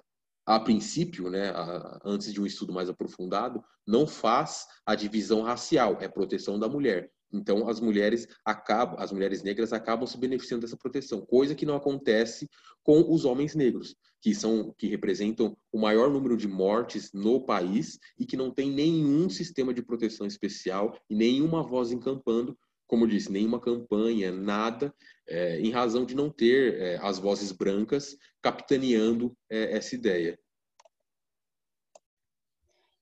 a 0.46 0.58
princípio, 0.58 1.30
né, 1.30 1.50
a, 1.50 2.00
antes 2.04 2.32
de 2.32 2.40
um 2.40 2.46
estudo 2.46 2.72
mais 2.72 2.88
aprofundado, 2.88 3.62
não 3.86 4.06
faz 4.06 4.66
a 4.86 4.94
divisão 4.94 5.42
racial, 5.42 5.98
é 6.00 6.08
proteção 6.08 6.58
da 6.58 6.68
mulher. 6.68 7.10
Então, 7.32 7.66
as 7.68 7.80
mulheres 7.80 8.28
acabam, 8.44 8.96
as 8.98 9.10
mulheres 9.10 9.42
negras 9.42 9.72
acabam 9.72 10.06
se 10.06 10.18
beneficiando 10.18 10.62
dessa 10.62 10.76
proteção, 10.76 11.24
coisa 11.24 11.54
que 11.54 11.64
não 11.64 11.74
acontece 11.74 12.48
com 12.82 13.10
os 13.10 13.24
homens 13.24 13.54
negros, 13.54 13.96
que 14.20 14.34
são 14.34 14.74
que 14.76 14.86
representam 14.86 15.56
o 15.72 15.78
maior 15.78 16.10
número 16.10 16.36
de 16.36 16.46
mortes 16.46 17.10
no 17.12 17.44
país 17.46 17.98
e 18.18 18.26
que 18.26 18.36
não 18.36 18.50
tem 18.50 18.70
nenhum 18.70 19.30
sistema 19.30 19.72
de 19.72 19.82
proteção 19.82 20.26
especial 20.26 20.94
e 21.08 21.14
nenhuma 21.14 21.62
voz 21.62 21.90
encampando 21.90 22.56
como 22.92 23.04
eu 23.04 23.08
disse, 23.08 23.32
nenhuma 23.32 23.58
campanha, 23.58 24.30
nada, 24.30 24.94
é, 25.32 25.58
em 25.58 25.70
razão 25.70 26.04
de 26.04 26.14
não 26.14 26.30
ter 26.30 26.78
é, 26.78 26.96
as 26.98 27.18
vozes 27.18 27.50
brancas 27.52 28.18
capitaneando 28.42 29.34
é, 29.48 29.74
essa 29.76 29.94
ideia. 29.94 30.38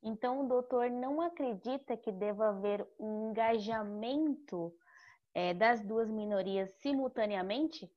Então, 0.01 0.45
o 0.45 0.49
doutor 0.49 0.89
não 0.89 1.21
acredita 1.21 1.97
que 1.97 2.13
deva 2.13 2.51
haver 2.51 2.87
um 2.99 3.31
engajamento 3.31 4.73
é, 5.35 5.53
das 5.53 5.85
duas 5.85 6.09
minorias 6.09 6.71
simultaneamente? 6.79 7.91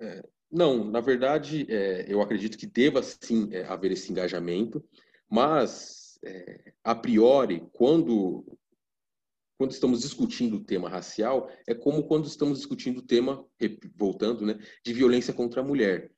É, 0.00 0.20
não, 0.50 0.84
na 0.84 1.00
verdade, 1.00 1.64
é, 1.72 2.12
eu 2.12 2.20
acredito 2.20 2.58
que 2.58 2.66
deva 2.66 3.02
sim 3.02 3.54
haver 3.68 3.92
esse 3.92 4.10
engajamento, 4.10 4.84
mas 5.30 6.18
a 6.82 6.94
priori, 6.94 7.68
quando 7.74 8.58
quando 9.56 9.70
estamos 9.70 10.00
discutindo 10.00 10.56
o 10.56 10.64
tema 10.64 10.88
racial, 10.88 11.50
é 11.66 11.74
como 11.74 12.04
quando 12.04 12.26
estamos 12.26 12.58
discutindo 12.58 12.98
o 12.98 13.02
tema, 13.02 13.44
voltando, 13.94 14.44
né, 14.44 14.58
de 14.84 14.92
violência 14.92 15.32
contra 15.32 15.60
a 15.60 15.64
mulher. 15.64 16.10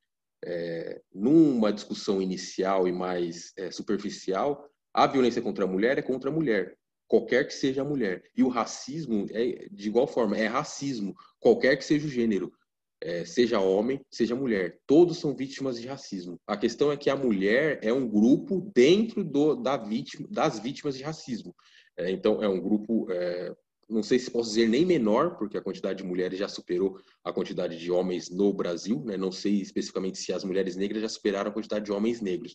É, 0.44 1.01
numa 1.12 1.72
discussão 1.72 2.20
inicial 2.20 2.87
e 2.87 2.92
mais 2.92 3.53
é, 3.57 3.70
superficial, 3.70 4.68
a 4.94 5.07
violência 5.07 5.42
contra 5.42 5.64
a 5.64 5.68
mulher 5.68 5.99
é 5.99 6.03
contra 6.03 6.31
a 6.31 6.33
mulher, 6.33 6.77
qualquer 7.09 7.46
que 7.46 7.55
seja 7.55 7.83
a 7.83 7.85
mulher. 7.85 8.22
E 8.37 8.42
o 8.42 8.49
racismo 8.49 9.27
é 9.31 9.66
de 9.70 9.88
igual 9.88 10.07
forma, 10.07 10.37
é 10.37 10.46
racismo, 10.46 11.14
qualquer 11.40 11.77
que 11.77 11.85
seja 11.85 12.07
o 12.07 12.11
gênero, 12.11 12.53
é, 13.01 13.25
seja 13.25 13.61
homem, 13.61 14.01
seja 14.11 14.35
mulher. 14.35 14.79
Todos 14.87 15.18
são 15.18 15.35
vítimas 15.35 15.80
de 15.80 15.87
racismo. 15.87 16.41
A 16.47 16.57
questão 16.57 16.91
é 16.91 16.97
que 16.97 17.11
a 17.11 17.16
mulher 17.16 17.78
é 17.82 17.93
um 17.93 18.09
grupo 18.09 18.70
dentro 18.74 19.22
do, 19.22 19.55
da 19.55 19.76
vítima, 19.76 20.26
das 20.30 20.59
vítimas 20.59 20.97
de 20.97 21.03
racismo. 21.03 21.55
É, 21.99 22.11
então, 22.11 22.42
é 22.42 22.49
um 22.49 22.61
grupo, 22.61 23.11
é, 23.11 23.55
não 23.88 24.03
sei 24.03 24.18
se 24.18 24.30
posso 24.30 24.51
dizer 24.51 24.68
nem 24.68 24.84
menor, 24.84 25.36
porque 25.36 25.57
a 25.57 25.62
quantidade 25.62 25.99
de 25.99 26.05
mulheres 26.05 26.38
já 26.38 26.49
superou 26.49 27.01
a 27.24 27.32
quantidade 27.32 27.78
de 27.78 27.90
homens 27.90 28.28
no 28.28 28.53
Brasil, 28.53 29.03
né? 29.05 29.16
não 29.16 29.32
sei 29.32 29.61
especificamente 29.61 30.18
se 30.18 30.32
as 30.32 30.44
mulheres 30.44 30.76
negras 30.76 31.03
já 31.03 31.09
superaram 31.09 31.51
a 31.51 31.55
quantidade 31.55 31.84
de 31.84 31.92
homens 31.92 32.20
negros, 32.20 32.55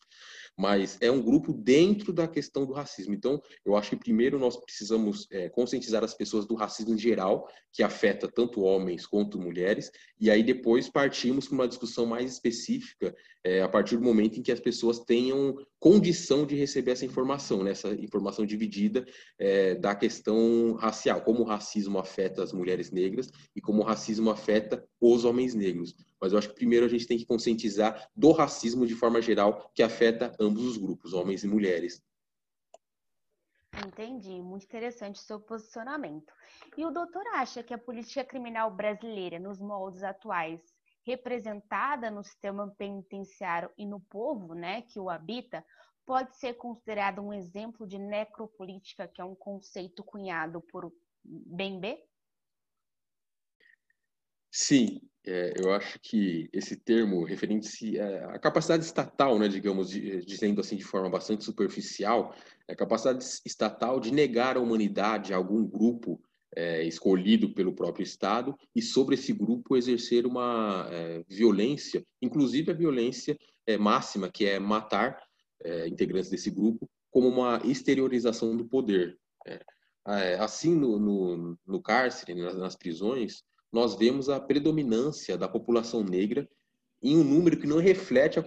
mas 0.57 0.97
é 1.01 1.09
um 1.09 1.21
grupo 1.21 1.53
dentro 1.53 2.13
da 2.13 2.27
questão 2.27 2.65
do 2.65 2.73
racismo. 2.73 3.13
Então, 3.13 3.41
eu 3.65 3.75
acho 3.75 3.91
que 3.91 3.95
primeiro 3.95 4.37
nós 4.37 4.57
precisamos 4.57 5.27
é, 5.31 5.49
conscientizar 5.49 6.03
as 6.03 6.13
pessoas 6.13 6.45
do 6.45 6.55
racismo 6.55 6.93
em 6.93 6.97
geral, 6.97 7.47
que 7.71 7.83
afeta 7.83 8.27
tanto 8.27 8.61
homens 8.61 9.05
quanto 9.05 9.39
mulheres, 9.39 9.91
e 10.19 10.29
aí 10.29 10.43
depois 10.43 10.89
partimos 10.89 11.47
para 11.47 11.55
uma 11.55 11.67
discussão 11.67 12.05
mais 12.05 12.31
específica 12.31 13.15
é, 13.43 13.61
a 13.61 13.69
partir 13.69 13.97
do 13.97 14.03
momento 14.03 14.39
em 14.39 14.43
que 14.43 14.51
as 14.51 14.59
pessoas 14.59 14.99
tenham 14.99 15.55
condição 15.79 16.45
de 16.45 16.55
receber 16.55 16.91
essa 16.91 17.05
informação, 17.05 17.63
né? 17.63 17.71
essa 17.71 17.89
informação 17.95 18.45
dividida 18.45 19.05
é, 19.39 19.75
da 19.75 19.95
questão 19.95 20.73
racial, 20.73 21.21
como 21.21 21.41
o 21.41 21.45
racismo 21.45 21.97
afeta 21.97 22.43
as 22.43 22.53
mulheres 22.53 22.91
negras 22.91 23.29
e 23.55 23.61
como 23.61 23.81
o 23.81 23.85
racismo 23.85 24.29
afeta 24.29 24.85
os 25.01 25.25
homens 25.25 25.55
negros. 25.55 25.95
Mas 26.19 26.31
eu 26.31 26.37
acho 26.37 26.49
que 26.49 26.55
primeiro 26.55 26.85
a 26.85 26.89
gente 26.89 27.07
tem 27.07 27.17
que 27.17 27.25
conscientizar 27.25 28.09
do 28.15 28.31
racismo 28.31 28.85
de 28.85 28.93
forma 28.93 29.21
geral, 29.21 29.71
que 29.73 29.81
afeta 29.81 30.35
ambos 30.39 30.63
os 30.63 30.77
grupos, 30.77 31.13
homens 31.13 31.43
e 31.43 31.47
mulheres. 31.47 32.03
Entendi, 33.87 34.41
muito 34.41 34.65
interessante 34.65 35.15
o 35.15 35.23
seu 35.23 35.39
posicionamento. 35.39 36.31
E 36.77 36.85
o 36.85 36.91
doutor 36.91 37.25
acha 37.33 37.63
que 37.63 37.73
a 37.73 37.77
política 37.77 38.23
criminal 38.23 38.69
brasileira, 38.69 39.39
nos 39.39 39.59
moldes 39.59 40.03
atuais, 40.03 40.61
representada 41.03 42.11
no 42.11 42.23
sistema 42.23 42.69
penitenciário 42.77 43.71
e 43.77 43.85
no 43.85 43.99
povo 43.99 44.53
né, 44.53 44.83
que 44.83 44.99
o 44.99 45.09
habita, 45.09 45.65
pode 46.05 46.35
ser 46.37 46.55
considerada 46.55 47.21
um 47.21 47.33
exemplo 47.33 47.87
de 47.87 47.97
necropolítica, 47.97 49.07
que 49.07 49.21
é 49.21 49.25
um 49.25 49.35
conceito 49.35 50.03
cunhado 50.03 50.61
por 50.61 50.91
Bembe? 51.23 51.97
Sim, 54.51 54.99
é, 55.25 55.53
eu 55.55 55.71
acho 55.71 55.99
que 56.01 56.49
esse 56.51 56.75
termo 56.75 57.23
referente 57.23 57.99
à 57.99 58.37
capacidade 58.37 58.83
estatal, 58.83 59.39
né, 59.39 59.47
digamos, 59.47 59.89
de, 59.89 60.25
dizendo 60.25 60.59
assim 60.59 60.75
de 60.75 60.83
forma 60.83 61.09
bastante 61.09 61.43
superficial, 61.43 62.35
é 62.67 62.73
a 62.73 62.75
capacidade 62.75 63.23
estatal 63.45 63.99
de 63.99 64.11
negar 64.11 64.57
a 64.57 64.59
humanidade 64.59 65.33
a 65.33 65.37
algum 65.37 65.65
grupo 65.65 66.21
é, 66.55 66.83
escolhido 66.83 67.53
pelo 67.53 67.73
próprio 67.73 68.03
Estado 68.03 68.57
e 68.75 68.81
sobre 68.81 69.15
esse 69.15 69.31
grupo 69.31 69.77
exercer 69.77 70.25
uma 70.25 70.87
é, 70.91 71.23
violência, 71.29 72.03
inclusive 72.21 72.71
a 72.71 72.75
violência 72.75 73.37
é, 73.65 73.77
máxima, 73.77 74.29
que 74.29 74.45
é 74.45 74.59
matar 74.59 75.21
é, 75.63 75.87
integrantes 75.87 76.29
desse 76.29 76.49
grupo, 76.49 76.89
como 77.09 77.27
uma 77.27 77.61
exteriorização 77.63 78.57
do 78.57 78.65
poder. 78.65 79.17
É. 79.47 79.61
É, 80.07 80.35
assim, 80.39 80.75
no, 80.75 80.97
no, 80.97 81.59
no 81.65 81.79
cárcere, 81.79 82.33
nas, 82.33 82.55
nas 82.55 82.75
prisões, 82.75 83.43
nós 83.71 83.95
vemos 83.95 84.29
a 84.29 84.39
predominância 84.39 85.37
da 85.37 85.47
população 85.47 86.03
negra 86.03 86.47
em 87.03 87.17
um 87.17 87.23
número 87.23 87.57
que 87.57 87.65
não 87.65 87.79
reflete 87.79 88.37
a, 88.37 88.43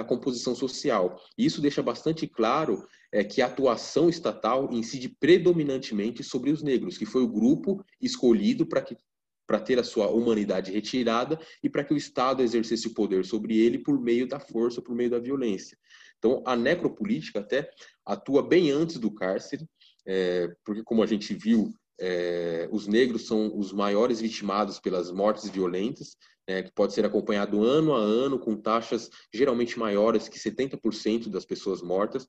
a 0.00 0.04
composição 0.04 0.54
social. 0.54 1.20
Isso 1.36 1.60
deixa 1.60 1.82
bastante 1.82 2.26
claro 2.26 2.86
é, 3.12 3.22
que 3.22 3.42
a 3.42 3.46
atuação 3.46 4.08
estatal 4.08 4.72
incide 4.72 5.08
predominantemente 5.08 6.22
sobre 6.22 6.50
os 6.50 6.62
negros, 6.62 6.96
que 6.96 7.04
foi 7.04 7.22
o 7.22 7.28
grupo 7.28 7.84
escolhido 8.00 8.66
para 8.66 8.80
que 8.82 8.96
para 9.44 9.60
ter 9.60 9.78
a 9.78 9.84
sua 9.84 10.08
humanidade 10.08 10.72
retirada 10.72 11.38
e 11.62 11.68
para 11.68 11.84
que 11.84 11.92
o 11.92 11.96
Estado 11.96 12.42
exercesse 12.42 12.86
o 12.86 12.94
poder 12.94 13.24
sobre 13.24 13.58
ele 13.58 13.76
por 13.76 14.00
meio 14.00 14.26
da 14.26 14.40
força, 14.40 14.80
por 14.80 14.94
meio 14.94 15.10
da 15.10 15.18
violência. 15.18 15.76
Então, 16.16 16.42
a 16.46 16.56
necropolítica 16.56 17.40
até 17.40 17.68
atua 18.06 18.42
bem 18.42 18.70
antes 18.70 18.98
do 18.98 19.12
cárcere, 19.12 19.68
é, 20.06 20.48
porque, 20.64 20.82
como 20.84 21.02
a 21.02 21.06
gente 21.06 21.34
viu, 21.34 21.70
é, 22.00 22.68
os 22.70 22.86
negros 22.86 23.26
são 23.26 23.56
os 23.56 23.72
maiores 23.72 24.20
vitimados 24.20 24.80
pelas 24.80 25.10
mortes 25.10 25.48
violentas, 25.48 26.16
é, 26.46 26.62
que 26.62 26.72
pode 26.72 26.92
ser 26.92 27.04
acompanhado 27.04 27.62
ano 27.62 27.94
a 27.94 27.98
ano 27.98 28.38
com 28.38 28.56
taxas 28.56 29.08
geralmente 29.32 29.78
maiores 29.78 30.28
que 30.28 30.38
70% 30.38 31.28
das 31.28 31.44
pessoas 31.44 31.80
mortas, 31.80 32.26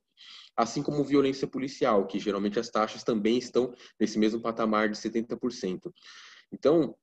assim 0.56 0.84
como 0.84 1.04
violência 1.04 1.48
policial, 1.48 2.06
que 2.06 2.20
geralmente 2.20 2.60
as 2.60 2.70
taxas 2.70 3.04
também 3.04 3.38
estão 3.38 3.74
nesse 4.00 4.20
mesmo 4.20 4.40
patamar 4.40 4.90
de 4.90 4.98
70%. 4.98 5.92
Então, 6.52 6.96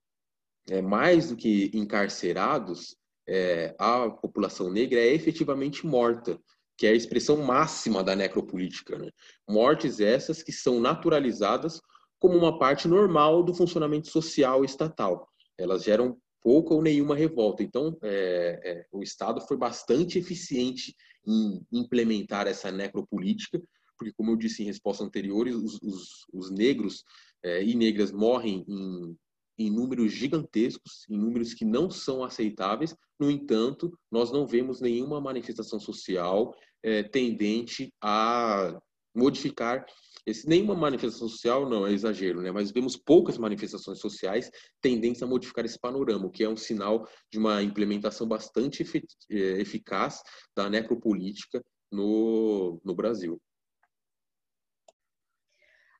é, 0.69 0.81
mais 0.81 1.31
do 1.31 1.37
que 1.37 1.71
encarcerados, 1.75 2.97
é, 3.29 3.75
a 3.79 4.09
população 4.09 4.71
negra 4.71 5.01
é 5.01 5.13
efetivamente 5.13 5.87
morta, 5.87 6.39
que 6.77 6.87
é 6.87 6.91
a 6.91 6.95
expressão 6.95 7.37
máxima 7.39 8.03
da 8.03 8.15
necropolítica. 8.15 8.99
Né? 8.99 9.11
Mortes 9.49 10.01
essas 10.01 10.43
que 10.43 10.53
são 10.53 10.81
naturalizadas 10.81 11.81
como 12.21 12.37
uma 12.37 12.59
parte 12.59 12.87
normal 12.87 13.43
do 13.43 13.55
funcionamento 13.55 14.09
social 14.09 14.65
estatal. 14.65 15.27
Elas 15.59 15.83
geram 15.83 16.17
pouca 16.43 16.75
ou 16.75 16.83
nenhuma 16.83 17.17
revolta. 17.17 17.63
Então, 17.63 17.97
é, 18.03 18.61
é, 18.63 18.87
o 18.93 19.03
Estado 19.03 19.41
foi 19.41 19.57
bastante 19.57 20.19
eficiente 20.19 20.95
em 21.27 21.67
implementar 21.73 22.47
essa 22.47 22.71
necropolítica, 22.71 23.61
porque, 23.99 24.13
como 24.13 24.31
eu 24.31 24.37
disse 24.37 24.63
em 24.63 24.67
resposta 24.67 25.03
anterior, 25.03 25.47
os, 25.49 25.79
os, 25.83 26.27
os 26.33 26.51
negros 26.51 27.05
é, 27.43 27.63
e 27.65 27.75
negras 27.75 28.13
morrem 28.13 28.65
em, 28.69 29.17
em 29.59 29.71
números 29.71 30.13
gigantescos, 30.13 31.07
em 31.09 31.19
números 31.19 31.53
que 31.53 31.65
não 31.65 31.91
são 31.91 32.23
aceitáveis. 32.23 32.95
No 33.19 33.31
entanto, 33.31 33.93
nós 34.11 34.31
não 34.31 34.47
vemos 34.47 34.81
nenhuma 34.81 35.21
manifestação 35.21 35.81
social 35.81 36.55
é, 36.83 37.03
tendente 37.03 37.93
a 38.01 38.79
modificar 39.15 39.85
esse, 40.27 40.49
nenhuma 40.49 40.75
manifestação 40.75 41.29
social, 41.29 41.69
não, 41.69 41.87
é 41.87 41.93
exagero, 41.93 42.41
né? 42.41 42.51
mas 42.51 42.71
vemos 42.71 42.97
poucas 42.97 43.39
manifestações 43.39 43.99
sociais 43.99 44.51
tendentes 44.81 45.23
a 45.23 45.27
modificar 45.27 45.65
esse 45.65 45.79
panorama, 45.79 46.27
o 46.27 46.31
que 46.31 46.45
é 46.45 46.49
um 46.49 46.57
sinal 46.57 47.09
de 47.31 47.39
uma 47.39 47.63
implementação 47.63 48.27
bastante 48.27 48.83
é, 49.31 49.35
eficaz 49.61 50.23
da 50.55 50.69
necropolítica 50.69 51.63
no, 51.91 52.81
no 52.85 52.95
Brasil. 52.95 53.41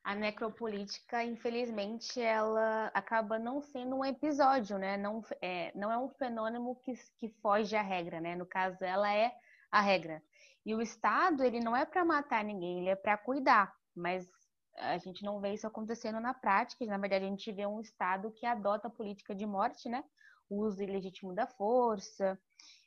A 0.03 0.15
necropolítica, 0.15 1.23
infelizmente, 1.23 2.19
ela 2.19 2.87
acaba 2.87 3.37
não 3.37 3.61
sendo 3.61 3.97
um 3.97 4.03
episódio, 4.03 4.79
né? 4.79 4.97
Não 4.97 5.21
é, 5.39 5.71
não 5.75 5.91
é 5.91 5.97
um 5.97 6.09
fenômeno 6.09 6.75
que, 6.83 6.93
que 7.19 7.29
foge 7.39 7.75
à 7.75 7.83
regra, 7.83 8.19
né? 8.19 8.35
No 8.35 8.47
caso, 8.47 8.83
ela 8.83 9.13
é 9.13 9.31
a 9.71 9.79
regra. 9.79 10.23
E 10.65 10.73
o 10.73 10.81
Estado, 10.81 11.43
ele 11.43 11.59
não 11.59 11.75
é 11.75 11.85
para 11.85 12.03
matar 12.03 12.43
ninguém, 12.43 12.79
ele 12.79 12.89
é 12.89 12.95
para 12.95 13.15
cuidar 13.15 13.71
mas 13.95 14.29
a 14.77 14.97
gente 14.97 15.23
não 15.23 15.39
vê 15.39 15.53
isso 15.53 15.67
acontecendo 15.67 16.19
na 16.19 16.33
prática. 16.33 16.85
Na 16.85 16.97
verdade, 16.97 17.25
a 17.25 17.29
gente 17.29 17.51
vê 17.51 17.65
um 17.65 17.81
Estado 17.81 18.31
que 18.31 18.45
adota 18.45 18.87
a 18.87 18.91
política 18.91 19.35
de 19.35 19.45
morte, 19.45 19.89
né? 19.89 20.03
O 20.49 20.65
uso 20.65 20.81
ilegítimo 20.81 21.33
da 21.33 21.47
força 21.47 22.39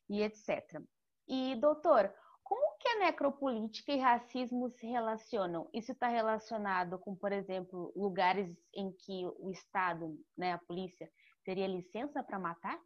e 0.08 0.22
etc. 0.22 0.82
E, 1.26 1.54
doutor, 1.56 2.12
como 2.42 2.76
que 2.78 2.88
a 2.88 2.98
necropolítica 2.98 3.92
e 3.92 3.98
racismo 3.98 4.68
se 4.70 4.86
relacionam? 4.86 5.68
Isso 5.72 5.92
está 5.92 6.08
relacionado 6.08 6.98
com, 6.98 7.16
por 7.16 7.32
exemplo, 7.32 7.92
lugares 7.96 8.54
em 8.74 8.92
que 8.92 9.26
o 9.38 9.50
Estado, 9.50 10.18
né, 10.36 10.52
a 10.52 10.58
polícia, 10.58 11.10
teria 11.44 11.66
licença 11.66 12.22
para 12.22 12.38
matar? 12.38 12.78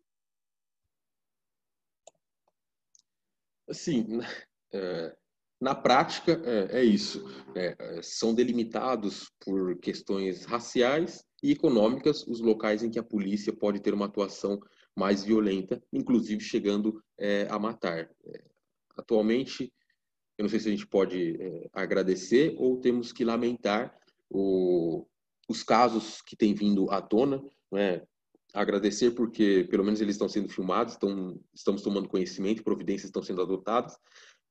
Sim, 3.72 4.20
é, 4.72 5.16
na 5.60 5.74
prática, 5.74 6.40
é, 6.44 6.80
é 6.80 6.84
isso. 6.84 7.24
Né? 7.54 7.74
É, 7.78 8.02
são 8.02 8.34
delimitados 8.34 9.30
por 9.44 9.76
questões 9.78 10.44
raciais 10.44 11.24
e 11.42 11.52
econômicas 11.52 12.26
os 12.26 12.40
locais 12.40 12.82
em 12.82 12.90
que 12.90 12.98
a 12.98 13.02
polícia 13.02 13.52
pode 13.52 13.80
ter 13.80 13.92
uma 13.92 14.06
atuação 14.06 14.58
mais 14.96 15.24
violenta, 15.24 15.82
inclusive 15.92 16.40
chegando 16.40 17.02
é, 17.18 17.46
a 17.50 17.58
matar. 17.58 18.10
É, 18.26 18.44
atualmente, 18.96 19.72
eu 20.36 20.44
não 20.44 20.48
sei 20.48 20.60
se 20.60 20.68
a 20.68 20.70
gente 20.70 20.86
pode 20.86 21.36
é, 21.40 21.68
agradecer 21.72 22.54
ou 22.56 22.80
temos 22.80 23.12
que 23.12 23.24
lamentar 23.24 23.96
o, 24.30 25.06
os 25.48 25.62
casos 25.62 26.22
que 26.22 26.36
têm 26.36 26.54
vindo 26.54 26.90
à 26.90 27.02
tona, 27.02 27.42
né? 27.72 28.02
agradecer 28.54 29.10
porque 29.10 29.66
pelo 29.70 29.84
menos 29.84 30.00
eles 30.00 30.14
estão 30.14 30.28
sendo 30.28 30.48
filmados, 30.48 30.94
estão, 30.94 31.38
estamos 31.54 31.82
tomando 31.82 32.08
conhecimento, 32.08 32.62
providências 32.62 33.08
estão 33.08 33.22
sendo 33.22 33.42
adotadas, 33.42 33.96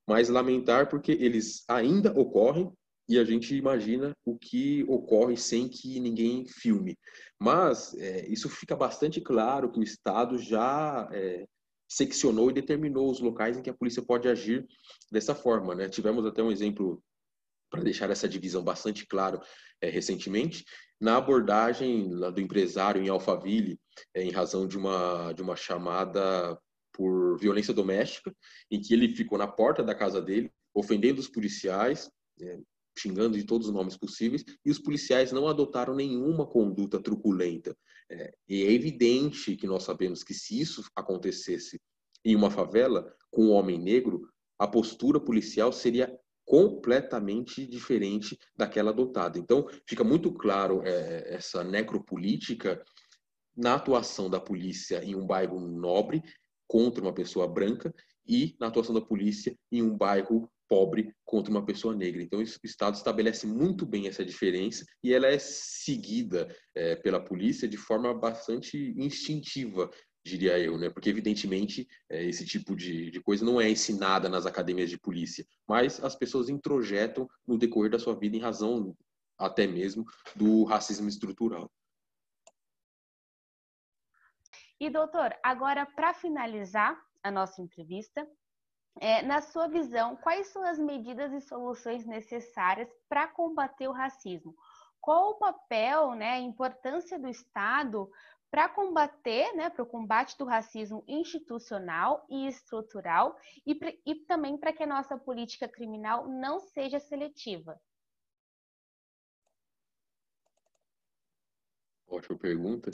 mas 0.08 0.30
lamentar 0.30 0.88
porque 0.88 1.12
eles 1.12 1.64
ainda 1.68 2.18
ocorrem 2.18 2.72
e 3.08 3.18
a 3.18 3.24
gente 3.24 3.54
imagina 3.54 4.16
o 4.24 4.38
que 4.38 4.84
ocorre 4.88 5.36
sem 5.36 5.68
que 5.68 6.00
ninguém 6.00 6.46
filme. 6.46 6.96
Mas 7.38 7.94
é, 7.94 8.26
isso 8.26 8.48
fica 8.48 8.74
bastante 8.74 9.20
claro 9.20 9.70
que 9.70 9.78
o 9.78 9.82
Estado 9.82 10.38
já 10.38 11.08
é, 11.12 11.46
seccionou 11.88 12.50
e 12.50 12.54
determinou 12.54 13.10
os 13.10 13.20
locais 13.20 13.56
em 13.56 13.62
que 13.62 13.70
a 13.70 13.74
polícia 13.74 14.02
pode 14.02 14.28
agir 14.28 14.66
dessa 15.12 15.34
forma. 15.34 15.74
Né? 15.74 15.88
Tivemos 15.88 16.24
até 16.26 16.42
um 16.42 16.52
exemplo 16.52 17.02
para 17.70 17.82
deixar 17.82 18.10
essa 18.10 18.28
divisão 18.28 18.62
bastante 18.62 19.06
claro 19.06 19.40
é, 19.80 19.90
recentemente, 19.90 20.64
na 21.00 21.16
abordagem 21.16 22.08
do 22.08 22.40
empresário 22.40 23.02
em 23.02 23.08
Alphaville, 23.08 23.78
é, 24.14 24.22
em 24.22 24.30
razão 24.30 24.66
de 24.66 24.76
uma, 24.76 25.32
de 25.32 25.42
uma 25.42 25.54
chamada 25.54 26.58
por 26.92 27.38
violência 27.38 27.72
doméstica, 27.72 28.34
em 28.70 28.80
que 28.80 28.92
ele 28.92 29.14
ficou 29.14 29.38
na 29.38 29.46
porta 29.46 29.82
da 29.82 29.94
casa 29.94 30.20
dele, 30.20 30.50
ofendendo 30.74 31.20
os 31.20 31.28
policiais, 31.28 32.10
é, 32.40 32.58
xingando 32.98 33.36
de 33.36 33.44
todos 33.44 33.68
os 33.68 33.72
nomes 33.72 33.96
possíveis, 33.96 34.44
e 34.64 34.70
os 34.70 34.78
policiais 34.78 35.32
não 35.32 35.46
adotaram 35.46 35.94
nenhuma 35.94 36.46
conduta 36.46 37.00
truculenta. 37.00 37.76
É, 38.10 38.32
e 38.48 38.62
é 38.62 38.72
evidente 38.72 39.56
que 39.56 39.66
nós 39.66 39.84
sabemos 39.84 40.24
que 40.24 40.34
se 40.34 40.60
isso 40.60 40.84
acontecesse 40.96 41.80
em 42.24 42.34
uma 42.34 42.50
favela, 42.50 43.14
com 43.30 43.46
um 43.46 43.50
homem 43.52 43.78
negro, 43.78 44.28
a 44.58 44.66
postura 44.66 45.20
policial 45.20 45.72
seria 45.72 46.18
completamente 46.44 47.66
diferente 47.66 48.38
daquela 48.56 48.90
adotada. 48.90 49.38
Então, 49.38 49.68
fica 49.86 50.02
muito 50.02 50.32
claro 50.32 50.82
é, 50.82 51.34
essa 51.34 51.62
necropolítica 51.62 52.82
na 53.54 53.74
atuação 53.74 54.30
da 54.30 54.40
polícia 54.40 55.04
em 55.04 55.14
um 55.14 55.26
bairro 55.26 55.60
nobre 55.60 56.22
contra 56.68 57.02
uma 57.02 57.12
pessoa 57.12 57.48
branca 57.48 57.92
e 58.26 58.54
na 58.60 58.68
atuação 58.68 58.94
da 58.94 59.00
polícia 59.00 59.56
em 59.72 59.82
um 59.82 59.96
bairro 59.96 60.48
pobre 60.68 61.12
contra 61.24 61.50
uma 61.50 61.64
pessoa 61.64 61.96
negra. 61.96 62.22
Então, 62.22 62.40
o 62.40 62.42
Estado 62.42 62.94
estabelece 62.94 63.46
muito 63.46 63.86
bem 63.86 64.06
essa 64.06 64.24
diferença 64.24 64.84
e 65.02 65.14
ela 65.14 65.26
é 65.26 65.38
seguida 65.38 66.54
é, 66.74 66.94
pela 66.94 67.24
polícia 67.24 67.66
de 67.66 67.78
forma 67.78 68.12
bastante 68.12 68.94
instintiva, 68.98 69.90
diria 70.24 70.58
eu, 70.58 70.76
né? 70.76 70.90
Porque, 70.90 71.08
evidentemente, 71.08 71.88
é, 72.10 72.22
esse 72.22 72.44
tipo 72.44 72.76
de, 72.76 73.10
de 73.10 73.20
coisa 73.22 73.44
não 73.44 73.58
é 73.58 73.70
ensinada 73.70 74.28
nas 74.28 74.44
academias 74.44 74.90
de 74.90 74.98
polícia, 74.98 75.44
mas 75.66 76.04
as 76.04 76.14
pessoas 76.14 76.50
introjetam 76.50 77.26
no 77.46 77.56
decorrer 77.56 77.90
da 77.90 77.98
sua 77.98 78.14
vida 78.14 78.36
em 78.36 78.40
razão 78.40 78.94
até 79.38 79.66
mesmo 79.66 80.04
do 80.36 80.64
racismo 80.64 81.08
estrutural. 81.08 81.70
E, 84.80 84.88
doutor, 84.88 85.36
agora, 85.42 85.84
para 85.84 86.14
finalizar 86.14 86.96
a 87.22 87.30
nossa 87.30 87.60
entrevista, 87.60 88.28
é, 89.00 89.22
na 89.22 89.40
sua 89.40 89.68
visão, 89.68 90.16
quais 90.16 90.48
são 90.48 90.62
as 90.62 90.78
medidas 90.78 91.32
e 91.32 91.40
soluções 91.40 92.04
necessárias 92.06 92.88
para 93.08 93.26
combater 93.28 93.88
o 93.88 93.92
racismo? 93.92 94.54
Qual 95.00 95.30
o 95.30 95.38
papel, 95.38 96.12
né, 96.14 96.32
a 96.32 96.40
importância 96.40 97.18
do 97.18 97.28
Estado 97.28 98.10
para 98.50 98.68
combater, 98.68 99.52
né, 99.54 99.68
para 99.68 99.82
o 99.82 99.86
combate 99.86 100.36
do 100.38 100.44
racismo 100.44 101.04
institucional 101.06 102.24
e 102.28 102.46
estrutural 102.46 103.36
e, 103.66 103.78
e 104.06 104.14
também 104.26 104.56
para 104.56 104.72
que 104.72 104.82
a 104.82 104.86
nossa 104.86 105.18
política 105.18 105.68
criminal 105.68 106.26
não 106.26 106.58
seja 106.60 106.98
seletiva? 106.98 107.80
Ótima 112.06 112.38
pergunta. 112.38 112.90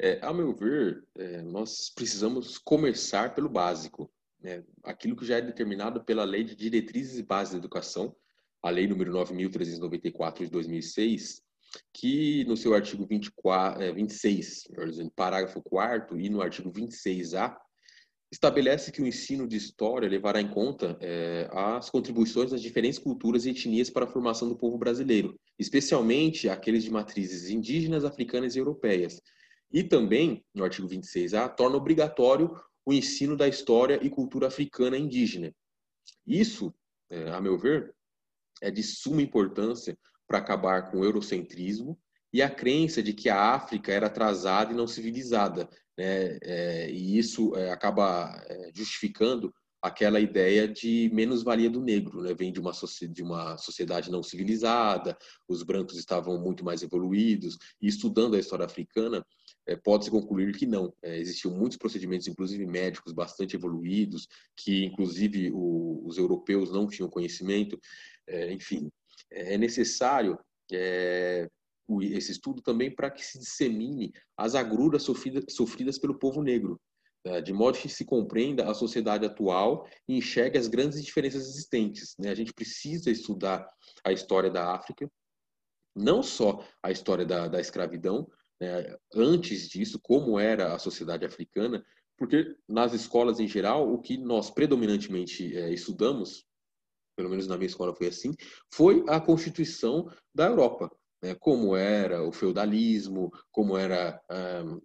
É, 0.00 0.20
a 0.22 0.32
meu 0.32 0.54
ver, 0.54 1.04
é, 1.16 1.42
nós 1.42 1.90
precisamos 1.90 2.56
começar 2.56 3.34
pelo 3.34 3.48
básico 3.48 4.08
né, 4.40 4.62
aquilo 4.84 5.16
que 5.16 5.26
já 5.26 5.38
é 5.38 5.42
determinado 5.42 6.04
pela 6.04 6.24
Lei 6.24 6.44
de 6.44 6.54
Diretrizes 6.54 7.18
e 7.18 7.22
Bases 7.24 7.52
da 7.52 7.58
Educação, 7.58 8.14
a 8.62 8.70
Lei 8.70 8.86
número 8.86 9.12
9.394 9.12 10.44
de 10.44 10.50
2006, 10.50 11.42
que 11.92 12.44
no 12.44 12.56
seu 12.56 12.74
artigo 12.74 13.04
24, 13.06 13.82
é, 13.82 13.92
26, 13.92 14.68
dizendo, 14.86 15.10
parágrafo 15.10 15.60
4 15.62 16.18
e 16.20 16.28
no 16.28 16.40
artigo 16.40 16.70
26A, 16.70 17.56
estabelece 18.30 18.92
que 18.92 19.02
o 19.02 19.06
ensino 19.06 19.48
de 19.48 19.56
história 19.56 20.08
levará 20.08 20.40
em 20.40 20.48
conta 20.48 20.96
é, 21.00 21.48
as 21.50 21.90
contribuições 21.90 22.50
das 22.50 22.62
diferentes 22.62 22.98
culturas 22.98 23.46
e 23.46 23.50
etnias 23.50 23.90
para 23.90 24.04
a 24.04 24.08
formação 24.08 24.48
do 24.48 24.56
povo 24.56 24.78
brasileiro, 24.78 25.34
especialmente 25.58 26.48
aqueles 26.48 26.84
de 26.84 26.90
matrizes 26.90 27.50
indígenas, 27.50 28.04
africanas 28.04 28.54
e 28.54 28.58
europeias. 28.58 29.20
E 29.70 29.82
também, 29.82 30.44
no 30.54 30.64
artigo 30.64 30.88
26A, 30.88 31.54
torna 31.54 31.76
obrigatório 31.76 32.58
o 32.84 32.92
ensino 32.92 33.36
da 33.36 33.46
história 33.46 33.98
e 34.02 34.08
cultura 34.08 34.46
africana 34.46 34.96
indígena. 34.96 35.54
Isso, 36.26 36.74
é, 37.10 37.30
a 37.30 37.40
meu 37.40 37.58
ver, 37.58 37.94
é 38.62 38.70
de 38.70 38.82
suma 38.82 39.20
importância 39.20 39.96
para 40.26 40.38
acabar 40.38 40.90
com 40.90 40.98
o 40.98 41.04
eurocentrismo 41.04 41.98
e 42.32 42.42
a 42.42 42.50
crença 42.50 43.02
de 43.02 43.12
que 43.12 43.28
a 43.28 43.54
África 43.54 43.92
era 43.92 44.06
atrasada 44.06 44.72
e 44.72 44.76
não 44.76 44.86
civilizada. 44.86 45.68
Né? 45.96 46.38
É, 46.42 46.90
e 46.90 47.18
isso 47.18 47.54
é, 47.56 47.70
acaba 47.70 48.32
justificando 48.74 49.54
aquela 49.80 50.20
ideia 50.20 50.66
de 50.66 51.10
menos-valia 51.12 51.70
do 51.70 51.80
negro. 51.80 52.22
Né? 52.22 52.34
Vem 52.34 52.52
de 52.52 52.60
uma, 52.60 52.72
de 53.10 53.22
uma 53.22 53.56
sociedade 53.56 54.10
não 54.10 54.22
civilizada, 54.22 55.16
os 55.48 55.62
brancos 55.62 55.96
estavam 55.96 56.38
muito 56.40 56.64
mais 56.64 56.82
evoluídos, 56.82 57.56
e 57.80 57.86
estudando 57.86 58.34
a 58.34 58.38
história 58.38 58.66
africana, 58.66 59.24
é, 59.66 59.76
pode-se 59.76 60.10
concluir 60.10 60.56
que 60.56 60.66
não. 60.66 60.92
É, 61.02 61.18
existiam 61.18 61.54
muitos 61.54 61.76
procedimentos, 61.76 62.26
inclusive 62.26 62.66
médicos, 62.66 63.12
bastante 63.12 63.54
evoluídos, 63.54 64.26
que 64.56 64.84
inclusive 64.84 65.50
o, 65.52 66.02
os 66.06 66.16
europeus 66.16 66.72
não 66.72 66.86
tinham 66.86 67.10
conhecimento. 67.10 67.78
É, 68.26 68.52
enfim, 68.52 68.90
é, 69.30 69.56
necessário 69.58 70.38
esse 72.02 72.32
estudo 72.32 72.60
também 72.60 72.94
para 72.94 73.10
que 73.10 73.24
se 73.24 73.38
dissemine 73.38 74.12
as 74.36 74.54
agruras 74.54 75.02
sofridas, 75.02 75.98
pelo 75.98 76.18
povo 76.18 76.42
negro? 76.42 76.78
De 77.44 77.52
modo 77.52 77.78
que 77.78 77.88
se 77.88 78.04
compreenda 78.04 78.70
a 78.70 78.74
sociedade 78.74 79.26
atual 79.26 79.86
e 80.08 80.16
enxergue 80.16 80.58
as 80.58 80.68
grandes 80.68 81.04
diferenças 81.04 81.48
existentes. 81.48 82.14
Né? 82.18 82.30
A 82.30 82.34
gente 82.34 82.52
precisa 82.52 83.10
estudar 83.10 83.68
a 84.04 84.12
história 84.12 84.50
da 84.50 84.74
África, 84.74 85.10
não 85.94 86.22
só 86.22 86.64
a 86.82 86.90
história 86.90 87.26
da, 87.26 87.48
da 87.48 87.60
escravidão, 87.60 88.26
né, 88.60 88.96
antes 89.14 89.68
disso, 89.68 89.98
como 90.02 90.38
era 90.38 90.74
a 90.74 90.78
sociedade 90.78 91.24
africana, 91.24 91.84
porque 92.16 92.56
nas 92.68 92.92
escolas 92.92 93.38
em 93.38 93.46
geral, 93.46 93.92
o 93.92 94.00
que 94.00 94.16
nós 94.16 94.50
predominantemente 94.50 95.56
é, 95.56 95.72
estudamos, 95.72 96.44
pelo 97.16 97.30
menos 97.30 97.46
na 97.46 97.56
minha 97.56 97.68
escola 97.68 97.94
foi 97.94 98.08
assim, 98.08 98.34
foi 98.72 99.04
a 99.08 99.20
constituição 99.20 100.10
da 100.34 100.46
Europa. 100.46 100.90
Né, 101.20 101.34
como 101.34 101.74
era 101.74 102.22
o 102.22 102.30
feudalismo, 102.30 103.30
como 103.50 103.76
era 103.76 104.20
um, 104.64 104.80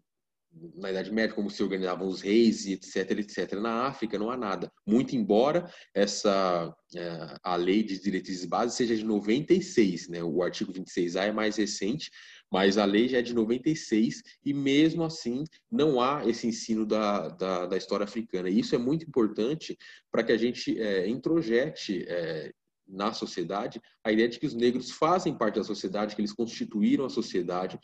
na 0.75 0.91
Idade 0.91 1.11
Média, 1.11 1.35
como 1.35 1.49
se 1.49 1.63
organizavam 1.63 2.07
os 2.07 2.21
reis, 2.21 2.65
etc, 2.65 3.11
etc. 3.11 3.53
Na 3.53 3.87
África 3.87 4.19
não 4.19 4.29
há 4.29 4.37
nada. 4.37 4.71
Muito 4.85 5.15
embora 5.15 5.69
essa 5.93 6.73
é, 6.95 7.35
a 7.43 7.55
lei 7.55 7.83
de 7.83 7.99
diretrizes 7.99 8.45
básicas 8.45 8.75
seja 8.75 8.95
de 8.95 9.03
96, 9.03 10.09
né? 10.09 10.23
O 10.23 10.43
artigo 10.43 10.71
26A 10.71 11.27
é 11.27 11.31
mais 11.31 11.55
recente, 11.55 12.11
mas 12.51 12.77
a 12.77 12.85
lei 12.85 13.07
já 13.07 13.17
é 13.17 13.21
de 13.21 13.33
96 13.33 14.21
e 14.45 14.53
mesmo 14.53 15.03
assim 15.03 15.43
não 15.71 15.99
há 15.99 16.23
esse 16.27 16.47
ensino 16.47 16.85
da, 16.85 17.29
da, 17.29 17.65
da 17.65 17.77
história 17.77 18.03
africana. 18.03 18.49
E 18.49 18.59
isso 18.59 18.75
é 18.75 18.77
muito 18.77 19.05
importante 19.07 19.77
para 20.11 20.23
que 20.23 20.31
a 20.31 20.37
gente 20.37 20.79
é, 20.79 21.07
introjete 21.07 22.05
é, 22.07 22.51
na 22.87 23.13
sociedade 23.13 23.81
a 24.03 24.11
ideia 24.11 24.27
de 24.27 24.39
que 24.39 24.45
os 24.45 24.53
negros 24.53 24.91
fazem 24.91 25.37
parte 25.37 25.55
da 25.55 25.63
sociedade, 25.63 26.15
que 26.15 26.21
eles 26.21 26.33
constituíram 26.33 27.05
a 27.05 27.09
sociedade, 27.09 27.79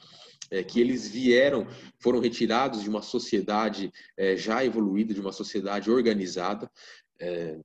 é, 0.52 0.64
que 0.64 0.80
eles 0.80 1.08
vieram, 1.08 1.68
foram 2.00 2.20
retirados 2.20 2.82
de 2.82 2.90
uma 2.90 3.02
sociedade 3.02 3.92
é, 4.18 4.36
já 4.36 4.64
evoluída, 4.64 5.14
de 5.14 5.22
uma 5.22 5.32
sociedade 5.32 5.90
organizada, 5.90 6.70
é, 7.20 7.60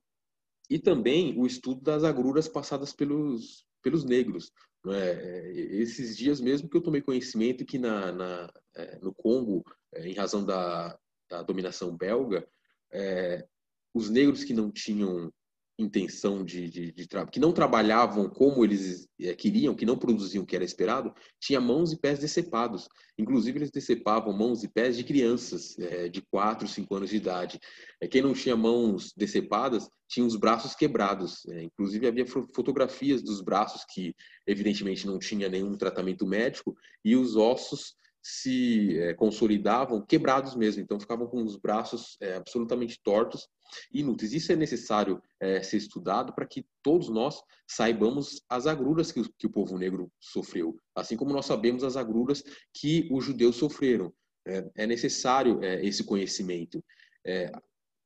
e 0.69 0.79
também 0.79 1.37
o 1.37 1.45
estudo 1.45 1.81
das 1.81 2.03
agruras 2.03 2.47
passadas 2.47 2.93
pelos, 2.93 3.65
pelos 3.81 4.03
negros. 4.03 4.51
É? 4.87 5.51
Esses 5.55 6.15
dias 6.15 6.39
mesmo 6.39 6.69
que 6.69 6.77
eu 6.77 6.81
tomei 6.81 7.01
conhecimento 7.01 7.65
que 7.65 7.79
na, 7.79 8.11
na 8.11 8.53
é, 8.75 8.99
no 8.99 9.13
Congo, 9.13 9.63
é, 9.93 10.07
em 10.07 10.13
razão 10.13 10.45
da, 10.45 10.97
da 11.29 11.41
dominação 11.41 11.95
belga, 11.95 12.47
é, 12.91 13.45
os 13.93 14.09
negros 14.09 14.43
que 14.43 14.53
não 14.53 14.71
tinham 14.71 15.31
intenção 15.77 16.43
de, 16.43 16.69
de, 16.69 16.91
de 16.91 17.07
que 17.31 17.39
não 17.39 17.51
trabalhavam 17.51 18.29
como 18.29 18.63
eles 18.63 19.07
é, 19.19 19.33
queriam, 19.33 19.75
que 19.75 19.85
não 19.85 19.97
produziam 19.97 20.43
o 20.43 20.47
que 20.47 20.55
era 20.55 20.63
esperado, 20.63 21.13
tinha 21.39 21.59
mãos 21.59 21.91
e 21.91 21.99
pés 21.99 22.19
decepados. 22.19 22.87
Inclusive, 23.17 23.59
eles 23.59 23.71
decepavam 23.71 24.31
mãos 24.31 24.63
e 24.63 24.67
pés 24.67 24.95
de 24.95 25.03
crianças 25.03 25.77
é, 25.79 26.07
de 26.07 26.21
4, 26.31 26.67
5 26.67 26.95
anos 26.95 27.09
de 27.09 27.17
idade. 27.17 27.59
É, 27.99 28.07
quem 28.07 28.21
não 28.21 28.33
tinha 28.33 28.55
mãos 28.55 29.13
decepadas 29.15 29.89
tinha 30.07 30.25
os 30.25 30.35
braços 30.35 30.75
quebrados. 30.75 31.45
É, 31.47 31.63
inclusive, 31.63 32.07
havia 32.07 32.25
fotografias 32.25 33.21
dos 33.21 33.41
braços 33.41 33.83
que, 33.93 34.15
evidentemente, 34.47 35.05
não 35.05 35.19
tinha 35.19 35.49
nenhum 35.49 35.77
tratamento 35.77 36.25
médico 36.25 36.75
e 37.03 37.15
os 37.15 37.35
ossos 37.35 37.95
se 38.27 38.99
é, 38.99 39.13
consolidavam 39.13 40.03
quebrados 40.03 40.55
mesmo, 40.55 40.81
então 40.81 40.99
ficavam 40.99 41.27
com 41.27 41.43
os 41.43 41.57
braços 41.57 42.17
é, 42.19 42.33
absolutamente 42.33 42.99
tortos 43.03 43.47
inúteis. 43.93 44.33
Isso 44.33 44.51
é 44.51 44.55
necessário 44.55 45.21
é, 45.39 45.61
ser 45.61 45.77
estudado 45.77 46.33
para 46.33 46.47
que 46.47 46.65
todos 46.81 47.07
nós 47.07 47.39
saibamos 47.69 48.41
as 48.49 48.65
agruras 48.65 49.11
que 49.11 49.19
o, 49.19 49.31
que 49.37 49.45
o, 49.45 49.51
povo 49.51 49.77
negro 49.77 50.11
sofreu, 50.19 50.75
assim 50.95 51.15
como 51.15 51.33
nós 51.33 51.45
sabemos 51.45 51.83
as 51.83 51.95
agruras 51.95 52.43
que 52.73 53.07
os 53.11 53.23
judeus 53.23 53.57
sofreram. 53.57 54.11
É, 54.47 54.71
é 54.75 54.87
necessário 54.87 55.63
é, 55.63 55.85
esse 55.85 56.03
conhecimento. 56.03 56.83
É, 57.23 57.51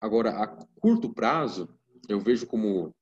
agora, 0.02 0.32
a 0.32 0.48
curto 0.82 1.14
prazo, 1.14 1.74
eu 2.10 2.20
vejo 2.20 2.46
como 2.46 2.94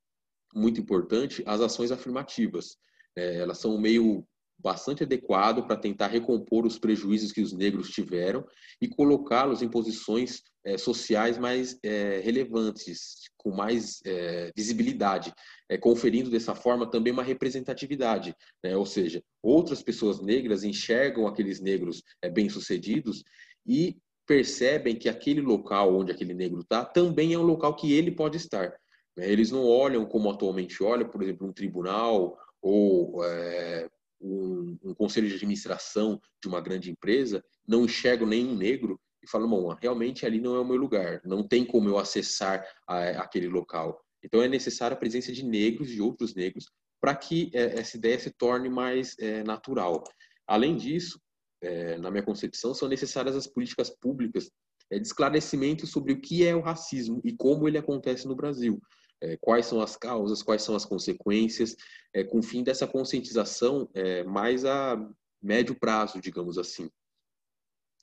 muito 0.54 0.80
importante 0.80 1.42
as 1.48 1.62
ações 1.62 1.92
afirmativas. 1.92 2.78
elas 3.16 3.58
são 3.58 3.76
meio 3.80 4.24
bastante 4.60 5.04
adequado 5.04 5.66
para 5.66 5.78
tentar 5.78 6.08
recompor 6.08 6.66
os 6.66 6.80
prejuízos 6.80 7.32
que 7.32 7.42
os 7.42 7.54
negros 7.54 7.90
tiveram 7.90 8.46
e 8.82 8.88
colocá-los 8.88 9.62
em 9.62 9.70
posições 9.70 10.42
é, 10.66 10.78
sociais 10.78 11.38
mais 11.38 11.78
é, 11.84 12.20
relevantes, 12.20 13.30
com 13.38 13.52
mais 13.52 14.00
é, 14.06 14.52
visibilidade, 14.56 15.34
conferindo 15.82 16.30
dessa 16.30 16.56
forma 16.56 16.90
também 16.90 17.12
uma 17.12 17.24
representatividade, 17.24 18.34
né? 18.64 18.76
ou 18.76 18.86
seja, 18.86 19.22
outras 19.44 19.84
pessoas 19.84 20.22
negras 20.22 20.64
enxergam 20.64 21.28
aqueles 21.28 21.60
negros 21.60 22.02
bem-sucedidos 22.34 23.24
e 23.66 23.98
percebem 24.26 24.96
que 24.96 25.10
aquele 25.10 25.42
local 25.42 25.98
onde 25.98 26.12
aquele 26.12 26.34
negro 26.34 26.62
está 26.62 26.84
também 26.84 27.34
é 27.34 27.40
um 27.40 27.44
local 27.44 27.76
que 27.76 27.94
ele 27.94 28.12
pode 28.12 28.38
estar. 28.38 28.74
Né? 29.16 29.30
Eles 29.30 29.52
não 29.52 29.66
olham 29.66 30.06
como 30.06 30.30
atualmente 30.30 30.84
olha, 30.84 31.06
por 31.06 31.24
exemplo, 31.24 31.48
um 31.48 31.54
tribunal 31.54 32.38
ou 32.62 33.24
é, 33.24 33.90
um, 34.20 34.78
um, 34.84 34.94
conselho 34.94 35.28
de 35.28 35.36
administração 35.36 36.20
de 36.42 36.48
uma 36.48 36.62
grande 36.62 36.92
empresa, 36.92 37.44
não 37.68 37.86
enxergam 37.86 38.28
nenhum 38.28 38.56
negro 38.56 39.00
e 39.24 39.30
falam, 39.30 39.50
bom, 39.50 39.74
realmente 39.74 40.26
ali 40.26 40.40
não 40.40 40.56
é 40.56 40.60
o 40.60 40.66
meu 40.66 40.78
lugar, 40.78 41.22
não 41.26 41.48
tem 41.48 41.66
como 41.66 41.90
eu 41.90 41.98
acessar 41.98 42.66
a, 42.88 43.10
aquele 43.22 43.48
local. 43.48 44.02
Então 44.24 44.42
é 44.42 44.48
necessária 44.48 44.96
a 44.96 45.00
presença 45.00 45.32
de 45.32 45.44
negros 45.44 45.92
e 45.92 46.02
outros 46.02 46.34
negros 46.34 46.66
para 47.00 47.16
que 47.16 47.52
é, 47.54 47.80
essa 47.80 47.98
ideia 47.98 48.20
se 48.20 48.32
torne 48.32 48.70
mais 48.70 49.16
é, 49.20 49.44
natural. 49.44 50.04
Além 50.48 50.76
disso, 50.76 51.20
é, 51.62 51.98
na 51.98 52.10
minha 52.10 52.24
concepção, 52.24 52.74
são 52.74 52.88
necessárias 52.88 53.36
as 53.36 53.48
políticas 53.48 53.90
públicas 53.90 54.50
é, 54.92 54.98
de 54.98 55.06
esclarecimento 55.06 55.86
sobre 55.86 56.14
o 56.14 56.22
que 56.22 56.46
é 56.46 56.56
o 56.56 56.62
racismo 56.62 57.22
e 57.24 57.36
como 57.36 57.68
ele 57.68 57.78
acontece 57.78 58.28
no 58.28 58.36
Brasil. 58.36 58.82
É, 59.20 59.36
quais 59.38 59.66
são 59.66 59.82
as 59.82 59.96
causas, 59.98 60.44
quais 60.44 60.62
são 60.62 60.76
as 60.76 60.86
consequências, 60.86 61.76
é, 62.14 62.24
com 62.24 62.40
o 62.40 62.44
fim 62.44 62.64
dessa 62.64 62.86
conscientização 62.86 63.90
é, 63.94 64.24
mais 64.24 64.64
a 64.64 64.96
médio 65.42 65.76
prazo, 65.76 66.22
digamos 66.22 66.58
assim. 66.58 66.90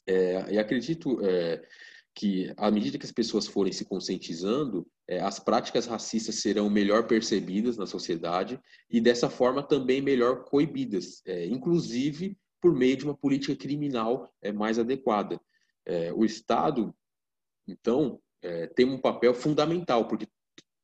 É, 0.06 0.52
e 0.52 0.58
acredito 0.58 1.24
é, 1.24 1.62
que, 2.14 2.52
à 2.56 2.70
medida 2.70 2.98
que 2.98 3.06
as 3.06 3.12
pessoas 3.12 3.46
forem 3.46 3.72
se 3.72 3.84
conscientizando, 3.84 4.86
é, 5.08 5.20
as 5.20 5.38
práticas 5.38 5.86
racistas 5.86 6.36
serão 6.36 6.68
melhor 6.68 7.06
percebidas 7.06 7.76
na 7.76 7.86
sociedade 7.86 8.60
e, 8.90 9.00
dessa 9.00 9.30
forma, 9.30 9.62
também 9.62 10.00
melhor 10.00 10.44
coibidas, 10.44 11.22
inclusive 11.48 12.38
por 12.60 12.74
meio 12.74 12.96
de 12.96 13.04
uma 13.04 13.16
política 13.16 13.54
criminal 13.54 14.32
mais 14.54 14.78
adequada. 14.78 15.38
o 16.14 16.24
Estado, 16.24 16.94
então, 17.68 18.18
tem 18.74 18.86
um 18.86 18.98
papel 18.98 19.34
fundamental, 19.34 20.08
porque 20.08 20.26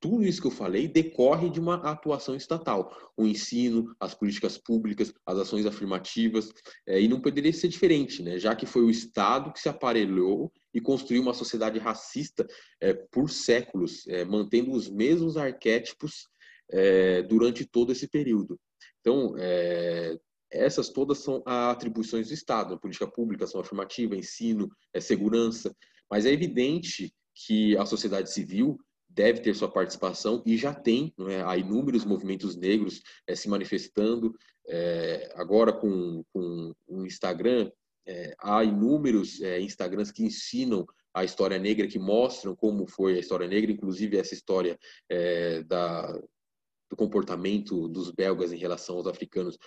tudo 0.01 0.25
isso 0.25 0.41
que 0.41 0.47
eu 0.47 0.51
falei 0.51 0.89
decorre 0.89 1.51
de 1.51 1.61
uma 1.61 1.75
atuação 1.77 2.35
estatal. 2.35 2.91
O 3.17 3.27
ensino, 3.27 3.95
as 4.01 4.15
políticas 4.15 4.57
públicas, 4.57 5.13
as 5.27 5.39
ações 5.39 5.67
afirmativas, 5.67 6.51
é, 6.87 7.01
e 7.01 7.07
não 7.07 7.21
poderia 7.21 7.53
ser 7.53 7.69
diferente, 7.69 8.23
né? 8.23 8.39
já 8.39 8.57
que 8.57 8.65
foi 8.65 8.83
o 8.83 8.91
Estado 8.91 9.53
que 9.53 9.61
se 9.61 9.69
aparelhou 9.69 10.51
e 10.73 10.81
construiu 10.81 11.21
uma 11.21 11.35
sociedade 11.35 11.79
racista 11.79 12.47
é, 12.81 12.95
por 12.95 13.29
séculos, 13.29 14.07
é, 14.09 14.25
mantendo 14.25 14.73
os 14.73 14.89
mesmos 14.89 15.37
arquétipos 15.37 16.27
é, 16.71 17.23
durante 17.23 17.67
todo 17.67 17.93
esse 17.93 18.09
período. 18.09 18.59
Então, 19.01 19.35
é, 19.39 20.17
essas 20.51 20.89
todas 20.89 21.19
são 21.19 21.43
atribuições 21.45 22.29
do 22.29 22.35
Estado, 22.35 22.75
a 22.75 22.79
política 22.79 23.07
pública, 23.07 23.45
ação 23.45 23.61
afirmativa, 23.61 24.17
ensino, 24.17 24.69
é, 24.95 25.01
segurança, 25.01 25.75
mas 26.11 26.25
é 26.25 26.33
evidente 26.33 27.13
que 27.35 27.77
a 27.77 27.87
sociedade 27.87 28.33
civil 28.33 28.79
deve 29.13 29.41
ter 29.41 29.55
sua 29.55 29.71
participação 29.71 30.43
e 30.47 30.57
já 30.57 30.73
tem 30.73 31.13
é? 31.29 31.43
há 31.43 31.57
inúmeros 31.57 32.05
movimentos 32.05 32.57
negros 32.57 33.03
é, 33.27 33.35
se 33.35 33.49
manifestando. 33.49 34.35
É, 34.69 35.33
agora 35.35 35.73
com, 35.73 36.25
com 36.33 36.73
o 36.87 37.05
Instagram, 37.05 37.71
é, 38.07 38.35
há 38.39 38.63
inúmeros 38.65 39.41
Instagrams 39.41 40.11
que 40.11 40.25
ensinam 40.25 40.87
a 41.13 41.25
história 41.25 41.59
negra, 41.59 41.89
que 41.89 41.99
mostram 41.99 42.55
como 42.55 42.87
foi 42.87 43.17
a 43.17 43.21
história 43.21 43.49
negra, 43.49 43.73
inclusive 43.73 44.17
essa 44.17 44.33
história 44.33 44.79
da, 45.67 46.13
do 46.89 46.97
comportamento 46.97 47.89
dos 47.89 48.13
belgas 48.13 48.53
em 48.53 48.57
relação 48.57 48.97
aos 48.97 49.09
africanos. 49.09 49.59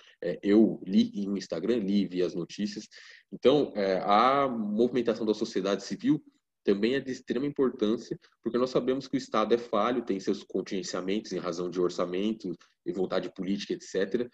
eu 0.42 0.80
li 0.86 1.10
em 1.14 1.28
um 1.28 1.36
Instagram, 1.36 1.80
li 1.80 2.06
vi 2.06 2.22
as 2.22 2.34
notícias. 2.34 2.88
Então, 3.30 3.74
a 4.04 4.48
movimentação 4.48 5.26
da 5.26 5.34
sociedade 5.34 5.84
civil 5.84 6.22
também 6.64 6.94
é 6.94 7.00
de 7.00 7.12
extrema 7.12 7.46
importância, 7.46 8.18
porque 8.42 8.58
nós 8.58 8.70
sabemos 8.70 9.06
que 9.06 9.16
o 9.16 9.18
Estado 9.18 9.54
é 9.54 9.58
falho, 9.58 10.04
tem 10.04 10.18
seus 10.18 10.42
contingenciamentos 10.42 11.32
em 11.32 11.38
razão 11.38 11.70
de 11.70 11.80
orçamento 11.80 12.56
e 12.84 12.92
vontade 12.92 13.32
política, 13.32 13.74
etc. 13.74 14.28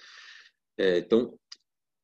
É, 0.78 0.98
então, 0.98 1.36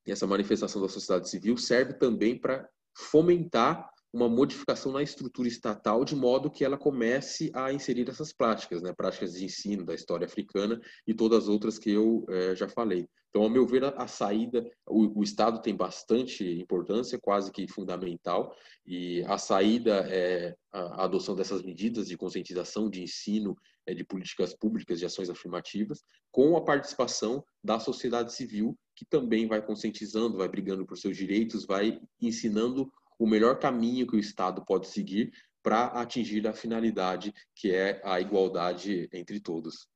essa 0.04 0.26
manifestação 0.26 0.82
da 0.82 0.88
sociedade 0.88 1.30
civil 1.30 1.56
serve 1.56 1.94
também 1.94 2.38
para 2.38 2.68
fomentar 2.94 3.88
uma 4.16 4.30
modificação 4.30 4.92
na 4.92 5.02
estrutura 5.02 5.46
estatal 5.46 6.02
de 6.02 6.16
modo 6.16 6.50
que 6.50 6.64
ela 6.64 6.78
comece 6.78 7.50
a 7.54 7.70
inserir 7.70 8.08
essas 8.08 8.32
práticas, 8.32 8.80
né, 8.80 8.92
práticas 8.92 9.34
de 9.34 9.44
ensino 9.44 9.84
da 9.84 9.94
história 9.94 10.24
africana 10.24 10.80
e 11.06 11.12
todas 11.12 11.44
as 11.44 11.48
outras 11.48 11.78
que 11.78 11.90
eu 11.90 12.24
é, 12.30 12.56
já 12.56 12.66
falei. 12.66 13.06
Então, 13.28 13.42
ao 13.42 13.50
meu 13.50 13.66
ver, 13.66 13.84
a, 13.84 13.90
a 13.90 14.08
saída, 14.08 14.66
o, 14.88 15.20
o, 15.20 15.22
Estado 15.22 15.60
tem 15.60 15.76
bastante 15.76 16.42
importância, 16.58 17.18
quase 17.20 17.52
que 17.52 17.68
fundamental, 17.68 18.56
e 18.86 19.22
a 19.24 19.36
saída 19.36 20.06
é 20.08 20.56
a, 20.72 20.80
a 20.80 21.04
adoção 21.04 21.36
dessas 21.36 21.62
medidas 21.62 22.08
de 22.08 22.16
conscientização, 22.16 22.88
de 22.88 23.02
ensino, 23.02 23.54
é, 23.86 23.92
de 23.92 24.02
políticas 24.02 24.54
públicas, 24.54 24.98
de 24.98 25.04
ações 25.04 25.28
afirmativas, 25.28 26.02
com 26.32 26.56
a 26.56 26.64
participação 26.64 27.44
da 27.62 27.78
sociedade 27.78 28.32
civil, 28.32 28.74
que 28.94 29.04
também 29.04 29.46
vai 29.46 29.60
conscientizando, 29.60 30.38
vai 30.38 30.48
brigando 30.48 30.86
por 30.86 30.96
seus 30.96 31.14
direitos, 31.14 31.66
vai 31.66 32.00
ensinando 32.18 32.90
o 33.18 33.26
melhor 33.26 33.58
caminho 33.58 34.06
que 34.06 34.16
o 34.16 34.20
Estado 34.20 34.64
pode 34.64 34.88
seguir 34.88 35.32
para 35.62 35.86
atingir 35.86 36.46
a 36.46 36.52
finalidade 36.52 37.34
que 37.54 37.74
é 37.74 38.00
a 38.04 38.20
igualdade 38.20 39.08
entre 39.12 39.40
todos. 39.40 39.88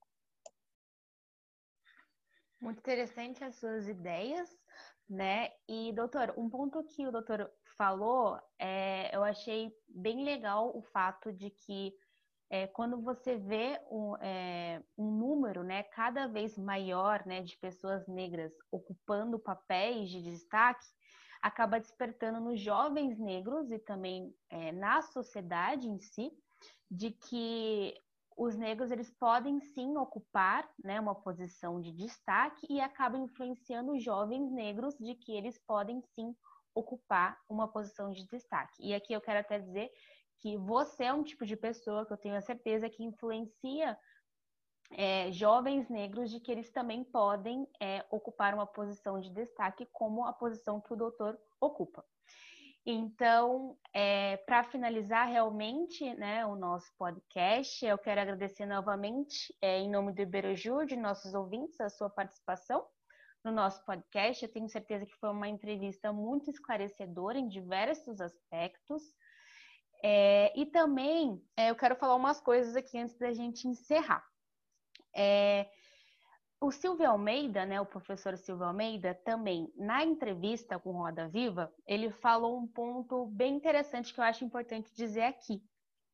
Muito 2.61 2.79
interessante 2.79 3.43
as 3.43 3.57
suas 3.57 3.89
ideias, 3.89 4.51
né? 5.09 5.51
E, 5.69 5.93
doutor, 5.93 6.35
um 6.37 6.51
ponto 6.51 6.83
que 6.85 7.07
o 7.07 7.13
doutor 7.13 7.51
falou, 7.77 8.39
é, 8.59 9.15
eu 9.17 9.25
achei 9.25 9.73
bem 9.89 10.25
legal 10.25 10.77
o 10.77 10.83
fato 10.83 11.33
de 11.33 11.51
que 11.51 11.95
é, 12.51 12.67
quando 12.67 13.01
você 13.01 13.37
vê 13.37 13.81
um, 13.91 14.17
é, 14.17 14.83
um, 14.99 15.11
número 15.11 15.63
né, 15.63 15.85
cada 15.85 16.27
vez 16.27 16.59
maior 16.59 17.25
né, 17.25 17.43
de 17.43 17.57
pessoas 17.59 18.07
negras 18.09 18.53
ocupando 18.73 19.39
papéis 19.39 20.11
de 20.11 20.21
destaque, 20.21 20.85
acaba 21.43 21.81
despertando 21.81 22.41
nos 22.41 22.61
jovens 22.61 23.19
negros 23.19 23.71
e 23.71 23.79
também 23.79 24.35
é, 24.49 24.73
na 24.73 25.03
sociedade 25.03 25.89
em 25.89 25.99
si, 25.99 26.33
de 26.91 27.11
que 27.11 27.95
os 28.37 28.57
negros 28.57 28.91
eles 28.91 29.11
podem 29.11 29.61
sim 29.61 29.97
ocupar 29.97 30.69
né, 30.83 30.99
uma 30.99 31.15
posição 31.15 31.81
de 31.81 31.93
destaque 31.93 32.67
e 32.71 32.81
acaba 32.81 33.19
influenciando 33.19 33.93
os 33.93 34.03
jovens 34.03 34.51
negros 34.51 34.97
de 34.99 35.15
que 35.15 35.33
eles 35.33 35.59
podem 35.59 36.01
sim 36.15 36.35
ocupar 36.75 37.39
uma 37.49 37.69
posição 37.69 38.11
de 38.11 38.27
destaque. 38.27 38.83
E 38.83 38.95
aqui 38.95 39.13
eu 39.13 39.21
quero 39.21 39.41
até 39.41 39.59
dizer 39.59 39.91
que 40.39 40.57
você 40.57 41.05
é 41.05 41.13
um 41.13 41.23
tipo 41.23 41.45
de 41.45 41.57
pessoa 41.57 42.07
que 42.07 42.13
eu 42.13 42.17
tenho 42.17 42.37
a 42.37 42.41
certeza 42.41 42.89
que 42.89 43.05
influencia 43.05 43.99
é, 44.93 45.31
jovens 45.31 45.89
negros 45.89 46.31
de 46.31 46.41
que 46.41 46.51
eles 46.51 46.71
também 46.71 47.05
podem 47.05 47.67
é, 47.81 48.05
ocupar 48.11 48.55
uma 48.55 48.67
posição 48.67 49.21
de 49.21 49.31
destaque 49.31 49.87
como 49.93 50.25
a 50.25 50.33
posição 50.33 50.81
que 50.81 50.93
o 50.93 50.97
doutor 50.97 51.39
ocupa. 51.61 52.05
Então, 52.85 53.77
é, 53.93 54.39
para 54.39 54.65
finalizar 54.65 55.29
realmente 55.29 56.15
né, 56.15 56.47
o 56.47 56.57
nosso 56.57 56.91
podcast, 56.97 57.85
eu 57.85 57.99
quero 57.99 58.21
agradecer 58.21 58.65
novamente, 58.65 59.55
é, 59.61 59.79
em 59.79 59.91
nome 59.91 60.13
do 60.13 60.23
Iberojur, 60.23 60.87
de 60.87 60.97
nossos 60.97 61.35
ouvintes, 61.35 61.79
a 61.81 61.91
sua 61.91 62.09
participação 62.09 62.87
no 63.45 63.53
nosso 63.53 63.85
podcast. 63.85 64.43
Eu 64.43 64.53
tenho 64.53 64.69
certeza 64.69 65.07
que 65.07 65.17
foi 65.17 65.31
uma 65.31 65.49
entrevista 65.49 66.13
muito 66.13 66.51
esclarecedora 66.51 67.39
em 67.39 67.49
diversos 67.49 68.21
aspectos. 68.21 69.03
É, 70.03 70.59
e 70.59 70.65
também 70.65 71.43
é, 71.57 71.71
eu 71.71 71.77
quero 71.77 71.97
falar 71.97 72.17
umas 72.17 72.41
coisas 72.41 72.75
aqui 72.75 72.99
antes 72.99 73.19
da 73.19 73.33
gente 73.33 73.69
encerrar. 73.69 74.25
É, 75.15 75.69
o 76.61 76.71
Silvio 76.71 77.09
Almeida, 77.09 77.65
né, 77.65 77.81
o 77.81 77.87
professor 77.87 78.37
Silvio 78.37 78.67
Almeida, 78.67 79.15
também 79.15 79.73
na 79.77 80.05
entrevista 80.05 80.79
com 80.79 80.93
Roda 80.93 81.27
Viva, 81.27 81.73
ele 81.87 82.11
falou 82.11 82.59
um 82.59 82.67
ponto 82.67 83.27
bem 83.27 83.57
interessante 83.57 84.13
que 84.13 84.21
eu 84.21 84.25
acho 84.25 84.45
importante 84.45 84.95
dizer 84.95 85.23
aqui. 85.23 85.63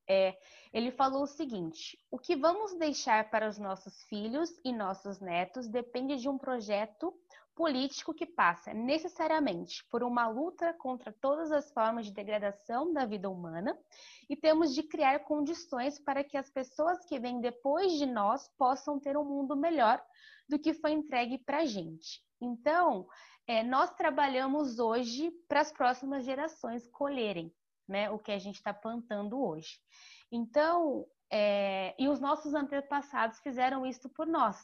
É, 0.08 0.38
ele 0.72 0.92
falou 0.92 1.24
o 1.24 1.26
seguinte: 1.26 1.98
o 2.10 2.18
que 2.18 2.36
vamos 2.36 2.78
deixar 2.78 3.28
para 3.28 3.48
os 3.48 3.58
nossos 3.58 4.04
filhos 4.04 4.50
e 4.64 4.72
nossos 4.72 5.18
netos 5.18 5.66
depende 5.66 6.16
de 6.16 6.28
um 6.28 6.38
projeto 6.38 7.12
político 7.56 8.12
que 8.12 8.26
passa 8.26 8.74
necessariamente 8.74 9.82
por 9.90 10.04
uma 10.04 10.28
luta 10.28 10.74
contra 10.74 11.10
todas 11.10 11.50
as 11.50 11.72
formas 11.72 12.04
de 12.04 12.12
degradação 12.12 12.92
da 12.92 13.06
vida 13.06 13.30
humana 13.30 13.76
e 14.28 14.36
temos 14.36 14.74
de 14.74 14.82
criar 14.82 15.20
condições 15.20 15.98
para 15.98 16.22
que 16.22 16.36
as 16.36 16.50
pessoas 16.50 17.04
que 17.06 17.18
vêm 17.18 17.40
depois 17.40 17.92
de 17.92 18.04
nós 18.04 18.46
possam 18.58 19.00
ter 19.00 19.16
um 19.16 19.24
mundo 19.24 19.56
melhor 19.56 20.04
do 20.46 20.58
que 20.58 20.74
foi 20.74 20.92
entregue 20.92 21.38
para 21.38 21.60
a 21.60 21.64
gente. 21.64 22.22
Então, 22.40 23.08
é, 23.46 23.62
nós 23.62 23.90
trabalhamos 23.94 24.78
hoje 24.78 25.30
para 25.48 25.60
as 25.62 25.72
próximas 25.72 26.24
gerações 26.24 26.86
colherem 26.88 27.50
né, 27.88 28.10
o 28.10 28.18
que 28.18 28.32
a 28.32 28.38
gente 28.38 28.56
está 28.56 28.74
plantando 28.74 29.42
hoje. 29.42 29.78
Então, 30.30 31.06
é, 31.32 31.94
e 31.98 32.06
os 32.06 32.20
nossos 32.20 32.52
antepassados 32.52 33.40
fizeram 33.40 33.86
isso 33.86 34.10
por 34.10 34.26
nós. 34.26 34.56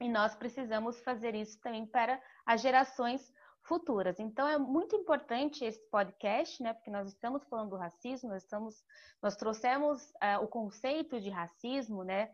E 0.00 0.08
nós 0.08 0.34
precisamos 0.34 1.00
fazer 1.02 1.34
isso 1.34 1.60
também 1.60 1.86
para 1.86 2.20
as 2.44 2.60
gerações 2.60 3.32
futuras. 3.64 4.20
Então 4.20 4.46
é 4.46 4.58
muito 4.58 4.94
importante 4.94 5.64
esse 5.64 5.80
podcast, 5.90 6.62
né? 6.62 6.74
Porque 6.74 6.90
nós 6.90 7.08
estamos 7.08 7.44
falando 7.44 7.70
do 7.70 7.76
racismo, 7.76 8.28
nós 8.28 8.42
estamos, 8.42 8.84
nós 9.22 9.36
trouxemos 9.36 10.10
uh, 10.12 10.42
o 10.42 10.48
conceito 10.48 11.20
de 11.20 11.30
racismo, 11.30 12.04
né? 12.04 12.30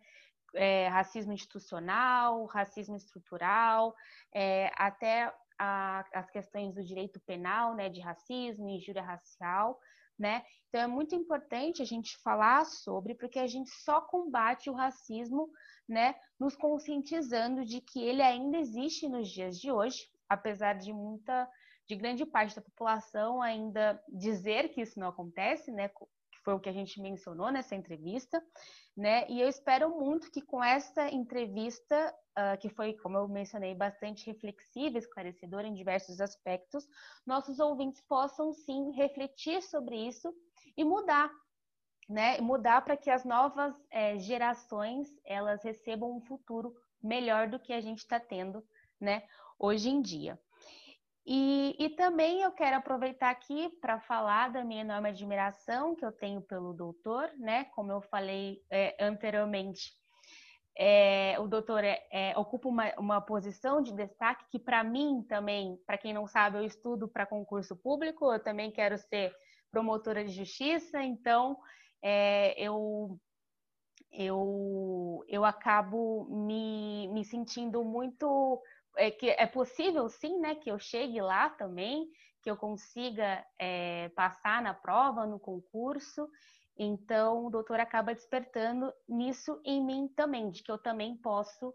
É, 0.52 0.88
racismo 0.88 1.32
institucional, 1.32 2.44
racismo 2.46 2.96
estrutural, 2.96 3.94
é, 4.34 4.72
até 4.74 5.32
a, 5.56 6.04
as 6.12 6.28
questões 6.28 6.74
do 6.74 6.82
direito 6.82 7.20
penal, 7.20 7.74
né? 7.74 7.88
De 7.88 8.00
racismo, 8.00 8.68
injúria 8.68 9.02
racial, 9.02 9.78
né? 10.18 10.42
Então 10.68 10.80
é 10.80 10.86
muito 10.86 11.14
importante 11.14 11.82
a 11.82 11.84
gente 11.84 12.16
falar 12.18 12.64
sobre, 12.64 13.14
porque 13.14 13.38
a 13.38 13.46
gente 13.46 13.70
só 13.70 14.00
combate 14.00 14.68
o 14.68 14.74
racismo, 14.74 15.48
né? 15.90 16.14
Nos 16.38 16.54
conscientizando 16.54 17.64
de 17.64 17.80
que 17.80 18.00
ele 18.00 18.22
ainda 18.22 18.58
existe 18.58 19.08
nos 19.08 19.28
dias 19.28 19.58
de 19.58 19.72
hoje, 19.72 20.08
apesar 20.28 20.74
de 20.74 20.92
muita, 20.92 21.48
de 21.88 21.96
grande 21.96 22.24
parte 22.24 22.54
da 22.54 22.62
população 22.62 23.42
ainda 23.42 24.00
dizer 24.08 24.68
que 24.68 24.80
isso 24.80 24.98
não 25.00 25.08
acontece, 25.08 25.72
né? 25.72 25.88
Que 25.88 26.38
foi 26.44 26.54
o 26.54 26.60
que 26.60 26.68
a 26.68 26.72
gente 26.72 27.00
mencionou 27.02 27.50
nessa 27.50 27.74
entrevista, 27.74 28.40
né? 28.96 29.28
E 29.28 29.40
eu 29.40 29.48
espero 29.48 29.90
muito 29.90 30.30
que 30.30 30.40
com 30.40 30.62
essa 30.62 31.08
entrevista, 31.10 32.14
uh, 32.38 32.56
que 32.58 32.68
foi, 32.68 32.94
como 32.94 33.18
eu 33.18 33.26
mencionei, 33.26 33.74
bastante 33.74 34.24
reflexiva, 34.26 34.96
esclarecedora 34.96 35.66
em 35.66 35.74
diversos 35.74 36.20
aspectos, 36.20 36.86
nossos 37.26 37.58
ouvintes 37.58 38.00
possam 38.02 38.52
sim 38.52 38.92
refletir 38.92 39.60
sobre 39.60 39.96
isso 39.96 40.32
e 40.76 40.84
mudar, 40.84 41.30
né? 42.10 42.40
Mudar 42.40 42.82
para 42.82 42.96
que 42.96 43.08
as 43.08 43.24
novas 43.24 43.74
é, 43.90 44.18
gerações 44.18 45.08
elas 45.24 45.62
recebam 45.62 46.14
um 46.14 46.20
futuro 46.20 46.74
melhor 47.02 47.48
do 47.48 47.58
que 47.58 47.72
a 47.72 47.80
gente 47.80 48.00
está 48.00 48.20
tendo, 48.20 48.62
né? 49.00 49.22
hoje 49.60 49.90
em 49.90 50.00
dia. 50.00 50.38
E, 51.26 51.76
e 51.78 51.90
também 51.90 52.40
eu 52.40 52.50
quero 52.50 52.76
aproveitar 52.76 53.30
aqui 53.30 53.68
para 53.80 54.00
falar 54.00 54.50
da 54.50 54.64
minha 54.64 54.80
enorme 54.80 55.10
admiração 55.10 55.94
que 55.94 56.04
eu 56.04 56.10
tenho 56.10 56.40
pelo 56.40 56.72
doutor, 56.72 57.30
né? 57.36 57.66
Como 57.66 57.92
eu 57.92 58.00
falei 58.00 58.62
é, 58.70 58.96
anteriormente, 58.98 59.92
é, 60.76 61.36
o 61.38 61.46
doutor 61.46 61.84
é, 61.84 62.02
é, 62.10 62.38
ocupa 62.38 62.68
uma, 62.68 62.92
uma, 62.98 63.20
posição 63.20 63.82
de 63.82 63.92
destaque 63.92 64.46
que, 64.50 64.58
para 64.58 64.82
mim, 64.82 65.22
também, 65.28 65.76
para 65.86 65.98
quem 65.98 66.14
não 66.14 66.26
sabe, 66.26 66.56
eu 66.56 66.64
estudo 66.64 67.06
para 67.06 67.26
concurso 67.26 67.76
público, 67.76 68.32
eu 68.32 68.42
também 68.42 68.72
quero 68.72 68.96
ser 68.96 69.32
promotora 69.70 70.24
de 70.24 70.32
justiça, 70.32 71.02
então 71.02 71.56
é, 72.02 72.54
eu, 72.60 73.18
eu, 74.12 75.24
eu 75.28 75.44
acabo 75.44 76.26
me, 76.30 77.08
me 77.08 77.24
sentindo 77.24 77.84
muito 77.84 78.62
é 78.96 79.10
que 79.10 79.30
é 79.30 79.46
possível 79.46 80.08
sim, 80.08 80.40
né, 80.40 80.54
que 80.54 80.70
eu 80.70 80.78
chegue 80.78 81.20
lá 81.20 81.48
também, 81.50 82.08
que 82.42 82.50
eu 82.50 82.56
consiga 82.56 83.44
é, 83.58 84.08
passar 84.10 84.62
na 84.62 84.74
prova, 84.74 85.26
no 85.26 85.38
concurso. 85.38 86.28
Então, 86.76 87.46
o 87.46 87.50
doutor 87.50 87.78
acaba 87.78 88.14
despertando 88.14 88.92
nisso 89.08 89.60
em 89.64 89.84
mim 89.84 90.08
também, 90.08 90.50
de 90.50 90.62
que 90.62 90.70
eu 90.70 90.78
também 90.78 91.16
posso 91.16 91.74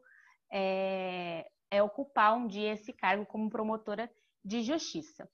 é, 0.52 1.48
é 1.70 1.84
ocupar 1.84 2.36
um 2.36 2.48
dia 2.48 2.74
esse 2.74 2.92
cargo 2.92 3.26
como 3.26 3.50
promotora 3.50 4.12
de 4.44 4.64
justiça. 4.64 5.30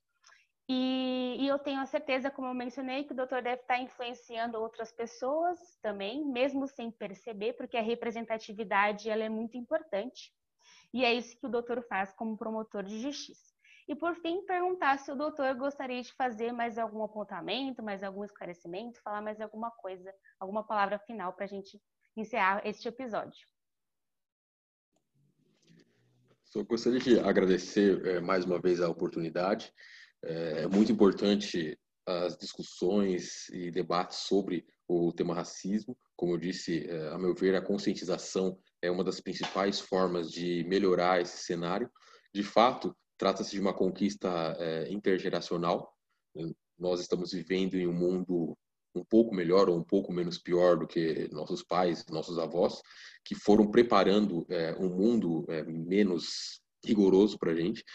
E, 0.69 1.37
e, 1.39 1.47
eu 1.47 1.59
tenho 1.59 1.81
a 1.81 1.85
certeza, 1.85 2.31
como 2.31 2.47
eu 2.47 2.53
mencionei, 2.53 3.03
que 3.03 3.13
o 3.13 3.15
doutor 3.15 3.41
deve 3.41 3.61
estar 3.61 3.79
influenciando 3.79 4.57
outras 4.57 4.91
pessoas 4.91 5.59
também, 5.81 6.25
mesmo 6.25 6.67
sem 6.67 6.89
perceber, 6.91 7.53
porque 7.53 7.77
a 7.77 7.81
representatividade 7.81 9.09
ela 9.09 9.23
é 9.23 9.29
muito 9.29 9.57
importante. 9.57 10.31
E 10.93 11.03
é 11.03 11.13
isso 11.13 11.37
que 11.39 11.45
o 11.45 11.49
doutor 11.49 11.81
faz 11.87 12.13
como 12.13 12.37
promotor 12.37 12.83
de 12.83 12.99
justiça. 12.99 13.51
E 13.87 13.95
por 13.95 14.15
fim, 14.15 14.45
perguntar 14.45 14.97
se 14.99 15.11
o 15.11 15.15
doutor 15.15 15.53
gostaria 15.55 16.01
de 16.01 16.13
fazer 16.13 16.53
mais 16.53 16.77
algum 16.77 17.03
apontamento, 17.03 17.83
mais 17.83 18.03
algum 18.03 18.23
esclarecimento, 18.23 19.01
falar 19.01 19.21
mais 19.21 19.41
alguma 19.41 19.71
coisa, 19.71 20.13
alguma 20.39 20.63
palavra 20.63 20.99
final 20.99 21.33
para 21.33 21.45
a 21.45 21.47
gente 21.47 21.81
encerrar 22.15 22.61
este 22.65 22.87
episódio. 22.87 23.47
Só 26.45 26.63
gostaria 26.63 26.99
de 26.99 27.19
agradecer 27.19 28.05
é, 28.05 28.19
mais 28.19 28.43
uma 28.43 28.59
vez 28.59 28.81
a 28.81 28.89
oportunidade. 28.89 29.73
É, 30.23 30.63
é 30.63 30.67
muito 30.67 30.91
importante 30.91 31.77
as 32.05 32.35
discussões 32.37 33.47
e 33.49 33.71
debates 33.71 34.19
sobre 34.19 34.65
o 34.87 35.11
tema 35.11 35.33
racismo. 35.33 35.97
Como 36.15 36.33
eu 36.33 36.37
disse, 36.37 36.87
é, 36.87 37.09
a 37.09 37.17
meu 37.17 37.33
ver, 37.33 37.55
a 37.55 37.61
conscientização 37.61 38.57
é 38.81 38.91
uma 38.91 39.03
das 39.03 39.19
principais 39.19 39.79
formas 39.79 40.31
de 40.31 40.63
melhorar 40.65 41.21
esse 41.21 41.37
cenário. 41.37 41.89
De 42.33 42.43
fato, 42.43 42.95
trata-se 43.17 43.51
de 43.51 43.59
uma 43.59 43.73
conquista 43.73 44.55
é, 44.59 44.91
intergeracional. 44.91 45.93
Nós 46.77 46.99
estamos 46.99 47.31
vivendo 47.31 47.75
em 47.75 47.87
um 47.87 47.93
mundo 47.93 48.57
um 48.93 49.05
pouco 49.05 49.33
melhor 49.33 49.69
ou 49.69 49.77
um 49.77 49.83
pouco 49.83 50.11
menos 50.11 50.37
pior 50.37 50.77
do 50.77 50.87
que 50.87 51.29
nossos 51.31 51.63
pais, 51.63 52.05
nossos 52.09 52.37
avós, 52.37 52.81
que 53.23 53.35
foram 53.35 53.71
preparando 53.71 54.45
um 54.77 54.89
mundo 54.89 55.45
menos 55.65 56.61
rigoroso 56.83 57.37
para 57.37 57.51
a 57.51 57.55
gente. 57.55 57.85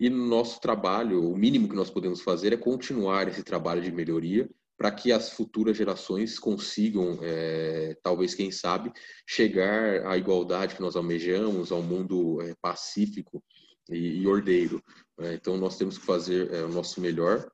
E 0.00 0.08
nosso 0.08 0.60
trabalho, 0.60 1.28
o 1.28 1.36
mínimo 1.36 1.68
que 1.68 1.74
nós 1.74 1.90
podemos 1.90 2.20
fazer 2.20 2.52
é 2.52 2.56
continuar 2.56 3.26
esse 3.26 3.42
trabalho 3.42 3.82
de 3.82 3.90
melhoria 3.90 4.48
para 4.76 4.92
que 4.92 5.10
as 5.10 5.30
futuras 5.30 5.76
gerações 5.76 6.38
consigam, 6.38 7.18
é, 7.20 7.98
talvez, 8.00 8.32
quem 8.32 8.52
sabe, 8.52 8.92
chegar 9.26 10.06
à 10.06 10.16
igualdade 10.16 10.76
que 10.76 10.80
nós 10.80 10.94
almejamos, 10.94 11.72
ao 11.72 11.82
mundo 11.82 12.40
é, 12.42 12.54
pacífico 12.62 13.42
e, 13.90 14.20
e 14.20 14.26
ordeiro. 14.28 14.80
É, 15.18 15.34
então, 15.34 15.56
nós 15.56 15.76
temos 15.76 15.98
que 15.98 16.06
fazer 16.06 16.54
é, 16.54 16.62
o 16.62 16.68
nosso 16.68 17.00
melhor. 17.00 17.50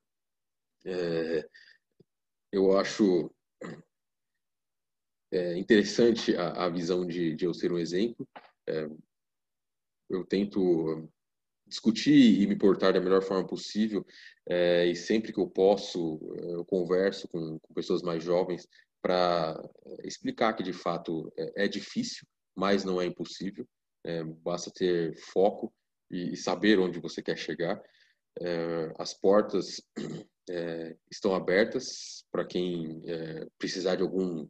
É, 0.84 1.48
eu 2.52 2.76
acho 2.76 3.34
é, 5.32 5.56
interessante 5.56 6.36
a, 6.36 6.66
a, 6.66 6.68
visão 6.68 7.06
de, 7.06 7.34
de 7.34 7.46
eu 7.46 7.54
ser 7.54 7.72
um 7.72 7.78
exemplo. 7.78 8.28
eu 10.10 10.24
tento 10.26 11.08
discutir 11.74 12.40
e 12.40 12.46
me 12.46 12.56
portar 12.56 12.92
da 12.92 13.00
melhor 13.00 13.22
forma 13.22 13.46
possível. 13.46 14.06
É, 14.48 14.86
e 14.86 14.94
sempre 14.94 15.32
que 15.32 15.40
eu 15.40 15.48
posso, 15.48 16.20
eu 16.36 16.64
converso 16.64 17.26
com, 17.28 17.58
com 17.58 17.74
pessoas 17.74 18.02
mais 18.02 18.22
jovens 18.22 18.68
para 19.02 19.60
é, 19.86 20.06
explicar 20.06 20.52
que 20.54 20.62
de 20.62 20.72
fato 20.72 21.32
é, 21.36 21.64
é, 21.64 21.68
difícil, 21.68 22.26
mas 22.54 22.84
não 22.84 23.00
é 23.00 23.06
impossível. 23.06 23.66
É, 24.04 24.22
basta 24.22 24.70
ter 24.70 25.16
foco 25.32 25.72
e, 26.10 26.34
e, 26.34 26.36
saber 26.36 26.78
onde 26.78 27.00
você 27.00 27.22
quer 27.22 27.36
chegar. 27.36 27.80
As 28.98 29.14
portas 29.14 29.80
estão 31.10 31.34
abertas 31.34 32.24
para 32.32 32.44
quem 32.44 33.00
precisar 33.56 33.94
de 33.94 34.02
algum 34.02 34.48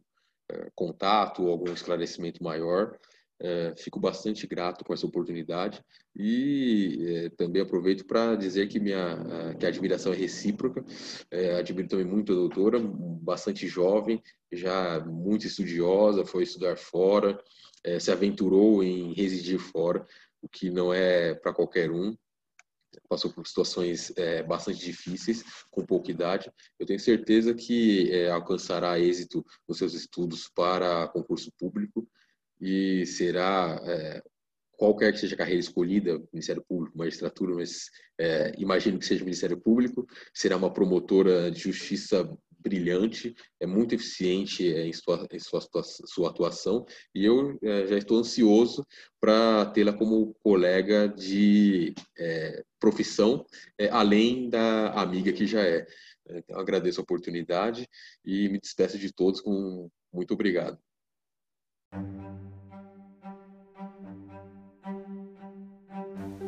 contato 0.73 1.43
ou 1.43 1.51
algum 1.51 1.71
esclarecimento 1.71 2.43
maior. 2.43 2.99
É, 3.37 3.73
fico 3.77 3.99
bastante 3.99 4.47
grato 4.47 4.85
com 4.85 4.93
essa 4.93 5.05
oportunidade 5.05 5.83
e 6.15 7.05
é, 7.05 7.29
também 7.31 7.61
aproveito 7.61 8.05
para 8.05 8.33
dizer 8.33 8.67
que 8.67 8.79
minha 8.79 9.53
que 9.59 9.65
a 9.65 9.69
admiração 9.69 10.13
é 10.13 10.15
recíproca. 10.15 10.83
É, 11.29 11.55
admiro 11.55 11.89
também 11.89 12.05
muito 12.05 12.31
a 12.31 12.35
doutora, 12.35 12.79
bastante 12.79 13.67
jovem, 13.67 14.21
já 14.51 15.01
muito 15.01 15.45
estudiosa, 15.45 16.25
foi 16.25 16.43
estudar 16.43 16.77
fora, 16.77 17.37
é, 17.83 17.99
se 17.99 18.09
aventurou 18.09 18.81
em 18.81 19.13
residir 19.13 19.59
fora, 19.59 20.05
o 20.41 20.47
que 20.47 20.69
não 20.69 20.93
é 20.93 21.33
para 21.35 21.53
qualquer 21.53 21.91
um. 21.91 22.15
Passou 23.09 23.29
por 23.29 23.45
situações 23.45 24.13
é, 24.15 24.41
bastante 24.43 24.79
difíceis, 24.79 25.43
com 25.69 25.85
pouca 25.85 26.09
idade. 26.09 26.49
Eu 26.79 26.85
tenho 26.85 26.99
certeza 26.99 27.53
que 27.53 28.09
é, 28.11 28.29
alcançará 28.31 28.97
êxito 28.97 29.45
nos 29.67 29.77
seus 29.77 29.93
estudos 29.93 30.49
para 30.55 31.09
concurso 31.09 31.51
público 31.57 32.07
e 32.65 33.05
será 33.05 33.79
é, 33.85 34.23
qualquer 34.71 35.13
que 35.13 35.19
seja 35.19 35.35
a 35.35 35.37
carreira 35.37 35.59
escolhida, 35.59 36.19
Ministério 36.33 36.65
Público, 36.67 36.97
magistratura, 36.97 37.53
mas 37.53 37.91
é, 38.19 38.53
imagino 38.57 38.97
que 38.97 39.05
seja 39.05 39.23
Ministério 39.23 39.55
Público, 39.55 40.07
será 40.33 40.57
uma 40.57 40.73
promotora 40.73 41.51
de 41.51 41.59
justiça 41.59 42.27
brilhante, 42.57 43.35
é 43.59 43.67
muito 43.67 43.93
eficiente 43.93 44.73
é, 44.73 44.87
em 44.87 44.93
sua, 44.93 45.27
em 45.31 45.37
sua, 45.37 45.61
sua 45.83 46.29
atuação 46.31 46.83
e 47.13 47.23
eu 47.23 47.55
é, 47.61 47.85
já 47.85 47.99
estou 47.99 48.17
ansioso 48.17 48.83
para 49.21 49.67
tê-la 49.67 49.93
como 49.93 50.33
colega 50.41 51.07
de 51.07 51.93
é, 52.17 52.63
profissão, 52.79 53.45
é, 53.77 53.89
além 53.89 54.49
da 54.49 54.89
amiga 54.93 55.31
que 55.31 55.45
já 55.45 55.61
é. 55.61 55.85
Então, 56.27 56.59
agradeço 56.59 56.99
a 56.99 57.03
oportunidade 57.03 57.87
e 58.25 58.49
me 58.49 58.59
despeço 58.59 58.97
de 58.97 59.13
todos 59.13 59.39
com 59.39 59.87
muito 60.11 60.33
obrigado. 60.33 60.79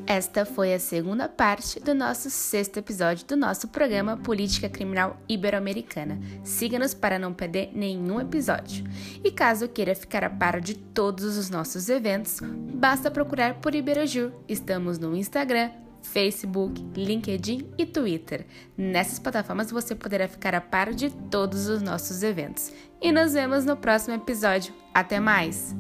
Esta 0.10 0.46
foi 0.46 0.74
a 0.74 0.80
segunda 0.80 1.28
parte 1.28 1.82
do 1.82 1.94
nosso 1.94 2.30
sexto 2.30 2.78
episódio 2.78 3.26
do 3.28 3.36
nosso 3.36 3.68
programa 3.68 4.16
Política 4.16 4.70
Criminal 4.70 5.18
Ibero-Americana. 5.28 6.18
Siga-nos 6.46 6.94
para 6.94 7.20
não 7.20 7.34
perder 7.34 7.72
nenhum 7.74 8.22
episódio. 8.22 8.86
E 9.22 9.30
caso 9.30 9.68
queira 9.68 9.94
ficar 9.94 10.24
a 10.24 10.30
par 10.30 10.62
de 10.62 10.76
todos 10.76 11.38
os 11.38 11.50
nossos 11.50 11.90
eventos, 11.90 12.40
basta 12.42 13.12
procurar 13.12 13.56
por 13.56 13.76
Iberojur. 13.76 14.32
Estamos 14.48 14.98
no 14.98 15.14
Instagram, 15.14 15.72
Facebook, 16.12 16.84
LinkedIn 16.96 17.74
e 17.78 17.86
Twitter. 17.86 18.46
Nessas 18.78 19.20
plataformas 19.20 19.72
você 19.72 19.96
poderá 19.96 20.28
ficar 20.28 20.56
a 20.56 20.62
par 20.62 20.94
de 20.94 21.10
todos 21.10 21.68
os 21.68 21.82
nossos 21.82 22.24
eventos. 22.24 22.72
E 23.02 23.12
nos 23.12 23.34
vemos 23.34 23.66
no 23.66 23.78
próximo 23.78 24.16
episódio. 24.16 24.74
Até 24.94 25.20
mais! 25.20 25.76